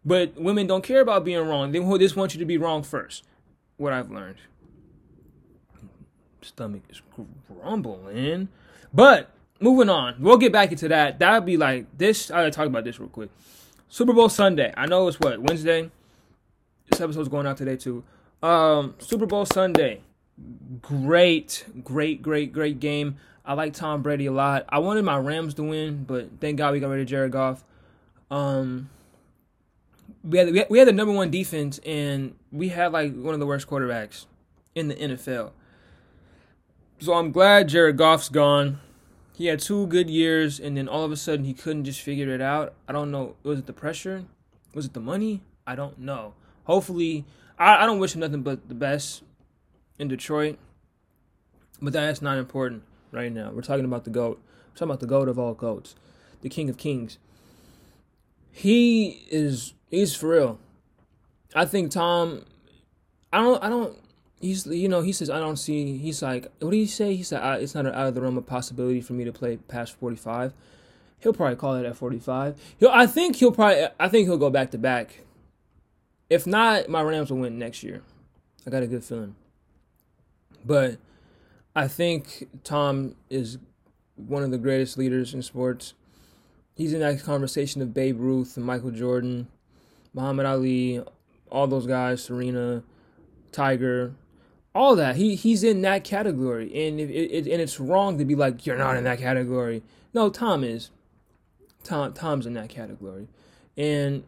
But 0.04 0.40
women 0.40 0.68
don't 0.68 0.84
care 0.84 1.02
about 1.02 1.24
being 1.24 1.46
wrong. 1.48 1.72
They 1.72 1.80
just 2.00 2.16
want 2.16 2.34
you 2.34 2.40
to 2.40 2.46
be 2.46 2.58
wrong 2.58 2.84
first. 2.84 3.24
What 3.78 3.94
I've 3.94 4.12
learned. 4.12 4.38
Stomach 6.42 6.82
is 6.90 7.02
grumbling. 7.48 8.50
But 8.94 9.30
moving 9.60 9.90
on. 9.90 10.16
We'll 10.20 10.38
get 10.38 10.52
back 10.52 10.72
into 10.72 10.88
that. 10.88 11.20
That 11.20 11.34
would 11.34 11.46
be 11.46 11.58
like 11.58 11.86
this. 11.98 12.32
I 12.32 12.38
gotta 12.38 12.52
talk 12.52 12.66
about 12.66 12.84
this 12.84 13.00
real 13.00 13.10
quick. 13.10 13.30
Super 13.90 14.14
Bowl 14.14 14.30
Sunday. 14.30 14.74
I 14.76 14.88
know 14.88 15.08
it's 15.08 15.20
what 15.20 15.42
Wednesday. 15.42 15.92
This 16.90 17.00
episode's 17.00 17.30
going 17.30 17.46
out 17.46 17.58
today 17.58 17.76
too. 17.76 18.04
Um, 18.42 18.96
Super 19.00 19.26
Bowl 19.26 19.46
Sunday. 19.46 20.02
Great, 20.82 21.66
great, 21.84 22.22
great, 22.22 22.52
great 22.52 22.80
game. 22.80 23.18
I 23.44 23.54
like 23.54 23.74
Tom 23.74 24.02
Brady 24.02 24.28
a 24.28 24.32
lot. 24.32 24.66
I 24.70 24.80
wanted 24.80 25.04
my 25.04 25.18
Rams 25.18 25.56
to 25.56 25.64
win, 25.64 26.04
but 26.04 26.30
thank 26.40 26.58
God 26.58 26.74
we 26.74 26.80
got 26.80 26.90
rid 26.90 27.02
of 27.02 27.08
Jared 27.08 27.32
Goff. 27.32 27.64
Um, 28.30 28.90
we 30.24 30.38
had 30.38 30.70
we 30.70 30.78
had 30.78 30.88
the 30.88 30.94
number 30.94 31.14
one 31.14 31.32
defense, 31.32 31.80
and 31.86 32.36
we 32.52 32.70
had 32.70 32.92
like 32.92 33.16
one 33.16 33.34
of 33.34 33.40
the 33.40 33.48
worst 33.48 33.68
quarterbacks 33.68 34.26
in 34.76 34.90
the 34.90 34.96
NFL. 34.96 35.52
So 37.00 37.14
I'm 37.14 37.32
glad 37.32 37.70
Jared 37.70 37.98
Goff's 37.98 38.30
gone. 38.30 38.80
He 39.34 39.48
had 39.48 39.60
two 39.60 39.88
good 39.88 40.10
years, 40.10 40.60
and 40.60 40.78
then 40.78 40.88
all 40.88 41.04
of 41.04 41.12
a 41.12 41.18
sudden 41.18 41.46
he 41.46 41.54
couldn't 41.54 41.86
just 41.86 42.02
figure 42.02 42.30
it 42.30 42.42
out. 42.42 42.76
I 42.88 42.92
don't 42.92 43.10
know. 43.10 43.36
Was 43.42 43.58
it 43.58 43.66
the 43.66 43.74
pressure? 43.74 44.26
Was 44.76 44.86
it 44.86 44.94
the 44.94 45.00
money? 45.00 45.42
I 45.66 45.76
don't 45.76 45.98
know. 45.98 46.36
Hopefully, 46.66 47.26
I, 47.58 47.84
I 47.84 47.86
don't 47.88 47.98
wish 47.98 48.14
him 48.14 48.20
nothing 48.20 48.44
but 48.44 48.70
the 48.70 48.76
best 48.76 49.24
in 49.98 50.08
Detroit, 50.10 50.60
but 51.82 51.92
that's 51.92 52.22
not 52.22 52.38
important 52.38 52.84
right 53.12 53.32
now. 53.32 53.52
We're 53.52 53.62
talking 53.62 53.86
about 53.86 54.04
the 54.04 54.10
GOAT. 54.10 54.42
We're 54.70 54.76
talking 54.76 54.90
about 54.90 55.00
the 55.00 55.08
GOAT 55.08 55.28
of 55.28 55.38
all 55.38 55.54
GOATs, 55.54 55.96
the 56.42 56.50
King 56.50 56.70
of 56.70 56.78
Kings. 56.78 57.18
He 58.52 59.26
is 59.30 59.74
he's 59.90 60.16
for 60.16 60.30
real. 60.30 60.60
I 61.56 61.66
think 61.66 61.92
Tom 61.92 62.46
I 63.32 63.38
don't 63.38 63.64
I 63.64 63.70
don't 63.70 63.98
he's 64.40 64.66
you 64.68 64.90
know, 64.90 65.02
he 65.02 65.14
says 65.14 65.30
I 65.30 65.40
don't 65.40 65.58
see 65.58 65.98
he's 65.98 66.22
like 66.22 66.52
what 66.60 66.72
do 66.72 66.78
you 66.78 66.88
say? 66.88 67.16
He 67.16 67.24
said 67.24 67.62
it's 67.62 67.76
not 67.76 67.86
out 67.86 68.08
of 68.08 68.16
the 68.16 68.22
realm 68.22 68.38
of 68.38 68.46
possibility 68.46 69.02
for 69.02 69.14
me 69.14 69.24
to 69.24 69.32
play 69.32 69.58
past 69.58 69.98
45. 70.00 70.54
He'll 71.20 71.34
probably 71.34 71.56
call 71.56 71.76
it 71.76 71.86
at 71.86 71.96
45. 71.96 72.60
He'll 72.80 72.90
I 72.90 73.08
think 73.08 73.38
he'll 73.38 73.52
probably 73.52 73.88
I 74.00 74.10
think 74.10 74.28
he'll 74.28 74.38
go 74.38 74.50
back 74.50 74.72
to 74.72 74.78
back. 74.78 75.22
If 76.30 76.48
not, 76.48 76.88
my 76.88 77.02
Rams 77.02 77.30
will 77.30 77.40
win 77.40 77.60
next 77.60 77.84
year. 77.84 78.02
I 78.66 78.70
got 78.70 78.84
a 78.84 78.88
good 78.88 79.04
feeling. 79.04 79.36
But 80.66 80.98
I 81.76 81.88
think 81.88 82.50
Tom 82.64 83.16
is 83.30 83.58
one 84.16 84.44
of 84.44 84.52
the 84.52 84.58
greatest 84.58 84.98
leaders 84.98 85.34
in 85.34 85.42
sports. 85.42 85.94
He's 86.76 86.94
in 86.94 87.00
that 87.00 87.24
conversation 87.24 87.82
of 87.82 87.94
Babe 87.94 88.20
Ruth 88.20 88.58
and 88.58 88.66
Michael 88.66 88.92
Jordan, 88.92 89.48
Muhammad 90.14 90.46
Ali, 90.46 91.02
all 91.50 91.68
those 91.68 91.88
guys, 91.88 92.24
Serena, 92.24 92.84
Tiger, 93.52 94.14
all 94.74 94.96
that. 94.96 95.16
He 95.16 95.36
he's 95.36 95.64
in 95.64 95.82
that 95.82 96.04
category, 96.04 96.66
and 96.88 97.00
it, 97.00 97.10
it, 97.10 97.48
and 97.48 97.62
it's 97.62 97.80
wrong 97.80 98.18
to 98.18 98.26
be 98.26 98.36
like 98.36 98.66
you're 98.66 98.78
not 98.78 98.98
in 98.98 99.04
that 99.04 99.20
category. 99.20 99.84
No, 100.14 100.30
Tom 100.30 100.64
is. 100.64 100.90
Tom 101.84 102.14
Tom's 102.14 102.46
in 102.46 102.54
that 102.54 102.70
category, 102.70 103.28
and 103.76 104.24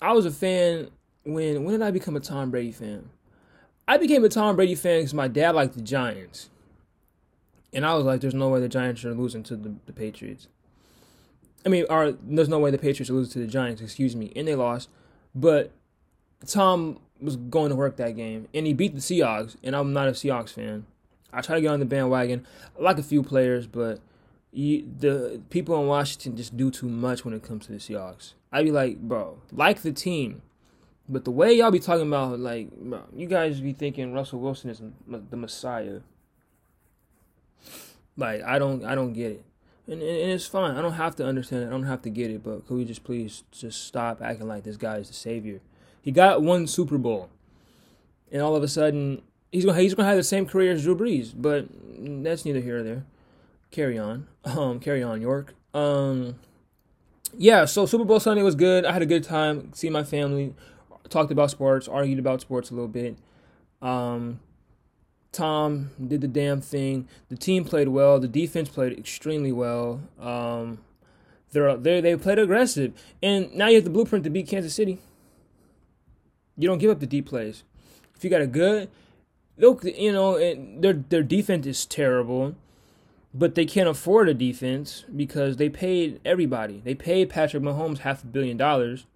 I 0.00 0.12
was 0.12 0.26
a 0.26 0.30
fan 0.30 0.90
when 1.24 1.64
when 1.64 1.72
did 1.72 1.82
I 1.82 1.90
become 1.90 2.16
a 2.16 2.20
Tom 2.20 2.50
Brady 2.50 2.72
fan? 2.72 3.10
I 3.86 3.98
became 3.98 4.24
a 4.24 4.28
Tom 4.28 4.56
Brady 4.56 4.74
fan 4.74 5.00
because 5.00 5.14
my 5.14 5.28
dad 5.28 5.54
liked 5.54 5.74
the 5.74 5.82
Giants. 5.82 6.48
And 7.74 7.84
I 7.84 7.94
was 7.94 8.04
like, 8.04 8.20
there's 8.20 8.34
no 8.34 8.48
way 8.48 8.60
the 8.60 8.68
Giants 8.68 9.04
are 9.04 9.14
losing 9.14 9.42
to 9.44 9.56
the, 9.56 9.74
the 9.86 9.92
Patriots. 9.92 10.46
I 11.66 11.68
mean, 11.68 11.86
there's 12.22 12.48
no 12.48 12.58
way 12.60 12.70
the 12.70 12.78
Patriots 12.78 13.10
are 13.10 13.14
losing 13.14 13.32
to 13.32 13.38
the 13.40 13.52
Giants, 13.52 13.82
excuse 13.82 14.14
me. 14.14 14.32
And 14.36 14.46
they 14.46 14.54
lost. 14.54 14.88
But 15.34 15.72
Tom 16.46 17.00
was 17.20 17.36
going 17.36 17.70
to 17.70 17.76
work 17.76 17.96
that 17.96 18.16
game. 18.16 18.48
And 18.54 18.66
he 18.66 18.72
beat 18.72 18.94
the 18.94 19.00
Seahawks. 19.00 19.56
And 19.62 19.74
I'm 19.74 19.92
not 19.92 20.08
a 20.08 20.12
Seahawks 20.12 20.50
fan. 20.50 20.86
I 21.32 21.40
try 21.40 21.56
to 21.56 21.60
get 21.60 21.68
on 21.68 21.80
the 21.80 21.86
bandwagon. 21.86 22.46
I 22.78 22.82
like 22.82 22.98
a 22.98 23.02
few 23.02 23.22
players, 23.22 23.66
but 23.66 23.98
you, 24.52 24.88
the 24.98 25.42
people 25.50 25.80
in 25.80 25.88
Washington 25.88 26.36
just 26.36 26.56
do 26.56 26.70
too 26.70 26.88
much 26.88 27.24
when 27.24 27.34
it 27.34 27.42
comes 27.42 27.66
to 27.66 27.72
the 27.72 27.78
Seahawks. 27.78 28.34
I'd 28.52 28.64
be 28.64 28.70
like, 28.70 29.00
bro, 29.00 29.38
like 29.50 29.82
the 29.82 29.90
team. 29.90 30.42
But 31.08 31.24
the 31.24 31.32
way 31.32 31.52
y'all 31.52 31.72
be 31.72 31.80
talking 31.80 32.06
about, 32.06 32.38
like, 32.38 32.70
bro, 32.70 33.02
you 33.14 33.26
guys 33.26 33.60
be 33.60 33.72
thinking 33.72 34.12
Russell 34.12 34.38
Wilson 34.38 34.70
is 34.70 34.80
the 35.08 35.36
Messiah. 35.36 36.00
Like 38.16 38.42
I 38.42 38.58
don't 38.58 38.84
I 38.84 38.94
don't 38.94 39.12
get 39.12 39.32
it. 39.32 39.44
And, 39.86 40.00
and 40.00 40.30
it's 40.30 40.46
fine. 40.46 40.76
I 40.76 40.82
don't 40.82 40.94
have 40.94 41.14
to 41.16 41.26
understand 41.26 41.64
it. 41.64 41.66
I 41.66 41.70
don't 41.70 41.84
have 41.84 42.02
to 42.02 42.10
get 42.10 42.30
it. 42.30 42.42
But 42.42 42.66
could 42.66 42.76
we 42.76 42.84
just 42.84 43.04
please 43.04 43.44
just 43.50 43.86
stop 43.86 44.22
acting 44.22 44.48
like 44.48 44.64
this 44.64 44.76
guy 44.76 44.96
is 44.96 45.08
the 45.08 45.14
savior? 45.14 45.60
He 46.00 46.10
got 46.10 46.42
one 46.42 46.66
Super 46.66 46.98
Bowl, 46.98 47.30
and 48.30 48.42
all 48.42 48.56
of 48.56 48.62
a 48.62 48.68
sudden 48.68 49.22
he's 49.52 49.64
gonna 49.64 49.80
he's 49.80 49.94
gonna 49.94 50.08
have 50.08 50.16
the 50.16 50.22
same 50.22 50.46
career 50.46 50.72
as 50.72 50.82
Drew 50.82 50.96
Brees. 50.96 51.32
But 51.34 51.66
that's 52.22 52.44
neither 52.44 52.60
here 52.60 52.76
nor 52.76 52.82
there. 52.84 53.04
Carry 53.70 53.98
on. 53.98 54.28
Um, 54.44 54.78
carry 54.78 55.02
on, 55.02 55.22
York. 55.22 55.54
Um, 55.72 56.36
yeah. 57.36 57.64
So 57.64 57.86
Super 57.86 58.04
Bowl 58.04 58.20
Sunday 58.20 58.42
was 58.42 58.54
good. 58.54 58.84
I 58.84 58.92
had 58.92 59.02
a 59.02 59.06
good 59.06 59.24
time. 59.24 59.72
See 59.72 59.88
my 59.90 60.04
family. 60.04 60.54
Talked 61.08 61.32
about 61.32 61.50
sports. 61.50 61.88
Argued 61.88 62.18
about 62.18 62.40
sports 62.40 62.70
a 62.70 62.74
little 62.74 62.88
bit. 62.88 63.16
Um, 63.82 64.40
Tom 65.34 65.90
did 66.06 66.20
the 66.20 66.28
damn 66.28 66.60
thing. 66.60 67.08
The 67.28 67.36
team 67.36 67.64
played 67.64 67.88
well. 67.88 68.18
The 68.20 68.28
defense 68.28 68.68
played 68.68 68.98
extremely 68.98 69.52
well. 69.52 70.00
Um, 70.18 70.78
they're, 71.50 71.76
they 71.76 72.00
they 72.00 72.16
played 72.16 72.38
aggressive, 72.38 72.92
and 73.22 73.52
now 73.54 73.68
you 73.68 73.76
have 73.76 73.84
the 73.84 73.90
blueprint 73.90 74.24
to 74.24 74.30
beat 74.30 74.48
Kansas 74.48 74.74
City. 74.74 74.98
You 76.56 76.68
don't 76.68 76.78
give 76.78 76.90
up 76.90 77.00
the 77.00 77.06
deep 77.06 77.26
plays. 77.26 77.64
If 78.14 78.24
you 78.24 78.30
got 78.30 78.40
a 78.40 78.46
good, 78.46 78.88
look, 79.56 79.84
you 79.84 80.12
know, 80.12 80.38
their 80.80 80.94
their 80.94 81.22
defense 81.22 81.66
is 81.66 81.84
terrible, 81.84 82.54
but 83.32 83.54
they 83.54 83.66
can't 83.66 83.88
afford 83.88 84.28
a 84.28 84.34
defense 84.34 85.04
because 85.14 85.56
they 85.56 85.68
paid 85.68 86.20
everybody. 86.24 86.80
They 86.84 86.94
paid 86.94 87.30
Patrick 87.30 87.62
Mahomes 87.62 87.98
half 87.98 88.22
a 88.22 88.26
billion 88.26 88.56
dollars. 88.56 89.06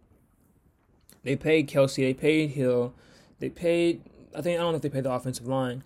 They 1.22 1.36
paid 1.36 1.68
Kelce. 1.68 1.96
They 1.96 2.14
paid 2.14 2.50
Hill. 2.50 2.92
They 3.38 3.48
paid. 3.48 4.02
I 4.36 4.42
think 4.42 4.58
I 4.58 4.62
don't 4.62 4.72
know 4.72 4.76
if 4.76 4.82
they 4.82 4.88
paid 4.88 5.04
the 5.04 5.12
offensive 5.12 5.46
line. 5.46 5.82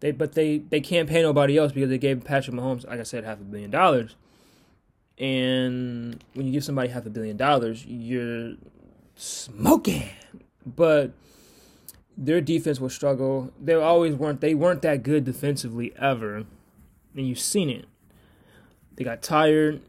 They 0.00 0.12
but 0.12 0.32
they 0.32 0.58
they 0.58 0.80
can't 0.80 1.08
pay 1.08 1.22
nobody 1.22 1.58
else 1.58 1.72
because 1.72 1.90
they 1.90 1.98
gave 1.98 2.24
Patrick 2.24 2.56
Mahomes, 2.56 2.86
like 2.86 3.00
I 3.00 3.04
said, 3.04 3.24
half 3.24 3.40
a 3.40 3.44
billion 3.44 3.70
dollars. 3.70 4.16
And 5.18 6.22
when 6.34 6.46
you 6.46 6.52
give 6.52 6.64
somebody 6.64 6.88
half 6.90 7.04
a 7.06 7.10
billion 7.10 7.36
dollars, 7.36 7.84
you're 7.84 8.54
smoking. 9.16 10.08
but 10.64 11.12
their 12.16 12.40
defense 12.40 12.80
will 12.80 12.90
struggle. 12.90 13.52
They 13.62 13.74
always 13.74 14.14
weren't. 14.14 14.40
They 14.40 14.54
weren't 14.54 14.82
that 14.82 15.02
good 15.02 15.24
defensively 15.24 15.92
ever, 15.96 16.44
and 17.14 17.28
you've 17.28 17.38
seen 17.38 17.70
it. 17.70 17.86
They 18.96 19.04
got 19.04 19.22
tired, 19.22 19.80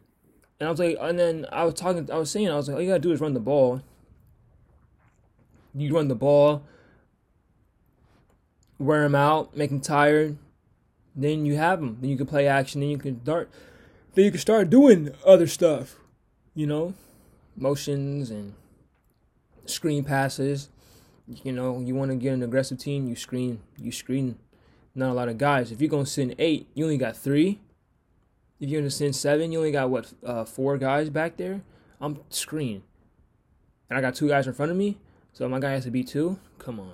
and 0.60 0.68
I 0.68 0.72
was 0.72 0.80
like, 0.80 0.98
and 1.00 1.18
then 1.18 1.48
I 1.52 1.64
was 1.66 1.74
talking. 1.74 2.10
I 2.12 2.18
was 2.18 2.30
saying, 2.30 2.50
I 2.50 2.56
was 2.56 2.68
like, 2.68 2.76
all 2.76 2.82
you 2.82 2.90
gotta 2.90 3.00
do 3.00 3.12
is 3.12 3.20
run 3.20 3.34
the 3.34 3.40
ball. 3.40 3.82
You 5.74 5.94
run 5.94 6.08
the 6.08 6.16
ball, 6.16 6.64
wear 8.80 9.04
them 9.04 9.14
out, 9.14 9.56
make 9.56 9.70
them 9.70 9.82
tired. 9.82 10.38
Then 11.16 11.46
you 11.46 11.58
have 11.58 11.82
them. 11.82 11.98
Then 12.02 12.10
you 12.10 12.18
can 12.18 12.26
play 12.26 12.48
action. 12.48 12.82
Then 12.82 12.90
you 12.90 12.98
can 12.98 13.22
start. 13.22 13.52
Then 14.14 14.26
you 14.26 14.32
can 14.32 14.40
start 14.40 14.70
doing 14.70 15.14
other 15.26 15.48
stuff. 15.48 15.98
You 16.56 16.66
know, 16.66 16.94
motions 17.56 18.32
and 18.32 18.54
screen 19.66 20.04
passes. 20.04 20.70
You 21.44 21.52
know, 21.52 21.80
you 21.80 21.94
want 21.94 22.10
to 22.10 22.18
get 22.18 22.34
an 22.34 22.42
aggressive 22.42 22.80
team, 22.80 23.08
you 23.08 23.16
screen. 23.16 23.62
You 23.78 23.92
screen. 23.92 24.40
Not 24.96 25.12
a 25.12 25.14
lot 25.14 25.30
of 25.30 25.38
guys. 25.38 25.72
If 25.72 25.82
you're 25.82 25.90
gonna 25.90 26.06
send 26.06 26.36
eight, 26.40 26.68
you 26.74 26.84
only 26.84 26.98
got 26.98 27.16
three. 27.16 27.60
If 28.60 28.70
you're 28.70 28.82
gonna 28.82 28.90
send 28.90 29.16
seven, 29.16 29.52
you 29.52 29.60
only 29.60 29.72
got 29.72 29.90
what 29.90 30.12
uh, 30.26 30.44
four 30.46 30.78
guys 30.78 31.10
back 31.10 31.38
there. 31.38 31.62
I'm 32.02 32.20
screen, 32.30 32.82
and 33.90 33.98
I 33.98 34.02
got 34.02 34.16
two 34.16 34.28
guys 34.28 34.48
in 34.48 34.54
front 34.54 34.72
of 34.72 34.78
me. 34.78 34.98
So 35.32 35.48
my 35.48 35.60
guy 35.60 35.72
has 35.72 35.84
to 35.84 35.92
be 35.92 36.04
two. 36.04 36.40
Come 36.58 36.80
on, 36.80 36.94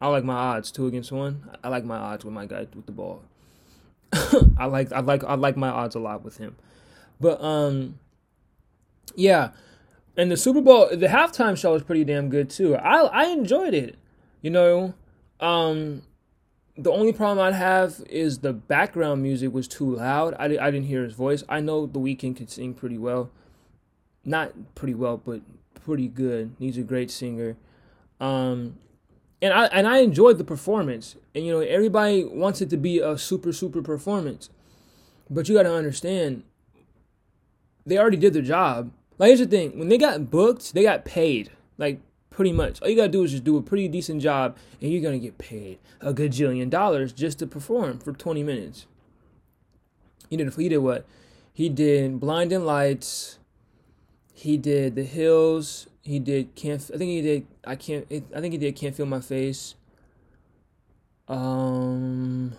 I 0.00 0.08
like 0.08 0.24
my 0.24 0.34
odds 0.34 0.70
two 0.70 0.86
against 0.86 1.12
one. 1.12 1.50
I 1.62 1.68
like 1.68 1.84
my 1.84 1.96
odds 1.96 2.24
with 2.24 2.34
my 2.34 2.46
guy 2.46 2.66
with 2.74 2.86
the 2.86 2.92
ball. 2.92 3.22
I 4.58 4.66
like 4.66 4.92
I 4.92 5.00
like 5.00 5.24
I 5.24 5.34
like 5.34 5.56
my 5.56 5.70
odds 5.70 5.94
a 5.94 5.98
lot 5.98 6.22
with 6.22 6.38
him, 6.38 6.56
but 7.20 7.42
um, 7.42 7.98
yeah, 9.16 9.50
and 10.16 10.30
the 10.30 10.36
Super 10.36 10.60
Bowl, 10.60 10.88
the 10.90 11.08
halftime 11.08 11.56
show 11.56 11.72
was 11.72 11.82
pretty 11.82 12.04
damn 12.04 12.28
good 12.28 12.50
too. 12.50 12.76
I 12.76 13.00
I 13.06 13.24
enjoyed 13.26 13.74
it. 13.74 13.96
You 14.40 14.50
know, 14.50 14.94
um, 15.40 16.02
the 16.76 16.90
only 16.90 17.12
problem 17.12 17.44
I'd 17.44 17.54
have 17.54 18.02
is 18.08 18.38
the 18.38 18.52
background 18.52 19.22
music 19.22 19.52
was 19.52 19.68
too 19.68 19.96
loud. 19.96 20.34
I, 20.38 20.44
I 20.44 20.70
didn't 20.70 20.84
hear 20.84 21.02
his 21.02 21.14
voice. 21.14 21.44
I 21.48 21.60
know 21.60 21.86
the 21.86 21.98
Weeknd 21.98 22.36
can 22.36 22.48
sing 22.48 22.74
pretty 22.74 22.98
well, 22.98 23.30
not 24.24 24.74
pretty 24.74 24.94
well, 24.94 25.16
but 25.16 25.40
pretty 25.74 26.08
good. 26.08 26.54
He's 26.58 26.78
a 26.78 26.82
great 26.82 27.10
singer. 27.10 27.56
Um, 28.20 28.78
and 29.44 29.52
I 29.52 29.66
and 29.66 29.86
I 29.86 29.98
enjoyed 29.98 30.38
the 30.38 30.44
performance. 30.44 31.16
And 31.34 31.46
you 31.46 31.52
know, 31.52 31.60
everybody 31.60 32.24
wants 32.24 32.60
it 32.60 32.70
to 32.70 32.76
be 32.76 32.98
a 32.98 33.16
super 33.16 33.52
super 33.52 33.82
performance, 33.82 34.50
but 35.30 35.48
you 35.48 35.54
got 35.54 35.64
to 35.64 35.74
understand, 35.74 36.42
they 37.86 37.98
already 37.98 38.16
did 38.16 38.32
their 38.32 38.42
job 38.42 38.90
like 39.18 39.28
here's 39.28 39.40
the 39.40 39.46
thing: 39.46 39.78
when 39.78 39.88
they 39.88 39.98
got 39.98 40.30
booked, 40.30 40.74
they 40.74 40.82
got 40.82 41.04
paid. 41.04 41.50
Like 41.78 42.00
pretty 42.30 42.52
much, 42.52 42.82
all 42.82 42.88
you 42.88 42.96
gotta 42.96 43.08
do 43.08 43.22
is 43.22 43.32
just 43.32 43.44
do 43.44 43.56
a 43.56 43.62
pretty 43.62 43.88
decent 43.88 44.22
job, 44.22 44.56
and 44.80 44.90
you're 44.90 45.02
gonna 45.02 45.18
get 45.18 45.38
paid 45.38 45.78
a 46.00 46.12
gajillion 46.12 46.70
dollars 46.70 47.12
just 47.12 47.38
to 47.38 47.46
perform 47.46 47.98
for 47.98 48.12
20 48.12 48.42
minutes. 48.42 48.86
He 50.28 50.36
did. 50.36 50.52
He 50.54 50.68
did 50.68 50.78
what? 50.78 51.06
He 51.52 51.68
did 51.68 52.18
Blinding 52.18 52.64
Lights. 52.64 53.38
He 54.32 54.56
did 54.56 54.96
The 54.96 55.04
Hills. 55.04 55.86
He 56.02 56.18
did 56.18 56.54
can't. 56.54 56.82
I 56.92 56.98
think 56.98 57.10
he 57.10 57.22
did. 57.22 57.46
I 57.66 57.76
can't. 57.76 58.06
I 58.10 58.40
think 58.40 58.52
he 58.52 58.58
did 58.58 58.76
Can't 58.76 58.94
Feel 58.94 59.06
My 59.06 59.20
Face. 59.20 59.74
Um. 61.28 62.54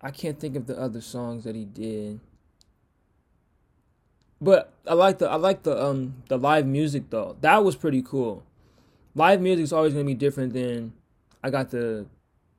I 0.00 0.10
can't 0.10 0.38
think 0.38 0.56
of 0.56 0.66
the 0.66 0.78
other 0.78 1.00
songs 1.00 1.44
that 1.44 1.56
he 1.56 1.64
did. 1.64 2.20
But 4.40 4.72
I 4.86 4.94
like 4.94 5.18
the 5.18 5.28
I 5.28 5.36
like 5.36 5.62
the 5.62 5.82
um 5.82 6.22
the 6.28 6.38
live 6.38 6.66
music 6.66 7.10
though. 7.10 7.36
That 7.40 7.64
was 7.64 7.74
pretty 7.74 8.02
cool. 8.02 8.44
Live 9.14 9.40
music 9.40 9.64
is 9.64 9.72
always 9.72 9.94
gonna 9.94 10.04
be 10.04 10.14
different 10.14 10.52
than 10.52 10.92
I 11.42 11.50
got 11.50 11.70
the 11.70 12.06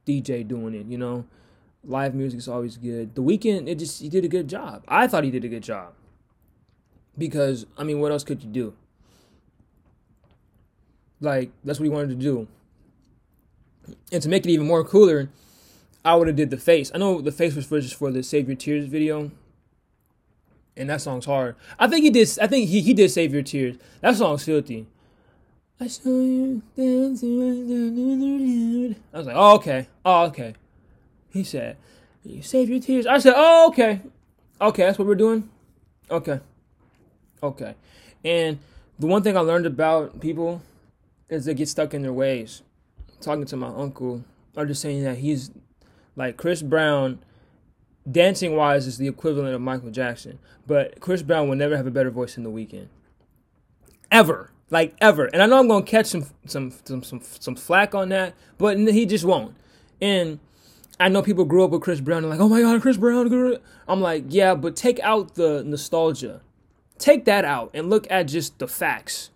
DJ 0.05 0.47
doing 0.47 0.73
it. 0.73 0.87
You 0.87 0.97
know, 0.97 1.25
live 1.83 2.15
music 2.15 2.39
is 2.39 2.47
always 2.47 2.77
good. 2.77 3.13
The 3.13 3.21
Weeknd, 3.21 3.67
it 3.67 3.75
just 3.75 4.01
he 4.01 4.09
did 4.09 4.25
a 4.25 4.27
good 4.27 4.47
job. 4.47 4.83
I 4.87 5.07
thought 5.07 5.23
he 5.23 5.31
did 5.31 5.45
a 5.45 5.49
good 5.49 5.63
job 5.63 5.93
because 7.17 7.67
I 7.77 7.83
mean, 7.83 7.99
what 7.99 8.11
else 8.11 8.23
could 8.23 8.43
you 8.43 8.49
do? 8.49 8.73
Like 11.19 11.51
that's 11.63 11.79
what 11.79 11.85
he 11.85 11.89
wanted 11.89 12.09
to 12.09 12.15
do. 12.15 12.47
And 14.11 14.21
to 14.21 14.29
make 14.29 14.45
it 14.45 14.49
even 14.49 14.67
more 14.67 14.83
cooler, 14.83 15.29
I 16.03 16.15
would 16.15 16.27
have 16.27 16.35
did 16.35 16.49
the 16.49 16.57
face. 16.57 16.91
I 16.93 16.97
know 16.97 17.21
the 17.21 17.31
face 17.31 17.55
was 17.55 17.65
for 17.65 17.79
just 17.79 17.95
for 17.95 18.11
the 18.11 18.23
Save 18.23 18.47
Your 18.47 18.55
Tears 18.55 18.85
video, 18.85 19.31
and 20.75 20.89
that 20.89 21.01
song's 21.01 21.25
hard. 21.25 21.55
I 21.79 21.87
think 21.87 22.03
he 22.03 22.09
did. 22.09 22.29
I 22.41 22.47
think 22.47 22.69
he, 22.69 22.81
he 22.81 22.93
did 22.93 23.11
save 23.11 23.33
your 23.33 23.43
tears. 23.43 23.77
That 24.01 24.15
song's 24.15 24.43
filthy. 24.43 24.87
I 25.79 25.87
saw 25.87 26.09
you 26.09 26.61
dancing. 26.75 28.95
I 29.13 29.17
was 29.17 29.27
like, 29.27 29.35
oh 29.37 29.55
okay, 29.55 29.87
oh 30.05 30.25
okay. 30.25 30.53
He 31.31 31.43
said, 31.43 31.77
"You 32.23 32.41
save 32.41 32.69
your 32.69 32.79
tears." 32.79 33.05
I 33.05 33.19
said, 33.19 33.33
oh 33.35 33.67
okay, 33.69 34.01
okay. 34.59 34.85
That's 34.85 34.97
what 34.97 35.07
we're 35.07 35.15
doing. 35.15 35.49
Okay, 36.09 36.39
okay. 37.43 37.75
And 38.23 38.59
the 38.97 39.07
one 39.07 39.23
thing 39.23 39.37
I 39.37 39.41
learned 39.41 39.65
about 39.65 40.19
people 40.19 40.61
is 41.29 41.45
they 41.45 41.53
get 41.53 41.69
stuck 41.69 41.93
in 41.93 42.01
their 42.01 42.13
ways. 42.13 42.61
Talking 43.21 43.45
to 43.45 43.57
my 43.57 43.67
uncle, 43.67 44.23
I'm 44.55 44.67
just 44.67 44.81
saying 44.81 45.03
that 45.03 45.17
he's 45.17 45.51
like 46.15 46.37
Chris 46.37 46.61
Brown 46.61 47.19
dancing 48.09 48.55
wise 48.55 48.87
is 48.87 48.97
the 48.97 49.07
equivalent 49.07 49.53
of 49.53 49.61
Michael 49.61 49.91
Jackson, 49.91 50.39
but 50.65 50.99
Chris 50.99 51.21
Brown 51.21 51.49
will 51.49 51.55
never 51.55 51.75
have 51.75 51.87
a 51.87 51.91
better 51.91 52.11
voice 52.11 52.35
than 52.35 52.43
The 52.43 52.49
Weeknd. 52.49 52.87
Ever. 54.11 54.51
Like 54.69 54.95
ever. 54.99 55.25
And 55.25 55.41
I 55.41 55.45
know 55.45 55.59
I'm 55.59 55.67
gonna 55.67 55.85
catch 55.85 56.07
some 56.07 56.25
some 56.45 56.73
some 56.83 57.03
some, 57.03 57.21
some 57.21 57.55
flack 57.55 57.95
on 57.95 58.09
that, 58.09 58.33
but 58.57 58.77
he 58.77 59.05
just 59.05 59.23
won't. 59.23 59.55
And 60.01 60.39
I 60.99 61.09
know 61.09 61.21
people 61.21 61.45
grew 61.45 61.63
up 61.63 61.71
with 61.71 61.81
Chris 61.81 62.01
Brown 62.01 62.23
and 62.23 62.29
like, 62.29 62.39
oh 62.39 62.49
my 62.49 62.61
god, 62.61 62.81
Chris 62.81 62.97
Brown. 62.97 63.57
I'm 63.87 64.01
like, 64.01 64.25
yeah, 64.27 64.55
but 64.55 64.75
take 64.75 64.99
out 64.99 65.35
the 65.35 65.63
nostalgia. 65.63 66.41
Take 66.97 67.25
that 67.25 67.45
out 67.45 67.71
and 67.73 67.89
look 67.89 68.07
at 68.09 68.23
just 68.23 68.59
the 68.59 68.67
facts. 68.67 69.29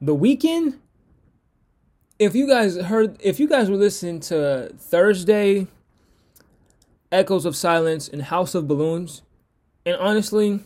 The 0.00 0.14
Weeknd. 0.14 0.78
if 2.18 2.34
you 2.34 2.48
guys 2.48 2.76
heard 2.76 3.16
if 3.20 3.40
you 3.40 3.48
guys 3.48 3.70
were 3.70 3.76
listening 3.76 4.20
to 4.20 4.72
Thursday 4.78 5.66
Echoes 7.10 7.46
of 7.46 7.56
Silence, 7.56 8.08
and 8.08 8.22
House 8.22 8.54
of 8.54 8.68
Balloons. 8.68 9.22
And 9.86 9.96
honestly, 9.96 10.60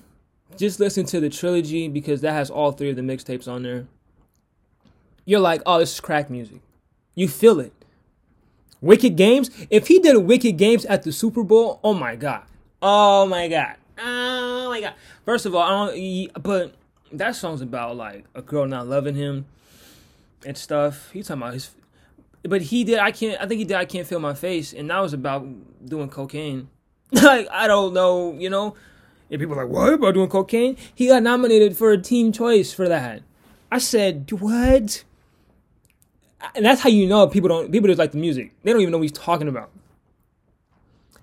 just 0.57 0.81
listen 0.81 1.07
to 1.07 1.21
the 1.21 1.31
trilogy 1.31 1.89
because 1.89 2.21
that 2.23 2.33
has 2.33 2.51
all 2.51 2.73
three 2.73 2.91
of 2.91 2.97
the 2.97 3.03
mixtapes 3.03 3.47
on 3.47 3.63
there. 3.63 3.87
You're 5.25 5.41
like, 5.41 5.63
oh, 5.65 5.79
this 5.79 5.95
is 5.95 6.01
crack 6.01 6.29
music. 6.29 6.61
You 7.15 7.29
feel 7.29 7.61
it. 7.61 7.73
Wicked 8.81 9.17
Games. 9.17 9.51
If 9.71 9.87
he 9.87 10.01
did 10.01 10.17
Wicked 10.17 10.57
Games 10.57 10.85
at 10.87 11.05
the 11.05 11.13
Super 11.13 11.45
Bowl, 11.45 11.79
oh 11.85 11.95
my 11.95 12.17
god, 12.17 12.43
oh 12.81 13.27
my 13.27 13.47
god, 13.47 13.77
oh 13.99 14.69
my 14.69 14.81
god. 14.81 14.95
First 15.25 15.47
of 15.47 15.55
all, 15.55 15.63
I 15.63 15.95
don't. 15.95 16.43
But 16.43 16.75
that 17.13 17.37
song's 17.37 17.61
about 17.61 17.97
like 17.97 18.25
a 18.35 18.43
girl 18.43 18.67
not 18.67 18.87
loving 18.87 19.15
him 19.15 19.47
and 20.47 20.57
stuff. 20.57 21.11
He's 21.13 21.29
talking 21.29 21.43
about 21.43 21.55
his 21.55 21.71
but 22.43 22.63
he 22.63 22.85
did. 22.85 22.99
I 22.99 23.13
can't. 23.13 23.41
I 23.41 23.47
think 23.47 23.59
he 23.59 23.65
did. 23.65 23.77
I 23.77 23.85
can't 23.85 24.07
feel 24.07 24.19
my 24.19 24.35
face, 24.35 24.73
and 24.73 24.91
that 24.91 24.99
was 25.01 25.13
about 25.13 25.47
doing 25.85 26.09
cocaine. 26.09 26.69
like 27.13 27.49
I 27.51 27.67
don't 27.67 27.95
know, 27.95 28.35
you 28.35 28.51
know. 28.51 28.75
And 29.31 29.41
people 29.41 29.59
are 29.59 29.65
like, 29.65 29.73
what 29.75 29.95
about 29.95 30.15
doing 30.15 30.29
cocaine? 30.29 30.77
He 30.95 31.07
got 31.07 31.23
nominated 31.23 31.77
for 31.77 31.93
a 31.93 31.99
Teen 31.99 32.33
Choice 32.33 32.73
for 32.73 32.89
that. 32.89 33.23
I 33.71 33.79
said, 33.79 34.31
what? 34.31 35.05
And 36.55 36.67
that's 36.67 36.83
how 36.83 36.91
you 36.91 37.07
know 37.07 37.27
people 37.29 37.49
don't. 37.49 37.71
People 37.71 37.89
just 37.89 37.99
like 37.99 38.13
the 38.13 38.19
music. 38.19 38.53
They 38.63 38.73
don't 38.73 38.83
even 38.83 38.93
know 38.93 38.99
what 38.99 39.05
he's 39.05 39.13
talking 39.13 39.49
about. 39.49 39.71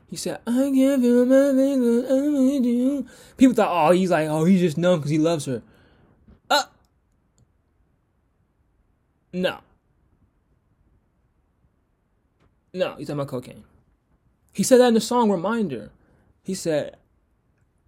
He 0.09 0.15
said, 0.15 0.39
I 0.47 0.71
can't 0.73 1.03
feel 1.03 1.25
my 1.25 1.51
face, 1.51 2.09
I 2.09 2.15
you. 2.15 3.05
People 3.37 3.53
thought, 3.53 3.89
oh, 3.89 3.91
he's 3.91 4.09
like, 4.09 4.27
oh, 4.27 4.43
he's 4.43 4.59
just 4.59 4.75
numb 4.75 4.99
because 4.99 5.11
he 5.11 5.19
loves 5.19 5.45
her. 5.45 5.61
Uh, 6.49 6.63
no. 9.33 9.59
No, 12.73 12.95
he's 12.95 13.07
talking 13.07 13.19
about 13.19 13.29
cocaine. 13.29 13.63
He 14.53 14.63
said 14.63 14.79
that 14.79 14.89
in 14.89 14.93
the 14.93 15.01
song 15.01 15.31
Reminder. 15.31 15.91
He 16.43 16.53
said, 16.53 16.97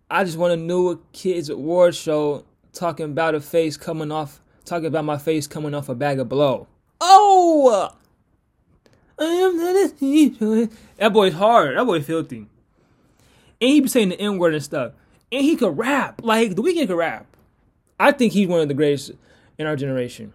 I 0.09 0.23
just 0.23 0.37
want 0.37 0.53
a 0.53 0.57
new 0.57 1.01
kids 1.13 1.49
award 1.49 1.95
show 1.95 2.45
talking 2.73 3.05
about 3.05 3.35
a 3.35 3.41
face 3.41 3.77
coming 3.77 4.11
off, 4.11 4.41
talking 4.65 4.87
about 4.87 5.05
my 5.05 5.17
face 5.17 5.47
coming 5.47 5.73
off 5.73 5.89
a 5.89 5.95
bag 5.95 6.19
of 6.19 6.29
blow. 6.29 6.67
Oh! 6.99 7.95
I 9.19 9.25
am 9.25 10.69
That 10.97 11.13
boy's 11.13 11.33
hard. 11.33 11.77
That 11.77 11.85
boy 11.85 12.01
filthy. 12.01 12.47
And 13.59 13.69
he 13.69 13.79
be 13.79 13.87
saying 13.87 14.09
the 14.09 14.19
N 14.19 14.37
word 14.39 14.55
and 14.55 14.63
stuff. 14.63 14.93
And 15.31 15.43
he 15.43 15.55
could 15.55 15.77
rap. 15.77 16.21
Like, 16.23 16.55
the 16.55 16.63
Weeknd 16.63 16.87
could 16.87 16.97
rap. 16.97 17.27
I 17.99 18.11
think 18.11 18.33
he's 18.33 18.47
one 18.47 18.61
of 18.61 18.67
the 18.67 18.73
greatest 18.73 19.11
in 19.59 19.67
our 19.67 19.75
generation. 19.75 20.33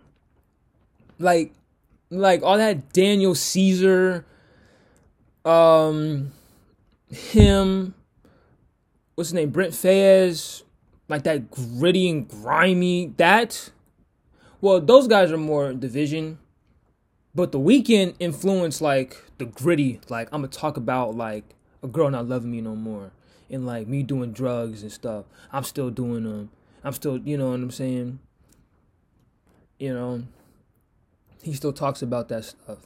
Like, 1.19 1.53
like 2.11 2.43
all 2.43 2.59
that 2.59 2.93
Daniel 2.93 3.35
Caesar, 3.35 4.25
um, 5.45 6.33
him, 7.11 7.95
what's 9.15 9.31
his 9.31 9.35
name, 9.35 9.51
Brent 9.51 9.73
Faiyaz, 9.73 10.63
like 11.09 11.25
that 11.25 11.51
gritty 11.51 12.09
and 12.09 12.29
grimy. 12.29 13.15
That 13.17 13.71
Well, 14.61 14.81
those 14.81 15.07
guys 15.07 15.31
are 15.31 15.37
more 15.39 15.73
division, 15.73 16.39
but 17.35 17.53
the 17.53 17.59
Weeknd 17.59 18.15
influenced 18.19 18.81
like 18.81 19.23
the 19.39 19.45
gritty. 19.45 20.01
Like 20.09 20.29
I'm 20.33 20.41
gonna 20.41 20.49
talk 20.49 20.77
about 20.77 21.17
like 21.17 21.45
a 21.83 21.87
girl 21.87 22.11
not 22.11 22.29
loving 22.29 22.51
me 22.51 22.61
no 22.61 22.75
more, 22.75 23.13
and 23.51 23.67
like 23.67 23.87
me 23.87 24.03
doing 24.03 24.33
drugs 24.33 24.83
and 24.83 24.93
stuff. 24.93 25.27
I'm 25.53 25.65
still 25.65 25.91
doing 25.91 26.25
them. 26.25 26.51
I'm 26.83 26.93
still, 26.93 27.19
you 27.19 27.37
know 27.37 27.51
what 27.51 27.61
I'm 27.61 27.71
saying. 27.71 28.21
You 29.79 29.93
know, 29.93 30.23
he 31.47 31.55
still 31.55 31.73
talks 31.73 32.03
about 32.03 32.29
that 32.29 32.45
stuff, 32.45 32.79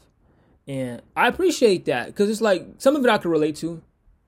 and 0.69 1.03
I 1.17 1.29
appreciate 1.29 1.85
that 1.87 2.07
because 2.07 2.31
it's 2.31 2.41
like 2.41 2.67
some 2.79 2.97
of 2.97 3.05
it 3.05 3.11
I 3.11 3.19
can 3.19 3.31
relate 3.31 3.57
to. 3.57 3.83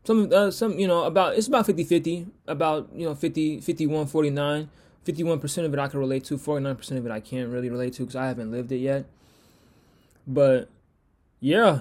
Some, 0.05 0.33
uh, 0.33 0.51
some, 0.51 0.81
you 0.81 0.89
know, 0.89 1.05
about 1.05 1.37
it's 1.37 1.47
about 1.47 1.65
50-50, 1.65 2.27
about 2.49 2.89
you 2.93 3.07
know 3.07 3.15
50, 3.15 3.61
51, 3.61 4.07
49. 4.07 4.69
51% 5.05 5.65
of 5.65 5.73
it 5.73 5.79
I 5.79 5.89
can 5.89 5.99
relate 5.99 6.25
to, 6.25 6.39
49% 6.39 6.97
of 6.97 7.07
it 7.07 7.11
I 7.11 7.21
can't 7.21 7.51
really 7.51 7.71
relate 7.71 7.93
to 7.95 8.03
because 8.03 8.17
I 8.17 8.27
haven't 8.27 8.51
lived 8.51 8.71
it 8.71 8.77
yet. 8.77 9.05
But 10.27 10.69
yeah. 11.41 11.81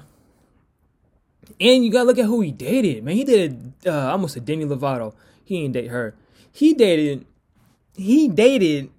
And 1.59 1.85
you 1.85 1.91
gotta 1.91 2.05
look 2.05 2.17
at 2.17 2.25
who 2.25 2.41
he 2.41 2.51
dated, 2.51 3.03
man. 3.03 3.15
He 3.15 3.23
dated 3.23 3.73
uh, 3.85 4.11
almost 4.11 4.35
a 4.35 4.39
Demi 4.39 4.65
Lovato. 4.65 5.13
He 5.43 5.61
didn't 5.61 5.73
date 5.73 5.87
her. 5.87 6.15
He 6.51 6.73
dated. 6.73 7.25
He 7.95 8.27
dated. 8.27 8.89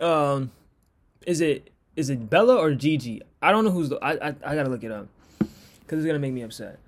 Um, 0.00 0.50
is 1.26 1.40
it 1.40 1.70
is 1.96 2.10
it 2.10 2.28
Bella 2.28 2.56
or 2.56 2.74
Gigi? 2.74 3.22
I 3.40 3.52
don't 3.52 3.64
know 3.64 3.70
who's 3.70 3.88
the. 3.88 3.96
I 4.02 4.12
I, 4.28 4.34
I 4.44 4.54
gotta 4.54 4.68
look 4.70 4.84
it 4.84 4.92
up 4.92 5.08
because 5.38 5.98
it's 5.98 6.06
gonna 6.06 6.18
make 6.18 6.32
me 6.32 6.42
upset. 6.42 6.78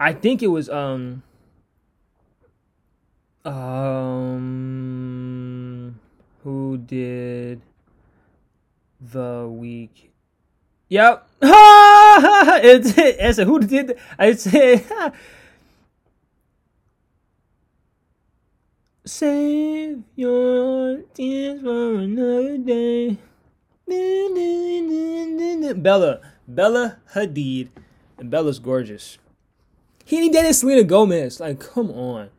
I 0.00 0.12
think 0.12 0.42
it 0.42 0.48
was 0.48 0.68
um. 0.68 1.22
Um, 3.44 4.38
who 6.42 6.76
did 6.78 7.60
the 9.00 9.48
week? 9.50 10.12
Yep. 10.88 11.28
it's 11.42 12.94
it's 12.96 13.38
who 13.38 13.60
did 13.60 13.96
I 14.18 14.32
say 14.32 14.84
Save 19.08 20.02
your 20.16 20.98
tears 21.14 21.62
for 21.62 21.94
another 21.94 22.58
day. 22.58 23.16
Bella, 25.74 26.20
Bella 26.46 26.98
Hadid, 27.14 27.68
and 28.18 28.30
Bella's 28.30 28.58
gorgeous. 28.58 29.18
He 30.04 30.28
dated 30.30 30.54
Selena 30.54 30.84
Gomez. 30.84 31.40
Like, 31.40 31.60
come 31.60 31.90
on. 31.90 32.30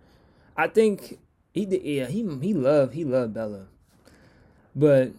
I 0.57 0.67
think 0.67 1.19
he 1.53 1.65
did. 1.65 1.83
Yeah, 1.83 2.07
he 2.07 2.21
he 2.41 2.53
loved 2.53 2.93
he 2.93 3.03
loved 3.05 3.33
Bella, 3.33 3.67
but 4.75 5.11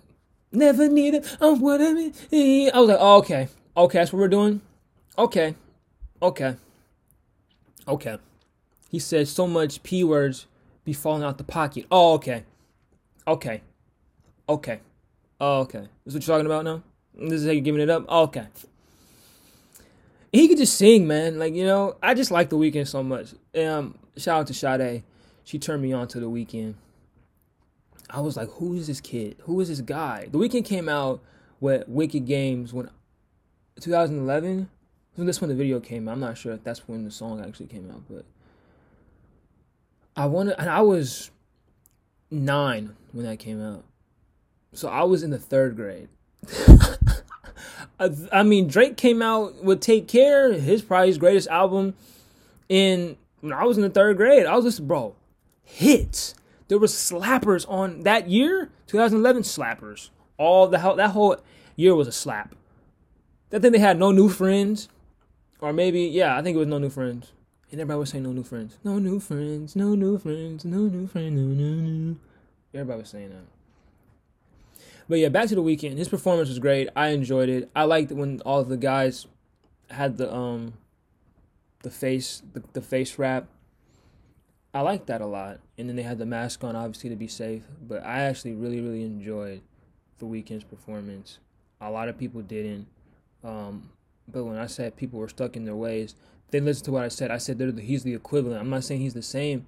never 0.52 0.88
needed. 0.88 1.26
I'm 1.40 1.60
what 1.60 1.80
I 1.80 1.92
mean. 1.92 2.70
I 2.74 2.78
was 2.78 2.88
like, 2.88 2.98
oh, 3.00 3.18
okay, 3.18 3.48
okay, 3.76 3.98
that's 3.98 4.12
what 4.12 4.18
we're 4.18 4.28
doing. 4.28 4.60
Okay, 5.16 5.54
okay, 6.20 6.56
okay. 7.88 8.18
He 8.90 8.98
said 8.98 9.28
so 9.28 9.46
much 9.46 9.82
p 9.82 10.04
words 10.04 10.46
be 10.84 10.92
falling 10.92 11.22
out 11.22 11.38
the 11.38 11.44
pocket. 11.44 11.86
Oh, 11.90 12.14
okay, 12.14 12.44
okay, 13.26 13.62
okay, 14.48 14.80
oh, 15.40 15.60
okay. 15.60 15.88
This 16.04 16.12
is 16.12 16.14
what 16.14 16.26
you're 16.26 16.36
talking 16.36 16.46
about 16.46 16.64
now. 16.64 16.82
This 17.14 17.40
is 17.40 17.46
how 17.46 17.52
you're 17.52 17.62
giving 17.62 17.80
it 17.80 17.90
up. 17.90 18.04
Oh, 18.08 18.22
okay. 18.24 18.46
He 20.32 20.46
could 20.46 20.58
just 20.58 20.76
sing, 20.76 21.06
man. 21.06 21.38
Like 21.38 21.54
you 21.54 21.64
know, 21.64 21.96
I 22.02 22.14
just 22.14 22.30
like 22.30 22.50
the 22.50 22.56
Weeknd 22.56 22.86
so 22.86 23.02
much. 23.02 23.34
Um, 23.56 23.98
shout 24.16 24.40
out 24.40 24.46
to 24.46 24.54
Sade 24.54 25.02
she 25.50 25.58
turned 25.58 25.82
me 25.82 25.92
on 25.92 26.06
to 26.06 26.20
the 26.20 26.30
Weeknd. 26.30 26.74
I 28.08 28.20
was 28.20 28.36
like, 28.36 28.48
who 28.50 28.74
is 28.74 28.86
this 28.86 29.00
kid? 29.00 29.36
Who 29.42 29.60
is 29.60 29.68
this 29.68 29.80
guy? 29.80 30.28
The 30.30 30.38
Weeknd 30.38 30.64
came 30.64 30.88
out 30.88 31.20
with 31.58 31.88
Wicked 31.88 32.24
Games 32.24 32.72
when 32.72 32.88
2011. 33.80 34.70
When 35.16 35.26
this 35.26 35.40
when 35.40 35.50
the 35.50 35.56
video 35.56 35.80
came 35.80 36.08
out. 36.08 36.12
I'm 36.12 36.20
not 36.20 36.38
sure 36.38 36.52
if 36.52 36.62
that's 36.62 36.86
when 36.86 37.04
the 37.04 37.10
song 37.10 37.44
actually 37.44 37.66
came 37.66 37.90
out, 37.90 38.02
but 38.08 38.24
I 40.16 40.26
wanted 40.26 40.54
and 40.56 40.70
I 40.70 40.82
was 40.82 41.32
nine 42.30 42.94
when 43.10 43.26
that 43.26 43.40
came 43.40 43.60
out. 43.60 43.84
So 44.72 44.88
I 44.88 45.02
was 45.02 45.22
in 45.22 45.30
the 45.30 45.38
third 45.38 45.76
grade. 45.76 46.08
I 48.32 48.42
mean, 48.42 48.66
Drake 48.66 48.96
came 48.96 49.20
out 49.20 49.62
with 49.62 49.80
Take 49.80 50.08
Care, 50.08 50.52
his 50.54 50.80
probably 50.80 51.08
his 51.08 51.18
greatest 51.18 51.48
album 51.48 51.94
in 52.68 53.16
when 53.40 53.52
I 53.52 53.64
was 53.64 53.76
in 53.76 53.82
the 53.82 53.90
third 53.90 54.16
grade. 54.16 54.46
I 54.46 54.56
was 54.56 54.64
just 54.64 54.86
bro, 54.86 55.14
hits. 55.62 56.34
There 56.68 56.78
were 56.78 56.86
slappers 56.86 57.68
on 57.68 58.02
that 58.04 58.30
year, 58.30 58.70
2011 58.86 59.42
slappers. 59.42 60.10
All 60.38 60.66
the 60.68 60.78
hell 60.78 60.96
that 60.96 61.10
whole 61.10 61.36
year 61.76 61.94
was 61.94 62.08
a 62.08 62.12
slap. 62.12 62.54
That 63.50 63.60
thing 63.60 63.72
they 63.72 63.78
had 63.78 63.98
no 63.98 64.12
new 64.12 64.28
friends, 64.28 64.88
or 65.60 65.72
maybe 65.72 66.02
yeah, 66.02 66.38
I 66.38 66.42
think 66.42 66.54
it 66.54 66.58
was 66.58 66.68
no 66.68 66.78
new 66.78 66.90
friends. 66.90 67.32
And 67.70 67.80
everybody 67.80 67.98
was 68.00 68.10
saying 68.10 68.24
no 68.24 68.32
new 68.32 68.42
friends, 68.44 68.78
no 68.82 68.98
new 68.98 69.20
friends, 69.20 69.76
no 69.76 69.94
new 69.94 70.18
friends, 70.18 70.64
no 70.64 70.78
new 70.78 71.06
friends, 71.06 71.34
no 71.34 71.42
no 71.42 71.74
no. 71.74 72.16
Everybody 72.72 73.00
was 73.00 73.10
saying 73.10 73.30
that. 73.30 73.59
But 75.10 75.18
yeah, 75.18 75.28
back 75.28 75.48
to 75.48 75.56
the 75.56 75.62
Weeknd. 75.62 75.98
His 75.98 76.08
performance 76.08 76.48
was 76.48 76.60
great. 76.60 76.88
I 76.94 77.08
enjoyed 77.08 77.48
it. 77.48 77.70
I 77.74 77.82
liked 77.84 78.12
when 78.12 78.40
all 78.46 78.64
the 78.64 78.76
guys 78.76 79.26
had 79.90 80.16
the 80.16 80.32
um 80.32 80.74
the 81.82 81.90
face 81.90 82.42
the, 82.52 82.62
the 82.74 82.80
face 82.80 83.18
wrap 83.18 83.48
I 84.72 84.82
like 84.82 85.06
that 85.06 85.20
a 85.20 85.26
lot. 85.26 85.58
And 85.78 85.88
then 85.88 85.96
they 85.96 86.02
had 86.02 86.18
the 86.18 86.26
mask 86.26 86.62
on, 86.62 86.76
obviously, 86.76 87.10
to 87.10 87.16
be 87.16 87.26
safe. 87.26 87.64
But 87.86 88.04
I 88.04 88.20
actually 88.20 88.54
really, 88.54 88.80
really 88.80 89.02
enjoyed 89.02 89.62
the 90.18 90.26
Weeknd's 90.26 90.64
performance. 90.64 91.38
A 91.80 91.90
lot 91.90 92.08
of 92.08 92.16
people 92.16 92.42
didn't. 92.42 92.86
Um, 93.42 93.90
but 94.28 94.44
when 94.44 94.58
I 94.58 94.66
said 94.66 94.96
people 94.96 95.18
were 95.18 95.28
stuck 95.28 95.56
in 95.56 95.64
their 95.64 95.74
ways, 95.74 96.14
they 96.50 96.60
listened 96.60 96.84
to 96.84 96.92
what 96.92 97.04
I 97.04 97.08
said. 97.08 97.32
I 97.32 97.38
said 97.38 97.58
the, 97.58 97.82
he's 97.82 98.04
the 98.04 98.14
equivalent. 98.14 98.60
I'm 98.60 98.70
not 98.70 98.84
saying 98.84 99.00
he's 99.00 99.14
the 99.14 99.22
same 99.22 99.66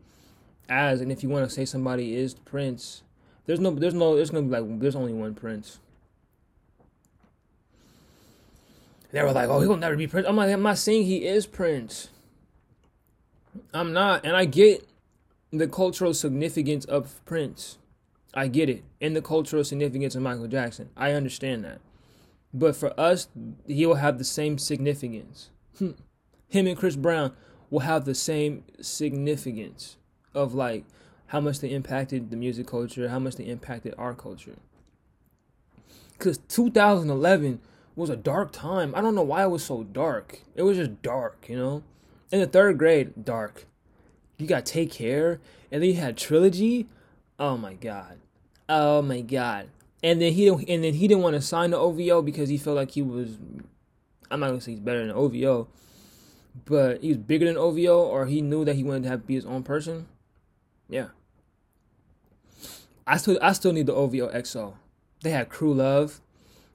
as. 0.68 1.00
And 1.00 1.10
if 1.10 1.24
you 1.24 1.28
want 1.28 1.48
to 1.48 1.50
say 1.52 1.64
somebody 1.64 2.14
is 2.14 2.34
Prince, 2.34 3.02
there's 3.46 3.60
no, 3.60 3.70
there's 3.70 3.94
no, 3.94 4.16
there's 4.16 4.30
gonna 4.30 4.46
be 4.46 4.60
like, 4.60 4.80
there's 4.80 4.96
only 4.96 5.12
one 5.12 5.34
Prince. 5.34 5.78
They 9.10 9.22
were 9.22 9.32
like, 9.32 9.48
oh, 9.48 9.60
he 9.60 9.68
will 9.68 9.76
never 9.76 9.96
be 9.96 10.06
Prince. 10.06 10.26
I'm 10.26 10.36
like, 10.36 10.50
I'm 10.50 10.62
not 10.62 10.78
saying 10.78 11.04
he 11.04 11.26
is 11.26 11.46
Prince. 11.46 12.08
I'm 13.74 13.92
not, 13.92 14.24
and 14.24 14.34
I 14.34 14.46
get 14.46 14.86
the 15.52 15.68
cultural 15.68 16.14
significance 16.14 16.86
of 16.86 17.22
Prince. 17.26 17.78
I 18.32 18.48
get 18.48 18.70
it. 18.70 18.82
And 19.00 19.14
the 19.14 19.20
cultural 19.20 19.64
significance 19.64 20.14
of 20.14 20.22
Michael 20.22 20.48
Jackson. 20.48 20.88
I 20.96 21.12
understand 21.12 21.64
that. 21.64 21.80
But 22.54 22.74
for 22.76 22.98
us, 22.98 23.28
he 23.66 23.84
will 23.84 23.96
have 23.96 24.18
the 24.18 24.24
same 24.24 24.58
significance. 24.58 25.50
Hmm. 25.78 25.90
Him 26.48 26.66
and 26.66 26.76
Chris 26.76 26.96
Brown 26.96 27.32
will 27.70 27.80
have 27.80 28.04
the 28.04 28.14
same 28.14 28.64
significance 28.80 29.96
of 30.34 30.54
like 30.54 30.84
how 31.32 31.40
much 31.40 31.60
they 31.60 31.70
impacted 31.70 32.30
the 32.30 32.36
music 32.36 32.66
culture, 32.66 33.08
how 33.08 33.18
much 33.18 33.36
they 33.36 33.44
impacted 33.44 33.94
our 33.96 34.12
culture. 34.12 34.56
Because 36.12 36.36
2011 36.36 37.58
was 37.96 38.10
a 38.10 38.16
dark 38.16 38.52
time. 38.52 38.94
I 38.94 39.00
don't 39.00 39.14
know 39.14 39.22
why 39.22 39.42
it 39.42 39.50
was 39.50 39.64
so 39.64 39.82
dark. 39.82 40.40
It 40.54 40.60
was 40.60 40.76
just 40.76 41.00
dark, 41.00 41.46
you 41.48 41.56
know? 41.56 41.84
In 42.30 42.40
the 42.40 42.46
third 42.46 42.76
grade, 42.76 43.24
dark. 43.24 43.64
You 44.36 44.46
got 44.46 44.66
Take 44.66 44.92
Care, 44.92 45.40
and 45.70 45.82
then 45.82 45.88
you 45.88 45.96
had 45.96 46.18
Trilogy. 46.18 46.86
Oh 47.38 47.56
my 47.56 47.72
god. 47.72 48.18
Oh 48.68 49.00
my 49.00 49.22
god. 49.22 49.70
And 50.02 50.20
then 50.20 50.34
he 50.34 50.48
and 50.48 50.84
then 50.84 50.92
he 50.92 51.08
didn't 51.08 51.22
want 51.22 51.36
to 51.36 51.40
sign 51.40 51.70
the 51.70 51.78
OVO 51.78 52.20
because 52.20 52.50
he 52.50 52.58
felt 52.58 52.76
like 52.76 52.90
he 52.90 53.00
was. 53.00 53.38
I'm 54.30 54.40
not 54.40 54.48
gonna 54.48 54.60
say 54.60 54.72
he's 54.72 54.80
better 54.80 55.06
than 55.06 55.16
OVO, 55.16 55.66
but 56.66 57.00
he 57.00 57.08
was 57.08 57.16
bigger 57.16 57.46
than 57.46 57.56
OVO, 57.56 58.02
or 58.02 58.26
he 58.26 58.42
knew 58.42 58.66
that 58.66 58.76
he 58.76 58.84
wanted 58.84 59.04
to 59.04 59.08
have 59.08 59.26
be 59.26 59.34
his 59.34 59.46
own 59.46 59.62
person. 59.62 60.08
Yeah. 60.90 61.08
I 63.06 63.16
still 63.16 63.38
I 63.42 63.52
still 63.52 63.72
need 63.72 63.86
the 63.86 63.94
OVO 63.94 64.28
XO. 64.28 64.74
They 65.22 65.30
had 65.30 65.48
Crew 65.48 65.74
Love, 65.74 66.20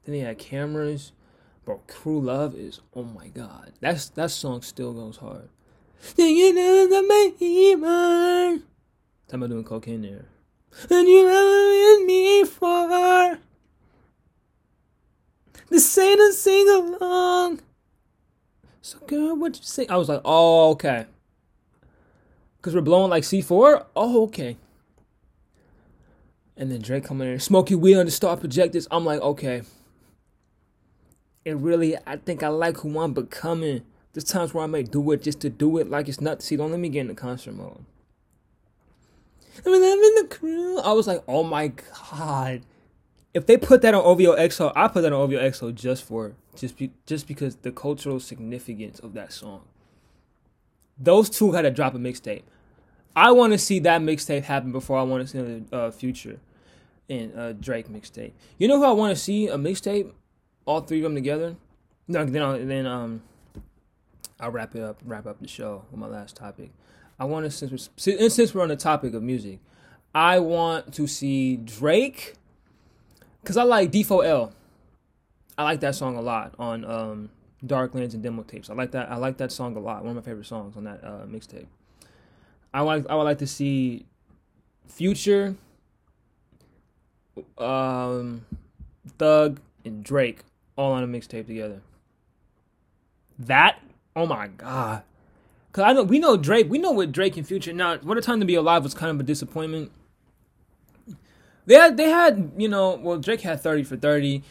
then 0.06 0.14
they 0.14 0.22
had 0.22 0.38
cameras. 0.38 1.12
Bro, 1.66 1.82
Crew 1.88 2.22
Love 2.22 2.56
is 2.56 2.80
oh 2.96 3.04
my 3.04 3.28
god. 3.28 3.74
That's 3.82 4.10
that 4.10 4.32
song 4.32 4.62
still 4.62 4.94
goes 4.94 5.18
hard. 5.18 5.50
Singing 6.00 6.58
in 6.58 6.90
the 6.90 8.62
about 9.30 9.50
doing 9.50 9.64
cocaine 9.64 10.02
there. 10.02 10.26
And 10.90 11.08
you 11.08 11.28
ever 11.28 12.06
me 12.06 12.46
for 12.46 13.40
the 15.70 15.80
sing 15.80 16.18
and 16.20 16.34
sing 16.34 16.70
along. 16.70 17.62
So 18.82 19.00
girl, 19.00 19.36
what 19.36 19.58
you 19.58 19.64
say? 19.64 19.88
I 19.88 19.98
was 19.98 20.08
like, 20.08 20.22
oh 20.24 20.72
okay. 20.72 21.06
Cause 22.62 22.74
we're 22.76 22.82
blowing 22.82 23.10
like 23.10 23.24
C4? 23.24 23.86
Oh, 23.96 24.24
okay. 24.24 24.58
And 26.58 26.72
then 26.72 26.82
Drake 26.82 27.06
coming 27.06 27.32
in, 27.32 27.40
smoky 27.40 27.76
weed 27.76 27.98
on 27.98 28.06
the 28.06 28.12
star 28.12 28.36
projectors. 28.36 28.88
I'm 28.90 29.06
like, 29.06 29.22
okay. 29.22 29.62
And 31.46 31.64
really, 31.64 31.96
I 32.08 32.18
think 32.18 32.42
I 32.42 32.48
like 32.48 32.78
who 32.78 33.00
I'm 33.00 33.14
becoming. 33.14 33.84
There's 34.14 34.24
times 34.24 34.54
where 34.54 34.64
I 34.64 34.68
may 34.68 34.82
do 34.84 35.12
it 35.12 35.22
just 35.22 35.40
to 35.42 35.50
do 35.50 35.78
it 35.78 35.90
like 35.90 36.08
it's 36.10 36.20
not. 36.20 36.42
See, 36.42 36.56
don't 36.56 36.72
let 36.72 36.80
me 36.80 36.90
get 36.90 37.02
in 37.02 37.08
the 37.08 37.14
concert 37.14 37.54
mode. 37.54 37.86
I 39.66 39.70
mean, 39.70 39.84
I'm 39.84 40.00
in 40.00 40.16
the 40.16 40.36
crew. 40.36 40.80
I 40.80 40.92
was 40.94 41.08
like, 41.08 41.24
oh 41.28 41.44
my 41.44 41.72
god. 42.10 42.64
if 43.34 43.46
they 43.46 43.56
put 43.58 43.84
that 43.84 43.94
on 43.94 44.04
OVO 44.04 44.36
XO, 44.36 44.74
I 44.76 44.88
put 44.88 45.02
that 45.02 45.14
on 45.14 45.22
OVO 45.22 45.38
XO 45.38 45.74
just 45.74 46.04
for 46.04 46.34
just 46.56 46.78
be, 46.78 46.92
just 47.06 47.28
because 47.28 47.58
the 47.58 47.72
cultural 47.72 48.20
significance 48.20 49.00
of 49.00 49.14
that 49.14 49.32
song. 49.32 49.62
Those 50.98 51.30
two 51.30 51.52
had 51.52 51.62
to 51.62 51.72
drop 51.72 51.94
a 51.94 52.00
mixtape. 52.00 52.42
I 53.16 53.32
want 53.32 53.54
to 53.54 53.60
see 53.60 53.80
that 53.80 54.02
mixtape 54.02 54.44
happen 54.44 54.72
before 54.72 54.98
I 54.98 55.04
want 55.04 55.28
to 55.28 55.28
see 55.28 55.42
the 55.42 55.76
uh, 55.76 55.92
Future 55.92 56.40
and 57.10 57.38
uh, 57.38 57.54
Drake 57.54 57.90
mixtape. 57.90 58.34
You 58.58 58.68
know 58.68 58.78
who 58.78 58.86
I 58.86 58.92
want 58.92 59.16
to 59.16 59.22
see 59.22 59.48
a 59.48 59.58
mixtape? 59.58 60.12
All 60.66 60.82
three 60.82 61.00
of 61.00 61.04
them 61.04 61.16
together. 61.16 61.56
No, 62.08 62.26
then 62.26 62.42
I'll, 62.42 62.66
then 62.66 62.86
um, 62.86 63.22
I'll 64.40 64.52
wrap 64.52 64.76
it 64.76 64.84
up. 64.84 65.00
Wrap 65.06 65.26
up 65.26 65.40
the 65.40 65.48
show 65.48 65.86
with 65.92 66.00
my 66.00 66.08
last 66.08 66.36
topic. 66.36 66.72
I 67.20 67.26
want 67.26 67.46
to 67.46 67.52
since 67.52 67.90
we're, 67.98 68.30
since 68.30 68.54
we're 68.54 68.62
on 68.62 68.70
the 68.70 68.76
topic 68.76 69.14
of 69.14 69.24
music, 69.24 69.60
I 70.14 70.40
want 70.40 70.94
to 70.94 71.08
see 71.08 71.58
Drake 71.58 72.36
because 73.42 73.58
I 73.58 73.64
like 73.64 73.92
D4L. 73.92 74.52
I 75.58 75.64
like 75.64 75.80
that 75.80 75.96
song 75.96 76.18
a 76.18 76.22
lot 76.22 76.54
on 76.60 76.86
um, 76.86 77.30
Darklands 77.66 78.14
and 78.14 78.22
demo 78.22 78.44
tapes. 78.44 78.70
I 78.70 78.74
like 78.74 78.92
that. 78.92 79.10
I 79.10 79.16
like 79.16 79.38
that 79.38 79.52
song 79.52 79.76
a 79.76 79.80
lot. 79.80 80.04
One 80.04 80.16
of 80.16 80.24
my 80.24 80.30
favorite 80.30 80.46
songs 80.46 80.78
on 80.78 80.84
that 80.84 81.04
uh, 81.04 81.26
mixtape. 81.26 81.66
I 82.74 82.82
want. 82.84 83.10
I 83.10 83.16
would 83.16 83.24
like 83.24 83.40
to 83.40 83.48
see 83.48 84.06
Future, 84.88 85.56
um, 87.58 88.46
Thug, 89.18 89.60
and 89.86 90.04
Drake 90.04 90.40
all 90.76 90.94
on 90.94 91.04
a 91.04 91.08
mixtape 91.08 91.48
together. 91.48 91.82
That. 93.40 93.80
Oh 94.16 94.26
my 94.26 94.48
god. 94.48 95.04
Cause 95.72 95.84
I 95.84 95.94
know 95.94 96.04
we 96.04 96.20
know 96.20 96.38
Drake. 96.38 96.70
We 96.70 96.80
know 96.80 96.92
what 96.92 97.12
Drake 97.12 97.38
and 97.38 97.48
Future. 97.48 97.74
Now, 97.74 97.98
what 97.98 98.18
a 98.18 98.22
time 98.22 98.40
to 98.40 98.46
be 98.46 98.56
alive 98.56 98.84
was 98.84 98.94
kind 98.94 99.12
of 99.12 99.20
a 99.20 99.24
disappointment. 99.24 99.92
They 101.66 101.76
had, 101.76 101.98
they 101.98 102.10
had, 102.10 102.54
you 102.58 102.70
know, 102.70 102.96
well, 102.96 103.20
Drake 103.20 103.42
had 103.42 103.62
thirty 103.62 103.84
for 103.84 103.98
thirty. 103.98 104.44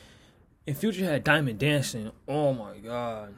And 0.69 0.77
Future 0.77 1.05
had 1.05 1.23
Diamond 1.23 1.61
Dancing. 1.61 2.11
Oh 2.27 2.53
my 2.53 2.77
god. 2.79 3.33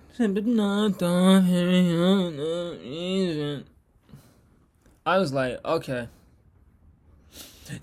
I 5.04 5.18
was 5.18 5.32
like, 5.32 5.64
okay. 5.64 6.08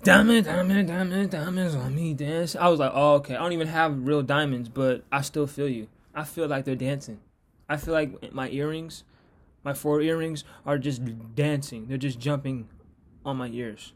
Diamond, 0.02 0.46
diamond, 0.46 0.88
diamond, 0.88 1.30
diamonds 1.30 1.74
on 1.74 1.94
me 1.94 2.14
dance. 2.14 2.56
I 2.56 2.68
was 2.68 2.80
like, 2.80 2.92
oh, 2.94 3.14
okay. 3.14 3.36
I 3.36 3.38
don't 3.38 3.52
even 3.52 3.68
have 3.68 4.06
real 4.06 4.22
diamonds, 4.22 4.68
but 4.68 5.04
I 5.12 5.20
still 5.20 5.46
feel 5.46 5.68
you. 5.68 5.88
I 6.14 6.24
feel 6.24 6.48
like 6.48 6.64
they're 6.64 6.74
dancing. 6.74 7.20
I 7.68 7.76
feel 7.76 7.94
like 7.94 8.32
my 8.32 8.48
earrings, 8.50 9.04
my 9.62 9.74
four 9.74 10.00
earrings, 10.00 10.44
are 10.64 10.78
just 10.78 11.02
dancing. 11.34 11.86
They're 11.86 11.98
just 11.98 12.18
jumping 12.18 12.68
on 13.24 13.36
my 13.36 13.48
ears 13.48 13.92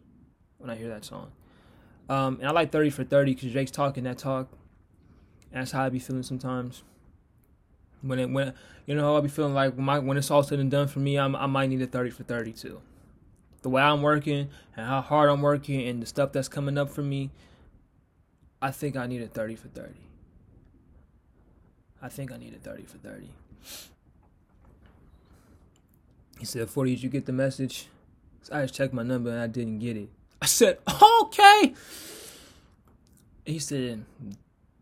when 0.58 0.70
I 0.70 0.76
hear 0.76 0.88
that 0.88 1.04
song. 1.04 1.32
Um, 2.08 2.38
and 2.40 2.48
I 2.48 2.50
like 2.50 2.72
30 2.72 2.90
for 2.90 3.04
30 3.04 3.34
because 3.34 3.52
Drake's 3.52 3.70
talking 3.70 4.04
that 4.04 4.18
talk. 4.18 4.48
That's 5.52 5.70
how 5.70 5.84
I 5.84 5.88
be 5.88 5.98
feeling 5.98 6.22
sometimes. 6.22 6.82
When 8.02 8.18
it 8.18 8.30
when 8.30 8.54
you 8.86 8.94
know 8.94 9.02
how 9.02 9.16
I 9.18 9.20
be 9.20 9.28
feeling 9.28 9.52
like 9.52 9.74
when 9.76 9.84
my 9.84 9.98
when 9.98 10.16
it's 10.16 10.30
all 10.30 10.42
said 10.42 10.58
and 10.58 10.70
done 10.70 10.88
for 10.88 11.00
me, 11.00 11.18
I'm, 11.18 11.36
I 11.36 11.46
might 11.46 11.68
need 11.68 11.82
a 11.82 11.86
thirty 11.86 12.10
for 12.10 12.22
thirty 12.22 12.52
too. 12.52 12.80
The 13.62 13.68
way 13.68 13.82
I'm 13.82 14.02
working 14.02 14.48
and 14.76 14.86
how 14.86 15.00
hard 15.00 15.28
I'm 15.30 15.42
working 15.42 15.86
and 15.86 16.02
the 16.02 16.06
stuff 16.06 16.32
that's 16.32 16.48
coming 16.48 16.78
up 16.78 16.90
for 16.90 17.02
me, 17.02 17.30
I 18.62 18.70
think 18.70 18.96
I 18.96 19.06
need 19.06 19.22
a 19.22 19.26
thirty 19.26 19.56
for 19.56 19.68
thirty. 19.68 20.00
I 22.02 22.08
think 22.08 22.32
I 22.32 22.36
need 22.38 22.54
a 22.54 22.58
thirty 22.58 22.84
for 22.84 22.98
thirty. 22.98 23.30
He 26.38 26.46
said, 26.46 26.70
40, 26.70 26.94
did 26.94 27.02
you 27.02 27.10
get 27.10 27.26
the 27.26 27.32
message? 27.32 27.88
So 28.40 28.54
I 28.56 28.62
just 28.62 28.72
checked 28.72 28.94
my 28.94 29.02
number 29.02 29.28
and 29.28 29.38
I 29.38 29.46
didn't 29.46 29.78
get 29.78 29.98
it. 29.98 30.08
I 30.40 30.46
said, 30.46 30.78
okay. 31.02 31.74
He 33.44 33.58
said, 33.58 34.06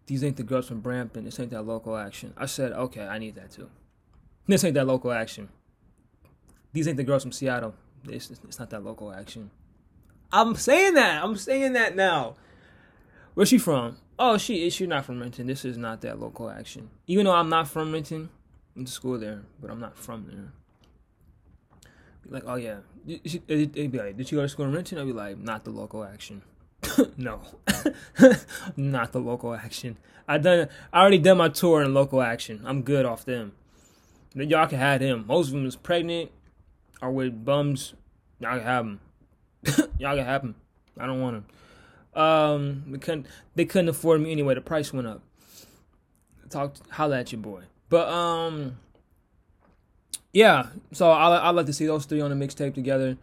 these 0.07 0.23
ain't 0.23 0.37
the 0.37 0.45
girls 0.45 0.69
from 0.69 0.81
Brampton. 0.81 1.25
This 1.25 1.41
ain't 1.41 1.51
that 1.51 1.63
local 1.63 1.97
action. 1.97 2.33
I 2.37 2.47
said, 2.47 2.73
okay, 2.73 3.03
I 3.09 3.19
need 3.19 3.35
that 3.35 3.51
too. 3.51 3.69
This 4.47 4.63
ain't 4.63 4.75
that 4.75 4.87
local 4.87 5.11
action. 5.11 5.49
These 6.73 6.87
ain't 6.87 6.97
the 6.97 7.03
girls 7.03 7.25
from 7.25 7.33
Seattle. 7.33 7.75
It's, 8.11 8.31
it's 8.31 8.59
not 8.59 8.71
that 8.71 8.85
local 8.85 9.13
action. 9.13 9.51
I'm 10.33 10.55
saying 10.55 10.95
that. 10.95 11.23
I'm 11.23 11.37
saying 11.37 11.73
that 11.73 11.97
now. 11.97 12.37
Where's 13.35 13.49
she 13.49 13.59
from? 13.59 13.97
Oh, 14.19 14.37
she 14.37 14.67
is. 14.67 14.75
She's 14.75 14.89
not 14.89 15.05
from 15.05 15.21
Renton. 15.21 15.47
This 15.47 15.65
is 15.65 15.79
not 15.79 16.01
that 16.03 16.19
local 16.19 16.51
action. 16.51 16.91
Even 17.07 17.25
though 17.25 17.35
I'm 17.35 17.49
not 17.49 17.69
from 17.69 17.93
Renton, 17.93 18.29
I'm 18.77 18.85
to 18.85 18.91
school 18.91 19.19
there, 19.19 19.43
but 19.61 19.71
I'm 19.71 19.81
not 19.81 19.97
from 19.97 20.27
there. 20.27 20.53
Be 22.25 22.31
like, 22.31 22.43
oh 22.47 22.57
yeah, 22.57 22.79
it'd 23.07 23.93
be 23.93 23.99
like, 23.99 24.17
did 24.17 24.29
she 24.29 24.37
go 24.37 24.43
to 24.43 24.49
school 24.49 24.67
in 24.67 24.73
Renton? 24.73 24.99
I'd 24.99 25.07
be 25.07 25.13
like, 25.13 25.39
not 25.39 25.65
the 25.65 25.71
local 25.71 26.05
action. 26.05 26.43
no, 27.17 27.41
not 28.77 29.13
the 29.13 29.21
local 29.21 29.55
action. 29.55 29.97
I 30.27 30.39
done. 30.39 30.69
I 30.93 31.01
already 31.01 31.19
done 31.19 31.39
my 31.39 31.49
tour 31.49 31.83
in 31.83 31.95
local 31.95 32.21
action. 32.21 32.63
I'm 32.65 32.83
good 32.83 33.07
off 33.07 33.25
them. 33.25 33.53
Y'all 34.35 34.67
can 34.67 34.79
have 34.79 35.01
him. 35.01 35.25
Most 35.27 35.49
of 35.49 35.55
them 35.55 35.67
is 35.67 35.77
pregnant 35.77 36.31
or 37.01 37.11
with 37.11 37.45
bums. 37.45 37.95
Y'all 38.41 38.57
can 38.57 38.63
have 38.63 38.85
them. 38.85 39.01
Y'all 39.99 40.17
can 40.17 40.25
have 40.25 40.43
them. 40.43 40.55
I 40.99 41.07
don't 41.07 41.21
want 41.21 41.45
them. 42.15 42.23
Um, 42.23 42.85
they 42.89 42.99
couldn't. 42.99 43.27
They 43.55 43.65
couldn't 43.65 43.89
afford 43.89 44.21
me 44.21 44.33
anyway. 44.33 44.55
The 44.55 44.61
price 44.61 44.93
went 44.93 45.07
up. 45.07 45.23
Talk. 46.51 46.77
Holla 46.91 47.21
at 47.21 47.33
your 47.33 47.41
boy. 47.41 47.63
But 47.89 48.09
um, 48.09 48.79
yeah. 50.33 50.67
So 50.93 51.11
I 51.11 51.37
I 51.37 51.51
like 51.51 51.67
to 51.67 51.73
see 51.73 51.87
those 51.87 52.05
three 52.05 52.21
on 52.21 52.33
a 52.33 52.35
mixtape 52.35 52.75
together. 52.75 53.17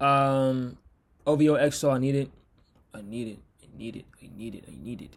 Um, 0.00 0.78
OVO 1.26 1.56
XO. 1.56 1.94
I 1.94 1.98
need 1.98 2.14
it. 2.14 2.30
I 2.92 3.02
need 3.02 3.28
it. 3.28 3.38
I 3.62 3.78
need 3.78 3.96
it. 3.96 4.04
I 4.22 4.28
need 4.36 4.54
it. 4.54 4.64
I 4.68 4.72
need 4.82 5.02
it. 5.02 5.16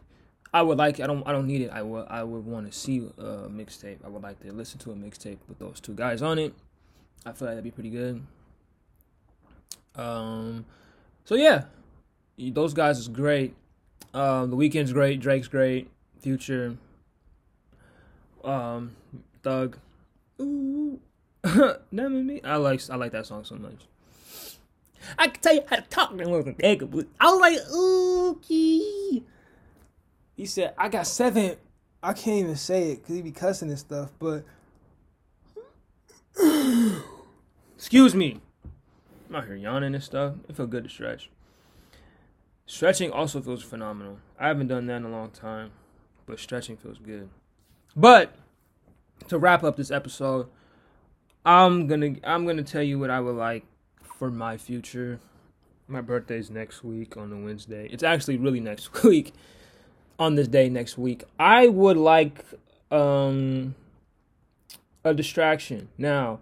I 0.54 0.62
would 0.62 0.78
like. 0.78 1.00
I 1.00 1.08
don't. 1.08 1.28
I 1.28 1.32
don't 1.32 1.48
need 1.48 1.62
it. 1.62 1.72
I 1.72 1.82
would. 1.82 2.08
I 2.10 2.24
would 2.24 2.45
want 2.45 2.72
to 2.72 2.78
see 2.78 2.98
a 3.18 3.50
mixtape. 3.50 3.98
I 4.06 4.10
would 4.10 4.24
like 4.24 4.39
to 4.41 4.52
listen 4.52 4.80
to 4.80 4.91
a 4.91 4.95
mixtape 4.95 5.39
with 5.48 5.60
those 5.60 5.80
two 5.80 5.93
guys 5.93 6.22
on 6.22 6.39
it. 6.39 6.54
I 7.26 7.32
feel 7.32 7.47
like 7.47 7.55
that'd 7.55 7.63
be 7.63 7.72
pretty 7.72 7.89
good. 7.89 8.22
Um. 9.95 10.65
So 11.26 11.36
yeah, 11.36 11.65
those 12.38 12.74
guys 12.74 12.99
is 12.99 13.07
great. 13.07 13.55
Um, 14.13 14.49
the 14.51 14.57
Weeknd's 14.57 14.93
great. 14.93 15.20
Drake's 15.20 15.47
great. 15.47 15.89
Future. 16.22 16.78
Um, 18.43 18.95
Thug. 19.43 19.78
Ooh, 20.41 20.99
never 21.91 22.09
me. 22.09 22.41
I 22.43 22.55
like. 22.55 22.82
I 22.89 22.95
like 22.95 23.11
that 23.11 23.26
song 23.26 23.43
so 23.43 23.55
much. 23.55 23.88
I 25.18 25.28
can 25.28 25.41
tell 25.41 25.55
you 25.55 25.61
how 25.68 25.76
to 25.78 25.82
talk. 25.84 26.09
To 26.09 26.24
him. 26.24 27.07
I 27.20 27.32
was 27.32 27.39
like, 27.39 27.59
okay. 27.72 29.24
He 30.36 30.45
said, 30.45 30.74
I 30.78 30.89
got 30.89 31.07
seven. 31.07 31.55
I 32.03 32.13
can't 32.13 32.38
even 32.38 32.55
say 32.55 32.91
it 32.91 33.01
because 33.01 33.15
he 33.15 33.22
be 33.22 33.32
cussing 33.32 33.70
and 33.70 33.80
stuff, 33.80 34.11
but. 34.20 34.43
Excuse 37.76 38.16
me. 38.16 38.42
I'm 39.30 39.36
out 39.36 39.46
here 39.46 39.56
yawning 39.56 39.94
and 39.94 40.04
stuff. 40.04 40.36
It 40.48 40.56
feels 40.56 40.70
good 40.70 40.84
to 40.84 40.90
stretch. 40.90 41.30
Stretching 42.66 43.12
also 43.12 43.42
feels 43.42 43.64
phenomenal. 43.64 44.20
I 44.40 44.48
haven't 44.48 44.68
done 44.68 44.88
that 44.88 44.98
in 44.98 45.06
a 45.06 45.10
long 45.10 45.32
time, 45.32 45.72
but 46.26 46.40
stretching 46.40 46.76
feels 46.78 46.98
good. 46.98 47.30
But 47.96 48.36
to 49.30 49.38
wrap 49.38 49.64
up 49.64 49.78
this 49.78 49.90
episode, 49.90 50.48
I'm 51.46 51.88
gonna 51.88 52.16
I'm 52.24 52.46
gonna 52.46 52.64
tell 52.64 52.84
you 52.84 53.00
what 53.00 53.10
I 53.10 53.20
would 53.20 53.36
like 53.36 53.66
for 54.02 54.30
my 54.30 54.58
future. 54.58 55.20
My 55.88 56.02
birthday's 56.02 56.50
next 56.50 56.84
week 56.84 57.16
on 57.16 57.30
the 57.30 57.38
Wednesday. 57.38 57.88
It's 57.90 58.04
actually 58.04 58.38
really 58.38 58.60
next 58.60 59.04
week. 59.04 59.34
On 60.20 60.36
this 60.36 60.48
day 60.48 60.68
next 60.68 60.98
week. 60.98 61.24
I 61.40 61.68
would 61.68 61.96
like 61.96 62.44
um 62.92 63.76
a 65.08 65.14
distraction. 65.14 65.89
Now, 65.97 66.39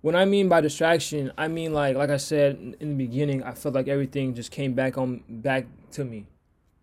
what 0.00 0.14
I 0.14 0.24
mean 0.24 0.48
by 0.48 0.60
distraction, 0.60 1.32
I 1.36 1.48
mean 1.48 1.72
like 1.72 1.96
like 1.96 2.10
I 2.10 2.16
said 2.16 2.76
in 2.80 2.90
the 2.90 3.06
beginning, 3.06 3.42
I 3.42 3.52
felt 3.54 3.74
like 3.74 3.88
everything 3.88 4.34
just 4.34 4.50
came 4.50 4.74
back 4.74 4.98
on 4.98 5.22
back 5.28 5.66
to 5.92 6.04
me. 6.04 6.26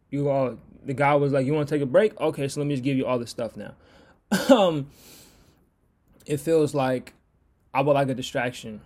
You 0.10 0.30
all 0.30 0.58
the 0.84 0.94
guy 0.94 1.16
was 1.16 1.32
like, 1.32 1.46
"You 1.46 1.54
want 1.54 1.70
to 1.70 1.76
take 1.76 1.82
a 1.82 1.86
break? 1.86 2.20
Okay, 2.20 2.48
so 2.48 2.60
let 2.60 2.68
me 2.68 2.74
just 2.74 2.84
give 2.84 2.98
you 2.98 3.06
all 3.06 3.20
the 3.20 3.28
stuff 3.28 3.56
now." 3.56 3.74
um 4.50 4.88
it 6.26 6.38
feels 6.38 6.74
like 6.74 7.14
I 7.74 7.82
would 7.82 7.94
like 7.94 8.10
a 8.10 8.14
distraction 8.16 8.82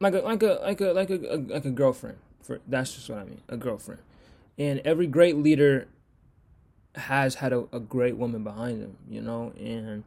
like 0.00 0.14
a 0.14 0.18
like 0.18 0.42
a 0.42 0.60
like 0.62 0.80
a 0.80 0.92
like 0.92 1.10
a, 1.10 1.34
a 1.34 1.36
like 1.36 1.64
a 1.64 1.70
girlfriend. 1.70 2.18
For 2.42 2.60
that's 2.66 2.94
just 2.94 3.08
what 3.08 3.18
I 3.18 3.24
mean, 3.24 3.40
a 3.48 3.56
girlfriend. 3.56 4.00
And 4.58 4.80
every 4.84 5.06
great 5.06 5.36
leader 5.36 5.88
has 6.94 7.36
had 7.36 7.52
a, 7.52 7.66
a 7.72 7.80
great 7.80 8.16
woman 8.16 8.42
behind 8.42 8.80
him, 8.80 8.96
you 9.08 9.20
know, 9.20 9.52
and 9.58 10.04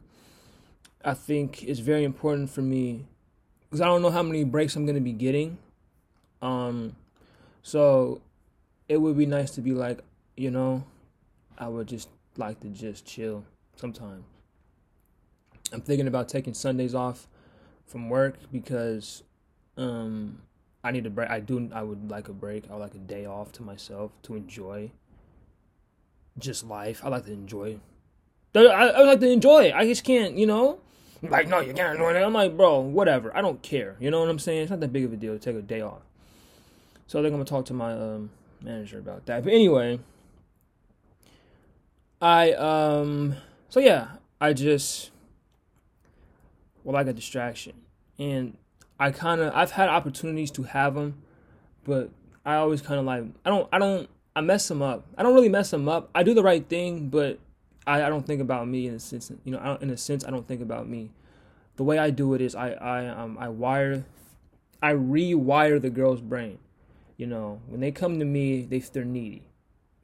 I 1.04 1.14
think 1.14 1.62
it's 1.62 1.80
very 1.80 2.04
important 2.04 2.50
for 2.50 2.62
me 2.62 3.06
because 3.62 3.80
I 3.80 3.86
don't 3.86 4.02
know 4.02 4.10
how 4.10 4.22
many 4.22 4.44
breaks 4.44 4.76
I'm 4.76 4.86
gonna 4.86 5.00
be 5.00 5.12
getting. 5.12 5.58
Um, 6.42 6.96
so 7.62 8.20
it 8.88 8.98
would 8.98 9.16
be 9.16 9.26
nice 9.26 9.52
to 9.52 9.60
be 9.60 9.72
like, 9.72 10.00
you 10.36 10.50
know, 10.50 10.84
I 11.58 11.68
would 11.68 11.86
just 11.86 12.08
like 12.36 12.60
to 12.60 12.68
just 12.68 13.06
chill 13.06 13.44
sometime. 13.76 14.24
I'm 15.72 15.80
thinking 15.80 16.08
about 16.08 16.28
taking 16.28 16.54
Sundays 16.54 16.94
off 16.94 17.28
from 17.86 18.08
work 18.08 18.36
because 18.50 19.22
um, 19.76 20.40
I 20.82 20.90
need 20.90 21.06
a 21.06 21.10
break. 21.10 21.30
I 21.30 21.40
do. 21.40 21.70
I 21.72 21.82
would 21.82 22.10
like 22.10 22.28
a 22.28 22.32
break. 22.32 22.64
I 22.70 22.74
would 22.74 22.80
like 22.80 22.94
a 22.94 22.98
day 22.98 23.26
off 23.26 23.52
to 23.52 23.62
myself 23.62 24.12
to 24.22 24.34
enjoy. 24.34 24.90
just 26.38 26.66
life. 26.66 27.02
I 27.04 27.08
like 27.08 27.26
to 27.26 27.32
enjoy. 27.32 27.78
I, 28.54 28.60
I 28.60 29.02
like 29.02 29.20
to 29.20 29.30
enjoy 29.30 29.64
it. 29.64 29.74
I 29.74 29.86
just 29.86 30.04
can't, 30.04 30.36
you 30.36 30.46
know. 30.46 30.80
Like, 31.22 31.48
no, 31.48 31.60
you 31.60 31.74
can't 31.74 31.94
enjoy 31.94 32.14
it. 32.14 32.22
I'm 32.22 32.32
like, 32.32 32.56
bro, 32.56 32.80
whatever. 32.80 33.36
I 33.36 33.42
don't 33.42 33.60
care. 33.62 33.96
You 34.00 34.10
know 34.10 34.20
what 34.20 34.28
I'm 34.28 34.38
saying? 34.38 34.62
It's 34.62 34.70
not 34.70 34.80
that 34.80 34.92
big 34.92 35.04
of 35.04 35.12
a 35.12 35.16
deal 35.16 35.34
to 35.34 35.38
take 35.38 35.56
a 35.56 35.62
day 35.62 35.82
off. 35.82 36.00
So 37.06 37.18
I 37.18 37.22
think 37.22 37.32
I'm 37.32 37.40
gonna 37.40 37.44
talk 37.44 37.66
to 37.66 37.74
my 37.74 37.92
um, 37.92 38.30
manager 38.62 38.98
about 38.98 39.26
that. 39.26 39.42
But 39.44 39.52
anyway, 39.52 39.98
I 42.20 42.52
um, 42.52 43.34
so 43.68 43.80
yeah, 43.80 44.08
I 44.40 44.52
just 44.52 45.10
well, 46.84 46.94
like 46.94 47.08
a 47.08 47.12
distraction, 47.12 47.74
and 48.18 48.56
I 48.98 49.10
kind 49.10 49.40
of 49.40 49.52
I've 49.54 49.72
had 49.72 49.88
opportunities 49.88 50.50
to 50.52 50.62
have 50.62 50.94
them, 50.94 51.22
but 51.84 52.10
I 52.44 52.54
always 52.56 52.80
kind 52.80 53.00
of 53.00 53.06
like 53.06 53.24
I 53.44 53.50
don't 53.50 53.68
I 53.72 53.78
don't 53.78 54.08
I 54.36 54.40
mess 54.40 54.68
them 54.68 54.80
up. 54.80 55.04
I 55.18 55.22
don't 55.22 55.34
really 55.34 55.48
mess 55.48 55.70
them 55.70 55.88
up. 55.88 56.10
I 56.14 56.22
do 56.22 56.32
the 56.32 56.42
right 56.42 56.64
thing, 56.68 57.08
but 57.08 57.38
I, 57.90 58.06
I 58.06 58.08
don't 58.08 58.24
think 58.24 58.40
about 58.40 58.68
me 58.68 58.86
in 58.86 58.94
a 58.94 59.00
sense. 59.00 59.32
You 59.44 59.52
know, 59.52 59.78
in 59.80 59.90
a 59.90 59.96
sense, 59.96 60.24
I 60.24 60.30
don't 60.30 60.46
think 60.46 60.62
about 60.62 60.88
me. 60.88 61.10
The 61.76 61.82
way 61.82 61.98
I 61.98 62.10
do 62.10 62.34
it 62.34 62.40
is 62.40 62.54
I 62.54 62.70
I 62.72 63.06
um 63.08 63.36
I 63.38 63.48
wire, 63.48 64.04
I 64.80 64.92
rewire 64.92 65.80
the 65.82 65.90
girl's 65.90 66.20
brain. 66.20 66.58
You 67.16 67.26
know, 67.26 67.60
when 67.66 67.80
they 67.80 67.90
come 67.90 68.18
to 68.20 68.24
me, 68.24 68.62
they 68.62 68.78
they're 68.78 69.04
needy, 69.04 69.42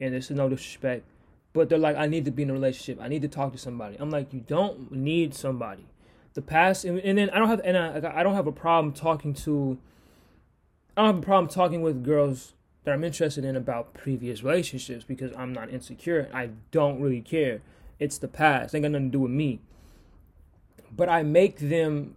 and 0.01 0.13
is 0.13 0.29
no 0.29 0.49
disrespect, 0.49 1.05
but 1.53 1.69
they're 1.69 1.79
like, 1.79 1.95
I 1.95 2.07
need 2.07 2.25
to 2.25 2.31
be 2.31 2.43
in 2.43 2.49
a 2.49 2.53
relationship. 2.53 3.01
I 3.01 3.07
need 3.07 3.21
to 3.21 3.29
talk 3.29 3.53
to 3.53 3.57
somebody. 3.57 3.95
I'm 3.99 4.09
like, 4.09 4.33
you 4.33 4.41
don't 4.41 4.91
need 4.91 5.33
somebody. 5.33 5.85
The 6.33 6.41
past, 6.41 6.83
and, 6.83 6.99
and 6.99 7.17
then 7.17 7.29
I 7.29 7.39
don't 7.39 7.47
have, 7.47 7.61
and 7.63 7.77
I, 7.77 8.19
I 8.19 8.21
don't 8.21 8.35
have 8.35 8.47
a 8.47 8.51
problem 8.51 8.93
talking 8.93 9.33
to. 9.45 9.77
I 10.95 11.01
don't 11.03 11.15
have 11.15 11.23
a 11.23 11.25
problem 11.25 11.49
talking 11.49 11.81
with 11.81 12.03
girls 12.03 12.53
that 12.83 12.93
I'm 12.93 13.03
interested 13.03 13.45
in 13.45 13.55
about 13.55 13.93
previous 13.93 14.43
relationships 14.43 15.05
because 15.05 15.31
I'm 15.37 15.53
not 15.53 15.69
insecure. 15.69 16.29
I 16.33 16.49
don't 16.71 16.99
really 16.99 17.21
care. 17.21 17.61
It's 17.99 18.17
the 18.17 18.27
past. 18.27 18.75
Ain't 18.75 18.83
got 18.83 18.91
nothing 18.91 19.11
to 19.11 19.17
do 19.17 19.19
with 19.21 19.31
me. 19.31 19.61
But 20.95 21.09
I 21.09 21.23
make 21.23 21.57
them 21.59 22.15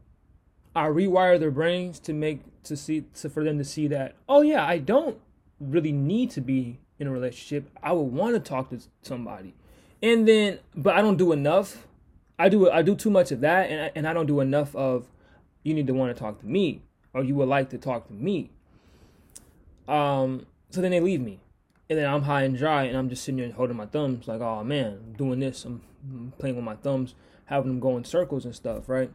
I 0.75 0.87
rewire 0.87 1.39
their 1.41 1.51
brains 1.51 1.99
to 2.01 2.13
make 2.13 2.41
to 2.65 2.77
see 2.77 3.05
to 3.21 3.29
for 3.29 3.45
them 3.45 3.59
to 3.59 3.65
see 3.65 3.89
that, 3.89 4.15
oh 4.29 4.43
yeah, 4.43 4.65
I 4.65 4.79
don't 4.79 5.19
really 5.59 5.93
need 5.93 6.31
to 6.31 6.41
be 6.41 6.79
in 6.99 7.07
a 7.07 7.11
relationship. 7.11 7.71
I 7.83 7.93
would 7.93 8.03
want 8.03 8.35
to 8.35 8.41
talk 8.41 8.71
to 8.71 8.81
somebody. 9.03 9.55
And 10.03 10.29
then 10.29 10.61
but 10.75 10.97
I 10.97 11.03
don't 11.03 11.17
do 11.17 11.33
enough. 11.33 11.87
I 12.39 12.49
do 12.49 12.71
I 12.71 12.83
do 12.83 12.95
too 12.95 13.11
much 13.11 13.33
of 13.33 13.41
that 13.41 13.71
and 13.71 13.83
I, 13.83 13.93
and 13.95 14.07
I 14.07 14.13
don't 14.13 14.27
do 14.27 14.41
enough 14.41 14.75
of 14.77 15.09
you 15.63 15.75
need 15.75 15.87
to 15.89 15.95
want 15.95 16.15
to 16.15 16.19
talk 16.19 16.41
to 16.41 16.47
me 16.47 16.83
or 17.13 17.25
you 17.25 17.35
would 17.35 17.49
like 17.49 17.71
to 17.71 17.79
talk 17.79 18.07
to 18.07 18.13
me. 18.13 18.51
Um 19.89 20.47
so 20.71 20.81
then 20.81 20.93
they 20.93 21.01
leave 21.01 21.21
me. 21.21 21.41
And 21.91 21.99
then 21.99 22.09
I'm 22.09 22.23
high 22.23 22.45
and 22.45 22.57
dry 22.57 22.85
and 22.85 22.97
I'm 22.97 23.09
just 23.09 23.25
sitting 23.25 23.41
there 23.41 23.51
holding 23.51 23.77
my 23.77 23.85
thumbs, 23.85 24.29
like, 24.29 24.41
oh 24.41 24.63
man, 24.63 25.01
I'm 25.05 25.13
doing 25.15 25.41
this. 25.41 25.65
I'm, 25.65 25.83
playing 26.39 26.57
with 26.57 26.65
my 26.65 26.77
thumbs, 26.77 27.15
having 27.45 27.69
them 27.69 27.81
go 27.81 27.99
in 27.99 28.05
circles 28.05 28.47
and 28.47 28.55
stuff, 28.55 28.89
right? 28.89 29.13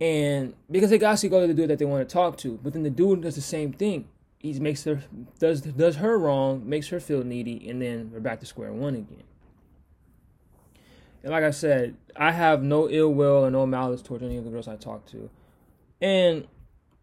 And 0.00 0.54
because 0.68 0.90
they 0.90 0.98
actually 0.98 1.28
go 1.28 1.40
to 1.40 1.46
the 1.46 1.54
dude 1.54 1.70
that 1.70 1.78
they 1.78 1.84
want 1.84 2.08
to 2.08 2.12
talk 2.12 2.38
to, 2.38 2.58
but 2.60 2.72
then 2.72 2.82
the 2.82 2.90
dude 2.90 3.22
does 3.22 3.36
the 3.36 3.40
same 3.40 3.72
thing. 3.72 4.08
He 4.38 4.58
makes 4.58 4.82
her 4.84 5.02
does 5.38 5.60
does 5.60 5.96
her 5.96 6.18
wrong, 6.18 6.68
makes 6.68 6.88
her 6.88 6.98
feel 6.98 7.22
needy, 7.22 7.68
and 7.68 7.80
then 7.82 8.10
we're 8.12 8.20
back 8.20 8.40
to 8.40 8.46
square 8.46 8.72
one 8.72 8.94
again. 8.94 9.24
And 11.22 11.32
like 11.32 11.44
I 11.44 11.50
said, 11.50 11.96
I 12.16 12.32
have 12.32 12.62
no 12.62 12.88
ill 12.88 13.12
will 13.12 13.44
or 13.44 13.50
no 13.50 13.64
malice 13.66 14.02
towards 14.02 14.24
any 14.24 14.36
of 14.36 14.44
the 14.44 14.50
girls 14.50 14.66
I 14.66 14.76
talk 14.76 15.06
to, 15.06 15.30
and 16.00 16.48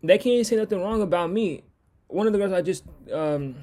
they 0.01 0.17
can't 0.17 0.45
say 0.45 0.55
nothing 0.55 0.81
wrong 0.81 1.01
about 1.01 1.31
me 1.31 1.63
one 2.07 2.27
of 2.27 2.33
the 2.33 2.39
girls 2.39 2.53
I 2.53 2.61
just 2.61 2.83
um, 3.11 3.55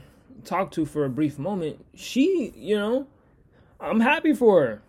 talked 0.45 0.74
to 0.74 0.84
for 0.84 1.05
a 1.05 1.11
brief 1.11 1.38
moment, 1.38 1.84
she, 1.95 2.53
you 2.57 2.76
know, 2.76 3.07
I'm 3.80 4.01
happy 4.01 4.32
for 4.32 4.62
her. 4.62 4.82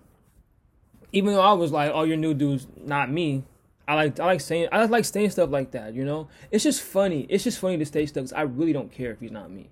Even 1.12 1.34
though 1.34 1.42
I 1.42 1.54
was 1.54 1.72
like, 1.72 1.92
"Oh, 1.94 2.04
your 2.04 2.18
new 2.18 2.34
dude's 2.34 2.68
not 2.78 3.12
me." 3.12 3.44
I 3.88 3.96
like 3.96 4.20
I 4.20 4.26
like 4.26 4.42
saying 4.42 4.70
I 4.72 4.86
like 4.86 5.06
saying 5.06 5.30
stuff 5.32 5.50
like 5.52 5.72
that. 5.72 5.94
You 5.94 6.06
know, 6.06 6.28
it's 6.52 6.64
just 6.64 6.82
funny. 6.82 7.28
It's 7.30 7.44
just 7.44 7.60
funny 7.60 7.78
to 7.78 7.86
say 7.86 8.06
stuff. 8.06 8.24
Cause 8.24 8.34
I 8.34 8.42
really 8.42 8.74
don't 8.74 8.92
care 8.92 9.12
if 9.12 9.20
he's 9.20 9.32
not 9.32 9.52
me. 9.52 9.70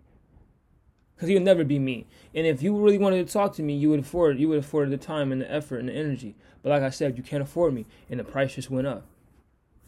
Cause 1.18 1.30
he'll 1.30 1.42
never 1.42 1.64
be 1.64 1.80
me. 1.80 2.08
And 2.34 2.46
if 2.48 2.62
you 2.64 2.76
really 2.76 2.98
wanted 2.98 3.26
to 3.26 3.34
talk 3.34 3.54
to 3.56 3.64
me, 3.64 3.76
you 3.76 3.90
would 3.90 4.00
afford 4.00 4.40
you 4.40 4.50
would 4.50 4.60
afford 4.60 4.92
the 4.92 4.98
time 4.98 5.32
and 5.32 5.42
the 5.42 5.52
effort 5.52 5.78
and 5.78 5.90
the 5.90 5.94
energy. 5.94 6.36
But 6.62 6.70
like 6.70 6.84
I 6.84 6.90
said, 6.90 7.18
you 7.18 7.24
can't 7.24 7.42
afford 7.42 7.74
me, 7.74 7.88
and 8.10 8.20
the 8.20 8.24
price 8.24 8.54
just 8.54 8.70
went 8.70 8.86
up. 8.86 9.06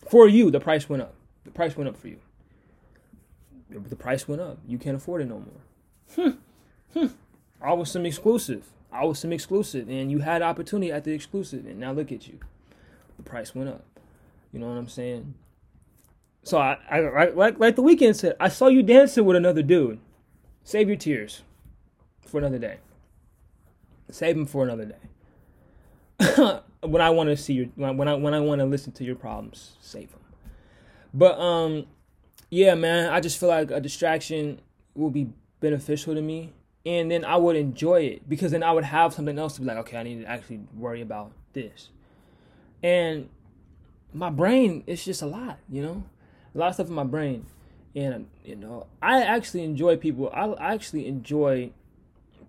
For 0.10 0.28
you, 0.28 0.50
the 0.50 0.60
price 0.60 0.90
went 0.90 1.04
up. 1.04 1.14
The 1.44 1.52
price 1.52 1.78
went 1.78 1.88
up 1.88 1.98
for 1.98 2.08
you 2.08 2.20
the 3.82 3.96
price 3.96 4.28
went 4.28 4.42
up. 4.42 4.60
You 4.68 4.78
can't 4.78 4.96
afford 4.96 5.22
it 5.22 5.26
no 5.26 5.36
more. 5.36 5.62
Hmm. 6.16 6.30
Hmm. 6.94 7.08
I 7.62 7.74
was 7.74 7.92
some 7.92 8.06
exclusive. 8.06 8.68
I 8.92 9.06
was 9.06 9.20
some 9.20 9.34
exclusive, 9.34 9.90
and 9.90 10.12
you 10.12 10.20
had 10.20 10.42
opportunity 10.42 10.92
at 10.92 11.04
the 11.04 11.12
exclusive, 11.12 11.66
and 11.66 11.80
now 11.80 11.92
look 11.92 12.12
at 12.12 12.28
you. 12.28 12.40
The 13.18 13.24
price 13.24 13.56
went 13.56 13.70
up. 13.70 13.84
You 14.52 14.60
know 14.60 14.68
what 14.68 14.78
I'm 14.78 14.88
saying? 14.88 15.34
So 16.44 16.58
I, 16.58 16.78
I 16.90 17.30
like 17.30 17.58
like 17.58 17.76
the 17.76 17.82
Weeknd 17.82 18.16
said, 18.16 18.36
I 18.40 18.50
saw 18.50 18.68
you 18.68 18.84
dancing 18.84 19.26
with 19.26 19.38
another 19.38 19.64
dude. 19.64 20.00
Save 20.64 20.88
your 20.88 20.98
tears 20.98 21.42
for 22.28 22.38
another 22.38 22.60
day. 22.60 22.78
Save 24.12 24.36
them 24.36 24.46
for 24.46 24.64
another 24.64 24.86
day. 24.86 26.60
when 26.82 27.02
I 27.02 27.10
want 27.10 27.30
to 27.30 27.38
see 27.38 27.54
your 27.54 27.66
when 27.76 28.08
I 28.08 28.14
when 28.14 28.34
I 28.34 28.40
want 28.40 28.60
to 28.60 28.66
listen 28.66 28.92
to 28.94 29.04
your 29.04 29.16
problems, 29.16 29.78
save 29.82 30.12
them. 30.12 30.20
But 31.14 31.40
um, 31.40 31.86
yeah, 32.50 32.76
man, 32.76 33.12
I 33.12 33.20
just 33.20 33.40
feel 33.40 33.50
like 33.50 33.72
a 33.72 33.80
distraction 33.80 34.60
will 34.96 35.10
be 35.10 35.30
beneficial 35.64 36.14
to 36.14 36.22
me. 36.22 36.54
And 36.86 37.10
then 37.10 37.24
I 37.24 37.38
would 37.38 37.56
enjoy 37.56 38.02
it 38.02 38.30
because 38.30 38.52
then 38.52 38.62
I 38.62 38.74
would 38.74 38.84
have 38.84 39.14
something 39.14 39.40
else 39.40 39.56
to 39.56 39.62
be 39.62 39.68
like, 39.68 39.78
okay, 39.78 39.98
I 39.98 40.04
need 40.04 40.22
to 40.22 40.28
actually 40.28 40.60
worry 40.76 41.02
about 41.02 41.32
this. 41.54 41.90
And 42.84 43.30
my 44.14 44.30
brain, 44.30 44.84
it's 44.86 45.06
just 45.06 45.22
a 45.22 45.26
lot, 45.26 45.58
you 45.70 45.82
know? 45.82 46.04
A 46.54 46.58
lot 46.58 46.68
of 46.68 46.74
stuff 46.76 46.90
in 46.90 46.94
my 46.94 47.06
brain. 47.06 47.46
And, 47.96 48.28
you 48.44 48.58
know, 48.58 48.88
I 49.02 49.24
actually 49.24 49.64
enjoy 49.64 49.96
people. 49.96 50.30
I 50.34 50.74
actually 50.74 51.08
enjoy 51.08 51.72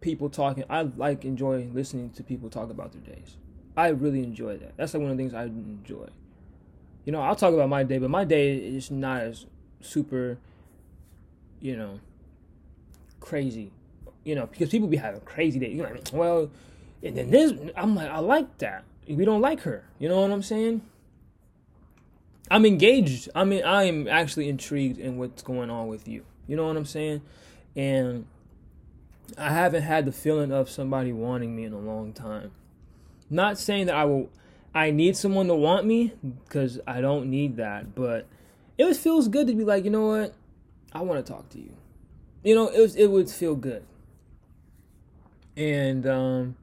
people 0.01 0.29
talking. 0.29 0.65
I 0.69 0.83
like 0.83 1.25
enjoy 1.25 1.69
listening 1.73 2.11
to 2.11 2.25
people 2.25 2.51
talk 2.51 2.71
about 2.71 2.93
their 2.93 3.15
days. 3.15 3.37
I 3.77 3.89
really 3.89 4.25
enjoy 4.25 4.57
that. 4.59 4.77
That's 4.77 4.95
like 4.95 5.03
one 5.03 5.13
of 5.13 5.17
the 5.17 5.23
things 5.23 5.33
I 5.33 5.45
enjoy. 5.45 6.09
You 7.05 7.13
know, 7.13 7.21
I'll 7.21 7.37
talk 7.37 7.55
about 7.55 7.69
my 7.69 7.85
day, 7.85 7.99
but 7.99 8.11
my 8.11 8.25
day 8.25 8.57
is 8.57 8.91
not 8.91 9.21
as 9.21 9.47
super, 9.81 10.39
you 11.61 11.77
know, 11.77 12.01
crazy. 13.25 13.73
You 14.25 14.35
know, 14.35 14.47
because 14.47 14.71
people 14.71 14.89
be 14.89 14.97
having 14.97 15.21
crazy 15.23 15.59
days. 15.59 15.75
You're 15.75 15.89
like, 15.89 16.09
well, 16.13 16.51
and 17.03 17.17
then 17.17 17.31
this, 17.31 17.53
I'm 17.77 17.95
like, 17.95 18.09
I 18.09 18.19
like 18.19 18.59
that. 18.59 18.85
We 19.09 19.25
don't 19.25 19.41
like 19.41 19.61
her. 19.61 19.85
You 19.99 20.09
know 20.09 20.21
what 20.21 20.31
I'm 20.31 20.43
saying? 20.43 20.83
I'm 22.51 22.65
engaged. 22.65 23.29
I 23.35 23.45
mean, 23.45 23.65
I 23.65 23.85
am 23.85 24.09
actually 24.09 24.49
intrigued 24.49 24.99
in 24.99 25.17
what's 25.17 25.43
going 25.43 25.71
on 25.71 25.89
with 25.89 26.07
you. 26.07 26.25
You 26.47 26.57
know 26.57 26.67
what 26.67 26.77
I'm 26.77 26.85
saying? 26.85 27.23
And 27.75 28.27
I 29.37 29.51
haven't 29.51 29.83
had 29.83 30.05
the 30.05 30.13
feeling 30.13 30.53
of 30.53 30.71
somebody 30.71 31.13
wanting 31.13 31.57
me 31.57 31.65
in 31.65 31.73
a 31.73 31.79
long 31.79 32.13
time. 32.13 32.53
Not 33.31 33.59
saying 33.59 33.87
that 33.87 33.97
I 33.97 34.05
will 34.05 34.31
I 34.75 34.91
need 34.91 35.17
someone 35.17 35.47
to 35.47 35.55
want 35.55 35.87
me 35.87 36.13
because 36.45 36.81
I 36.87 37.01
don't 37.01 37.31
need 37.31 37.57
that, 37.57 37.95
but 37.95 38.27
it 38.77 38.93
feels 38.97 39.29
good 39.29 39.47
to 39.47 39.55
be 39.55 39.65
like, 39.65 39.85
you 39.85 39.91
know 39.91 40.07
what, 40.07 40.35
I 40.93 41.03
want 41.03 41.25
to 41.25 41.33
talk 41.33 41.49
to 41.51 41.59
you. 41.59 41.73
You 42.45 42.55
know, 42.55 42.69
it 42.69 42.79
was 42.79 42.95
it 42.95 43.11
would 43.11 43.31
feel 43.31 43.57
good. 43.57 43.85
And 45.57 46.07
um, 46.07 46.57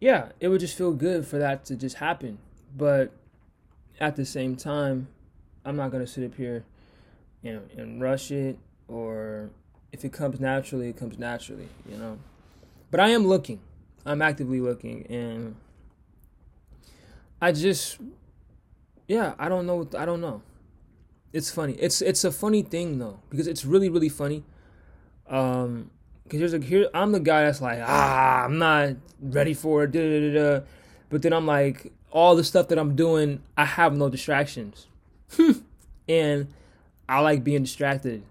yeah, 0.00 0.30
it 0.40 0.48
would 0.48 0.60
just 0.60 0.76
feel 0.76 0.92
good 0.92 1.24
for 1.24 1.38
that 1.38 1.64
to 1.66 1.76
just 1.76 1.96
happen. 1.96 2.38
But 2.76 3.12
at 4.00 4.16
the 4.16 4.24
same 4.24 4.56
time, 4.56 5.06
I'm 5.64 5.76
not 5.76 5.92
gonna 5.92 6.06
sit 6.06 6.24
up 6.24 6.34
here, 6.34 6.64
you 7.42 7.52
know, 7.54 7.62
and 7.76 8.02
rush 8.02 8.32
it. 8.32 8.58
Or 8.88 9.50
if 9.92 10.04
it 10.04 10.12
comes 10.12 10.40
naturally, 10.40 10.88
it 10.88 10.96
comes 10.96 11.16
naturally. 11.16 11.68
You 11.88 11.96
know. 11.96 12.18
But 12.90 12.98
I 12.98 13.10
am 13.10 13.24
looking. 13.24 13.60
I'm 14.04 14.20
actively 14.20 14.60
looking, 14.60 15.06
and 15.06 15.54
I 17.40 17.52
just 17.52 17.98
yeah, 19.06 19.34
I 19.38 19.48
don't 19.48 19.66
know. 19.66 19.88
I 19.96 20.04
don't 20.04 20.20
know. 20.20 20.42
It's 21.32 21.50
funny. 21.50 21.74
It's 21.74 22.02
it's 22.02 22.24
a 22.24 22.32
funny 22.32 22.62
thing 22.62 22.98
though 22.98 23.20
because 23.30 23.46
it's 23.46 23.64
really 23.64 23.88
really 23.88 24.08
funny. 24.08 24.44
Um, 25.28 25.90
because 26.24 26.40
here's 26.40 26.54
a 26.54 26.58
here 26.58 26.88
I'm 26.92 27.12
the 27.12 27.20
guy 27.20 27.44
that's 27.44 27.60
like 27.60 27.80
ah 27.82 28.44
I'm 28.44 28.58
not 28.58 28.96
ready 29.20 29.54
for 29.54 29.84
it. 29.84 29.92
Da, 29.92 30.00
da, 30.00 30.58
da, 30.58 30.66
But 31.08 31.22
then 31.22 31.32
I'm 31.32 31.46
like 31.46 31.92
all 32.10 32.34
the 32.34 32.44
stuff 32.44 32.68
that 32.68 32.78
I'm 32.78 32.96
doing 32.96 33.42
I 33.56 33.64
have 33.64 33.96
no 33.96 34.08
distractions, 34.08 34.88
and 36.08 36.48
I 37.08 37.20
like 37.20 37.44
being 37.44 37.62
distracted. 37.62 38.24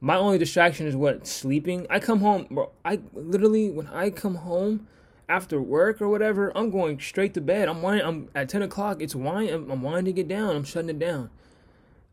My 0.00 0.16
only 0.16 0.38
distraction 0.38 0.86
is 0.86 0.94
what 0.94 1.26
sleeping. 1.26 1.86
I 1.88 2.00
come 2.00 2.20
home, 2.20 2.46
bro. 2.50 2.70
I 2.84 3.00
literally 3.12 3.70
when 3.70 3.86
I 3.88 4.10
come 4.10 4.36
home, 4.36 4.88
after 5.28 5.60
work 5.60 6.00
or 6.00 6.08
whatever, 6.08 6.56
I'm 6.56 6.70
going 6.70 7.00
straight 7.00 7.34
to 7.34 7.40
bed. 7.40 7.68
I'm 7.68 7.82
winding, 7.82 8.06
I'm 8.06 8.28
at 8.34 8.48
ten 8.48 8.62
o'clock. 8.62 9.02
It's 9.02 9.14
wine. 9.14 9.48
I'm, 9.48 9.70
I'm 9.70 9.82
winding 9.82 10.18
it 10.18 10.28
down. 10.28 10.54
I'm 10.54 10.64
shutting 10.64 10.90
it 10.90 10.98
down, 10.98 11.30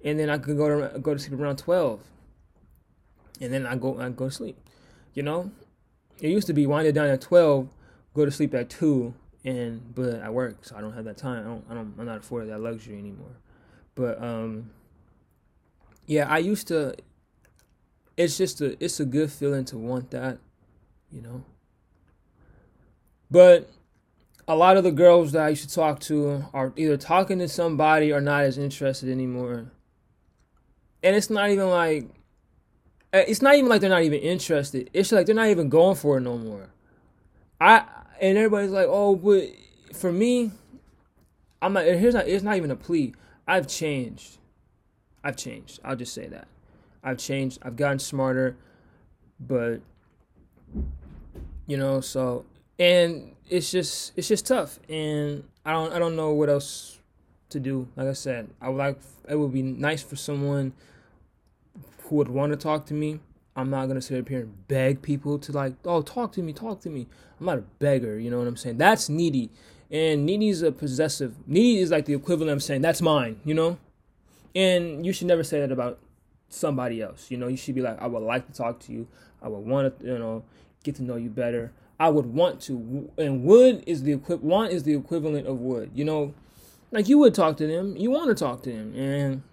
and 0.03 0.19
then 0.19 0.29
I 0.29 0.37
could 0.37 0.57
go 0.57 0.67
to 0.89 0.99
go 0.99 1.13
to 1.13 1.19
sleep 1.19 1.39
around 1.39 1.57
twelve, 1.57 2.01
and 3.39 3.53
then 3.53 3.65
I 3.65 3.75
go 3.75 3.99
I 3.99 4.09
go 4.09 4.25
to 4.25 4.31
sleep. 4.31 4.57
You 5.13 5.23
know, 5.23 5.51
it 6.19 6.29
used 6.29 6.47
to 6.47 6.53
be 6.53 6.65
wind 6.65 6.87
it 6.87 6.93
down 6.93 7.07
at 7.07 7.21
twelve, 7.21 7.69
go 8.13 8.25
to 8.25 8.31
sleep 8.31 8.53
at 8.53 8.69
two, 8.69 9.13
and 9.43 9.93
but 9.95 10.21
I 10.21 10.29
work, 10.29 10.65
so 10.65 10.75
I 10.75 10.81
don't 10.81 10.93
have 10.93 11.05
that 11.05 11.17
time. 11.17 11.43
I 11.45 11.49
don't, 11.49 11.65
I 11.69 11.73
don't 11.73 11.93
I'm 11.97 12.05
not 12.05 12.19
afforded 12.19 12.49
that 12.49 12.59
luxury 12.59 12.97
anymore. 12.97 13.37
But 13.95 14.21
um, 14.21 14.71
yeah, 16.05 16.27
I 16.29 16.39
used 16.39 16.67
to. 16.69 16.95
It's 18.15 18.37
just 18.37 18.61
a 18.61 18.83
it's 18.83 18.99
a 18.99 19.05
good 19.05 19.31
feeling 19.31 19.65
to 19.65 19.77
want 19.77 20.11
that, 20.11 20.37
you 21.11 21.21
know. 21.21 21.43
But 23.31 23.69
a 24.47 24.55
lot 24.55 24.77
of 24.77 24.83
the 24.83 24.91
girls 24.91 25.31
that 25.31 25.43
I 25.43 25.49
used 25.49 25.67
to 25.67 25.73
talk 25.73 25.99
to 26.01 26.45
are 26.53 26.73
either 26.75 26.97
talking 26.97 27.39
to 27.39 27.47
somebody 27.47 28.11
or 28.11 28.21
not 28.21 28.43
as 28.43 28.57
interested 28.57 29.09
anymore. 29.09 29.71
And 31.03 31.15
it's 31.15 31.29
not 31.29 31.49
even 31.49 31.69
like 31.69 32.07
eh, 33.11 33.25
it's 33.27 33.41
not 33.41 33.55
even 33.55 33.69
like 33.69 33.81
they're 33.81 33.89
not 33.89 34.03
even 34.03 34.19
interested. 34.19 34.89
It's 34.93 35.11
like 35.11 35.25
they're 35.25 35.35
not 35.35 35.47
even 35.47 35.69
going 35.69 35.95
for 35.95 36.17
it 36.17 36.21
no 36.21 36.37
more. 36.37 36.69
I 37.59 37.85
and 38.21 38.37
everybody's 38.37 38.71
like, 38.71 38.87
"Oh, 38.89 39.15
but 39.15 39.49
for 39.93 40.11
me, 40.11 40.51
I'm 41.61 41.73
not 41.73 41.85
here's 41.85 42.13
not 42.13 42.27
it's 42.27 42.43
not 42.43 42.57
even 42.57 42.71
a 42.71 42.75
plea. 42.75 43.13
I've 43.47 43.67
changed. 43.67 44.37
I've 45.23 45.37
changed. 45.37 45.79
I'll 45.83 45.95
just 45.95 46.13
say 46.13 46.27
that. 46.27 46.47
I've 47.03 47.17
changed. 47.17 47.59
I've 47.61 47.75
gotten 47.75 47.99
smarter, 47.99 48.55
but 49.39 49.81
you 51.67 51.77
know, 51.77 52.01
so 52.01 52.45
and 52.79 53.35
it's 53.49 53.71
just 53.71 54.13
it's 54.15 54.27
just 54.27 54.47
tough 54.47 54.79
and 54.89 55.43
I 55.65 55.71
don't 55.71 55.93
I 55.93 55.99
don't 55.99 56.15
know 56.15 56.31
what 56.31 56.49
else 56.49 56.99
to 57.53 57.59
do. 57.59 57.87
Like 57.95 58.07
I 58.07 58.13
said, 58.13 58.49
I 58.61 58.69
would 58.69 58.77
like 58.77 58.99
it 59.29 59.35
would 59.35 59.53
be 59.53 59.61
nice 59.61 60.03
for 60.03 60.15
someone 60.15 60.73
who 62.03 62.17
would 62.17 62.29
want 62.29 62.51
to 62.51 62.57
talk 62.57 62.85
to 62.87 62.93
me. 62.93 63.19
I'm 63.55 63.69
not 63.69 63.87
gonna 63.87 64.01
sit 64.01 64.19
up 64.19 64.29
here 64.29 64.41
and 64.41 64.67
beg 64.67 65.01
people 65.01 65.39
to 65.39 65.51
like, 65.51 65.73
oh, 65.85 66.01
talk 66.01 66.31
to 66.33 66.41
me, 66.41 66.53
talk 66.53 66.81
to 66.81 66.89
me. 66.89 67.07
I'm 67.39 67.45
not 67.45 67.57
a 67.59 67.63
beggar, 67.79 68.19
you 68.19 68.29
know 68.29 68.39
what 68.39 68.47
I'm 68.47 68.57
saying? 68.57 68.77
That's 68.77 69.09
needy, 69.09 69.49
and 69.91 70.25
needy 70.25 70.49
is 70.49 70.61
a 70.61 70.71
possessive. 70.71 71.35
Needy 71.47 71.79
is 71.81 71.91
like 71.91 72.05
the 72.05 72.13
equivalent 72.13 72.51
of 72.51 72.63
saying 72.63 72.81
that's 72.81 73.01
mine, 73.01 73.39
you 73.45 73.53
know. 73.53 73.77
And 74.55 75.05
you 75.05 75.13
should 75.13 75.27
never 75.27 75.43
say 75.43 75.59
that 75.59 75.71
about 75.71 75.99
somebody 76.49 77.01
else. 77.01 77.31
You 77.31 77.37
know, 77.37 77.47
you 77.47 77.57
should 77.57 77.75
be 77.75 77.81
like, 77.81 78.01
I 78.01 78.07
would 78.07 78.21
like 78.21 78.47
to 78.47 78.53
talk 78.53 78.79
to 78.81 78.91
you. 78.91 79.07
I 79.41 79.47
would 79.47 79.65
want 79.65 79.99
to, 79.99 80.05
you 80.05 80.19
know, 80.19 80.43
get 80.83 80.95
to 80.95 81.03
know 81.03 81.15
you 81.15 81.29
better. 81.29 81.71
I 81.99 82.09
would 82.09 82.27
want 82.27 82.61
to. 82.63 83.11
And 83.17 83.43
would 83.43 83.83
is 83.87 84.03
the 84.03 84.13
equi- 84.13 84.35
want 84.37 84.71
is 84.71 84.83
the 84.83 84.95
equivalent 84.95 85.47
of 85.47 85.59
would. 85.59 85.91
You 85.93 86.05
know, 86.05 86.33
like 86.93 87.09
you 87.09 87.17
would 87.17 87.33
talk 87.33 87.57
to 87.57 87.67
them. 87.67 87.97
You 87.97 88.11
want 88.11 88.29
to 88.29 88.35
talk 88.35 88.63
to 88.63 88.71
them, 88.71 88.93
and 88.95 89.43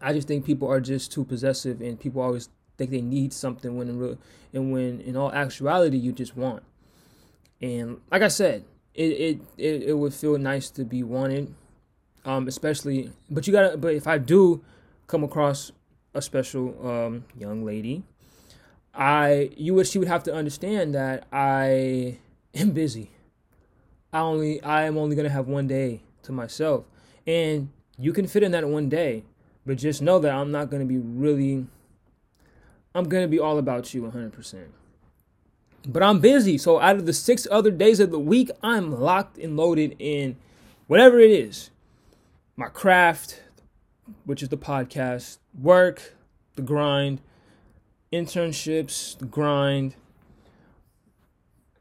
I 0.00 0.12
just 0.12 0.28
think 0.28 0.44
people 0.44 0.70
are 0.70 0.80
just 0.80 1.12
too 1.12 1.24
possessive, 1.24 1.80
and 1.80 2.00
people 2.00 2.22
always 2.22 2.48
think 2.78 2.90
they 2.90 3.02
need 3.02 3.32
something 3.32 3.76
when 3.76 3.88
in 3.88 3.98
real, 3.98 4.18
and 4.52 4.72
when 4.72 5.00
in 5.00 5.16
all 5.16 5.32
actuality 5.32 5.98
you 5.98 6.12
just 6.12 6.36
want. 6.36 6.62
And 7.60 8.00
like 8.10 8.22
I 8.22 8.28
said, 8.28 8.64
it 8.94 9.10
it 9.10 9.40
it, 9.58 9.82
it 9.82 9.92
would 9.98 10.14
feel 10.14 10.38
nice 10.38 10.70
to 10.70 10.84
be 10.84 11.02
wanted, 11.02 11.54
um, 12.24 12.48
especially. 12.48 13.10
But 13.30 13.46
you 13.46 13.52
gotta. 13.52 13.76
But 13.76 13.94
if 13.94 14.06
I 14.06 14.18
do 14.18 14.62
come 15.06 15.22
across 15.24 15.72
a 16.14 16.22
special 16.22 16.74
um, 16.88 17.24
young 17.36 17.64
lady 17.64 18.04
I 18.94 19.50
you 19.56 19.74
would 19.74 19.86
she 19.86 19.98
would 19.98 20.08
have 20.08 20.22
to 20.24 20.34
understand 20.34 20.94
that 20.94 21.26
I 21.32 22.18
am 22.54 22.70
busy. 22.70 23.10
I 24.12 24.20
only 24.20 24.62
I 24.62 24.84
am 24.84 24.96
only 24.96 25.16
gonna 25.16 25.28
have 25.28 25.48
one 25.48 25.66
day 25.66 26.02
to 26.24 26.32
myself. 26.32 26.84
And 27.26 27.70
you 27.98 28.12
can 28.12 28.26
fit 28.26 28.42
in 28.42 28.52
that 28.52 28.68
one 28.68 28.88
day, 28.88 29.24
but 29.64 29.78
just 29.78 30.02
know 30.02 30.18
that 30.18 30.32
I'm 30.32 30.50
not 30.50 30.70
gonna 30.70 30.84
be 30.84 30.98
really 30.98 31.66
I'm 32.94 33.08
gonna 33.08 33.28
be 33.28 33.40
all 33.40 33.58
about 33.58 33.92
you 33.92 34.02
100%. 34.02 34.66
But 35.86 36.02
I'm 36.02 36.20
busy, 36.20 36.56
so 36.56 36.80
out 36.80 36.96
of 36.96 37.06
the 37.06 37.12
six 37.12 37.46
other 37.50 37.70
days 37.70 38.00
of 38.00 38.10
the 38.10 38.18
week, 38.18 38.50
I'm 38.62 39.00
locked 39.00 39.36
and 39.36 39.56
loaded 39.56 39.96
in 39.98 40.36
whatever 40.86 41.18
it 41.18 41.30
is 41.30 41.70
my 42.56 42.68
craft, 42.68 43.42
which 44.24 44.42
is 44.42 44.48
the 44.48 44.56
podcast, 44.56 45.38
work, 45.60 46.14
the 46.54 46.62
grind, 46.62 47.20
internships, 48.12 49.18
the 49.18 49.24
grind, 49.24 49.96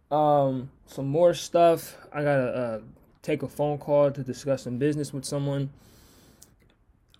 um, 0.09 0.71
some 0.87 1.07
more 1.07 1.33
stuff. 1.33 1.95
I 2.11 2.23
gotta 2.23 2.43
uh, 2.43 2.79
take 3.23 3.41
a 3.41 3.47
phone 3.47 3.79
call 3.79 4.11
to 4.11 4.21
discuss 4.21 4.63
some 4.63 4.77
business 4.77 5.11
with 5.11 5.25
someone. 5.25 5.71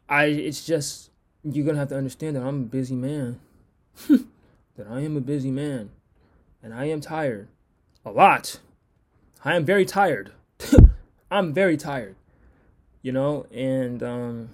I 0.07 0.25
it's 0.25 0.63
just 0.63 1.09
you're 1.43 1.65
gonna 1.65 1.79
have 1.79 1.89
to 1.89 1.97
understand 1.97 2.35
that 2.35 2.43
I'm 2.43 2.61
a 2.61 2.65
busy 2.65 2.95
man. 2.95 3.39
that 4.07 4.87
I 4.87 4.99
am 4.99 5.17
a 5.17 5.21
busy 5.21 5.49
man, 5.49 5.89
and 6.61 6.73
I 6.73 6.85
am 6.85 7.01
tired, 7.01 7.47
a 8.05 8.11
lot. 8.11 8.59
I 9.43 9.55
am 9.55 9.65
very 9.65 9.85
tired. 9.85 10.31
I'm 11.31 11.53
very 11.53 11.77
tired, 11.77 12.15
you 13.01 13.11
know, 13.11 13.47
and 13.51 14.03
um, 14.03 14.49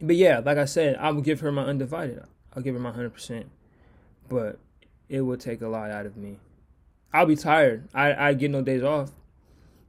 but 0.00 0.16
yeah, 0.16 0.40
like 0.44 0.58
I 0.58 0.64
said, 0.66 0.96
I 0.96 1.10
will 1.10 1.22
give 1.22 1.40
her 1.40 1.50
my 1.50 1.64
undivided. 1.64 2.22
I'll 2.54 2.62
give 2.62 2.74
her 2.74 2.80
my 2.80 2.92
100%. 2.92 3.44
But 4.28 4.58
it 5.08 5.20
will 5.20 5.36
take 5.36 5.60
a 5.60 5.68
lot 5.68 5.90
out 5.90 6.06
of 6.06 6.16
me. 6.16 6.38
I'll 7.12 7.26
be 7.26 7.36
tired. 7.36 7.88
I, 7.94 8.28
I 8.28 8.34
get 8.34 8.50
no 8.50 8.62
days 8.62 8.82
off 8.82 9.10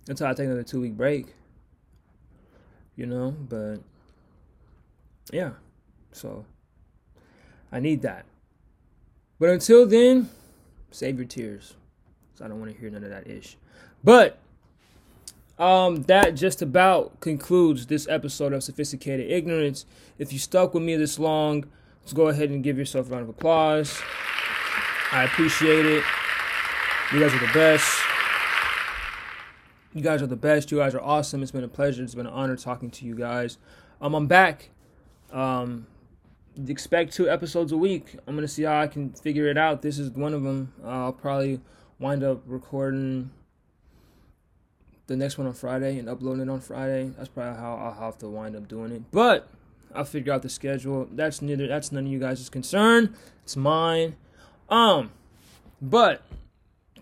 until 0.10 0.28
I 0.28 0.34
take 0.34 0.46
another 0.46 0.64
two 0.64 0.82
week 0.82 0.96
break. 0.96 1.28
You 2.96 3.06
know, 3.06 3.32
but 3.32 3.78
yeah. 5.32 5.52
So 6.12 6.46
I 7.72 7.80
need 7.80 8.02
that. 8.02 8.26
But 9.40 9.50
until 9.50 9.86
then, 9.86 10.30
save 10.92 11.18
your 11.18 11.28
tears. 11.28 11.76
So 12.36 12.46
I 12.46 12.48
don't 12.48 12.60
want 12.60 12.74
to 12.74 12.80
hear 12.80 12.90
none 12.90 13.04
of 13.04 13.10
that 13.10 13.28
ish. 13.28 13.58
But 14.04 14.40
um, 15.60 16.04
that 16.04 16.32
just 16.32 16.62
about 16.62 17.20
concludes 17.20 17.88
this 17.88 18.08
episode 18.08 18.54
of 18.54 18.64
Sophisticated 18.64 19.30
Ignorance. 19.30 19.86
If 20.18 20.34
you 20.34 20.40
stuck 20.40 20.74
with 20.74 20.84
me 20.84 20.96
this 20.96 21.20
long, 21.20 21.66
Let's 22.08 22.14
go 22.14 22.30
ahead 22.30 22.52
and 22.52 22.64
give 22.64 22.78
yourself 22.78 23.10
a 23.10 23.10
round 23.10 23.24
of 23.24 23.30
applause. 23.30 24.02
I 25.12 25.26
appreciate 25.26 25.86
it. 25.86 26.06
You 27.12 27.20
guys 27.20 27.34
are 27.34 27.46
the 27.46 27.52
best. 27.54 28.07
You 29.98 30.04
guys 30.04 30.22
are 30.22 30.28
the 30.28 30.36
best. 30.36 30.70
You 30.70 30.78
guys 30.78 30.94
are 30.94 31.02
awesome. 31.02 31.42
It's 31.42 31.52
been 31.52 31.64
a 31.64 31.68
pleasure. 31.68 32.04
It's 32.04 32.14
been 32.14 32.28
an 32.28 32.34
honor 32.34 32.56
talking 32.56 32.92
to 32.92 33.06
you 33.06 33.16
guys. 33.16 33.58
Um, 34.00 34.14
I'm 34.14 34.28
back. 34.28 34.70
Um, 35.34 35.88
expect 36.68 37.14
two 37.14 37.28
episodes 37.28 37.72
a 37.72 37.78
week. 37.78 38.16
I'm 38.28 38.36
gonna 38.36 38.48
see 38.48 38.62
how 38.62 38.80
I 38.80 38.86
can 38.86 39.10
figure 39.14 39.48
it 39.48 39.58
out. 39.58 39.82
This 39.82 39.98
is 39.98 40.12
one 40.12 40.36
of 40.36 40.44
them. 40.44 40.72
Uh, 40.84 41.06
I'll 41.06 41.14
probably 41.14 41.62
wind 41.98 42.24
up 42.24 42.44
recording 42.46 43.32
the 45.08 45.16
next 45.16 45.40
one 45.40 45.48
on 45.48 45.54
Friday 45.54 45.98
and 45.98 46.08
uploading 46.08 46.44
it 46.44 46.50
on 46.52 46.60
Friday. 46.60 47.12
That's 47.18 47.30
probably 47.30 47.60
how 47.60 47.78
I'll 47.78 48.06
have 48.06 48.20
to 48.20 48.30
wind 48.30 48.56
up 48.56 48.68
doing 48.68 48.92
it. 48.92 49.02
But 49.12 49.50
I'll 49.96 50.06
figure 50.06 50.32
out 50.32 50.44
the 50.44 50.50
schedule. 50.50 51.08
That's 51.12 51.42
neither 51.42 51.66
that's 51.66 51.92
none 51.92 52.06
of 52.06 52.12
you 52.12 52.20
guys' 52.20 52.48
concern. 52.50 53.16
It's 53.42 53.58
mine. 53.58 54.16
Um, 54.70 55.10
but 55.82 56.22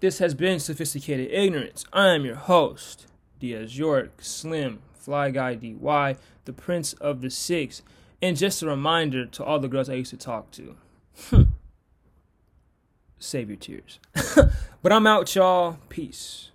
this 0.06 0.20
has 0.20 0.36
been 0.36 0.60
sophisticated 0.60 1.32
ignorance. 1.32 1.84
I 1.92 2.10
am 2.10 2.26
your 2.26 2.36
host, 2.36 3.08
Diaz 3.40 3.76
York, 3.76 4.12
Slim, 4.20 4.84
Fly 4.94 5.32
Guy 5.32 5.56
DY, 5.56 6.16
the 6.46 6.54
Prince 6.54 6.94
of 6.94 7.22
the 7.22 7.32
Six, 7.32 7.82
and 8.22 8.38
just 8.38 8.62
a 8.62 8.68
reminder 8.68 9.26
to 9.26 9.44
all 9.44 9.58
the 9.58 9.68
girls 9.68 9.90
I 9.90 9.96
used 9.96 10.12
to 10.12 10.18
talk 10.18 10.52
to. 10.52 10.76
Hmm. 11.32 11.42
Save 13.18 13.50
your 13.50 13.58
tears. 13.58 14.00
but 14.84 14.92
I'm 14.92 15.08
out, 15.08 15.34
y'all. 15.34 15.80
Peace. 15.90 16.52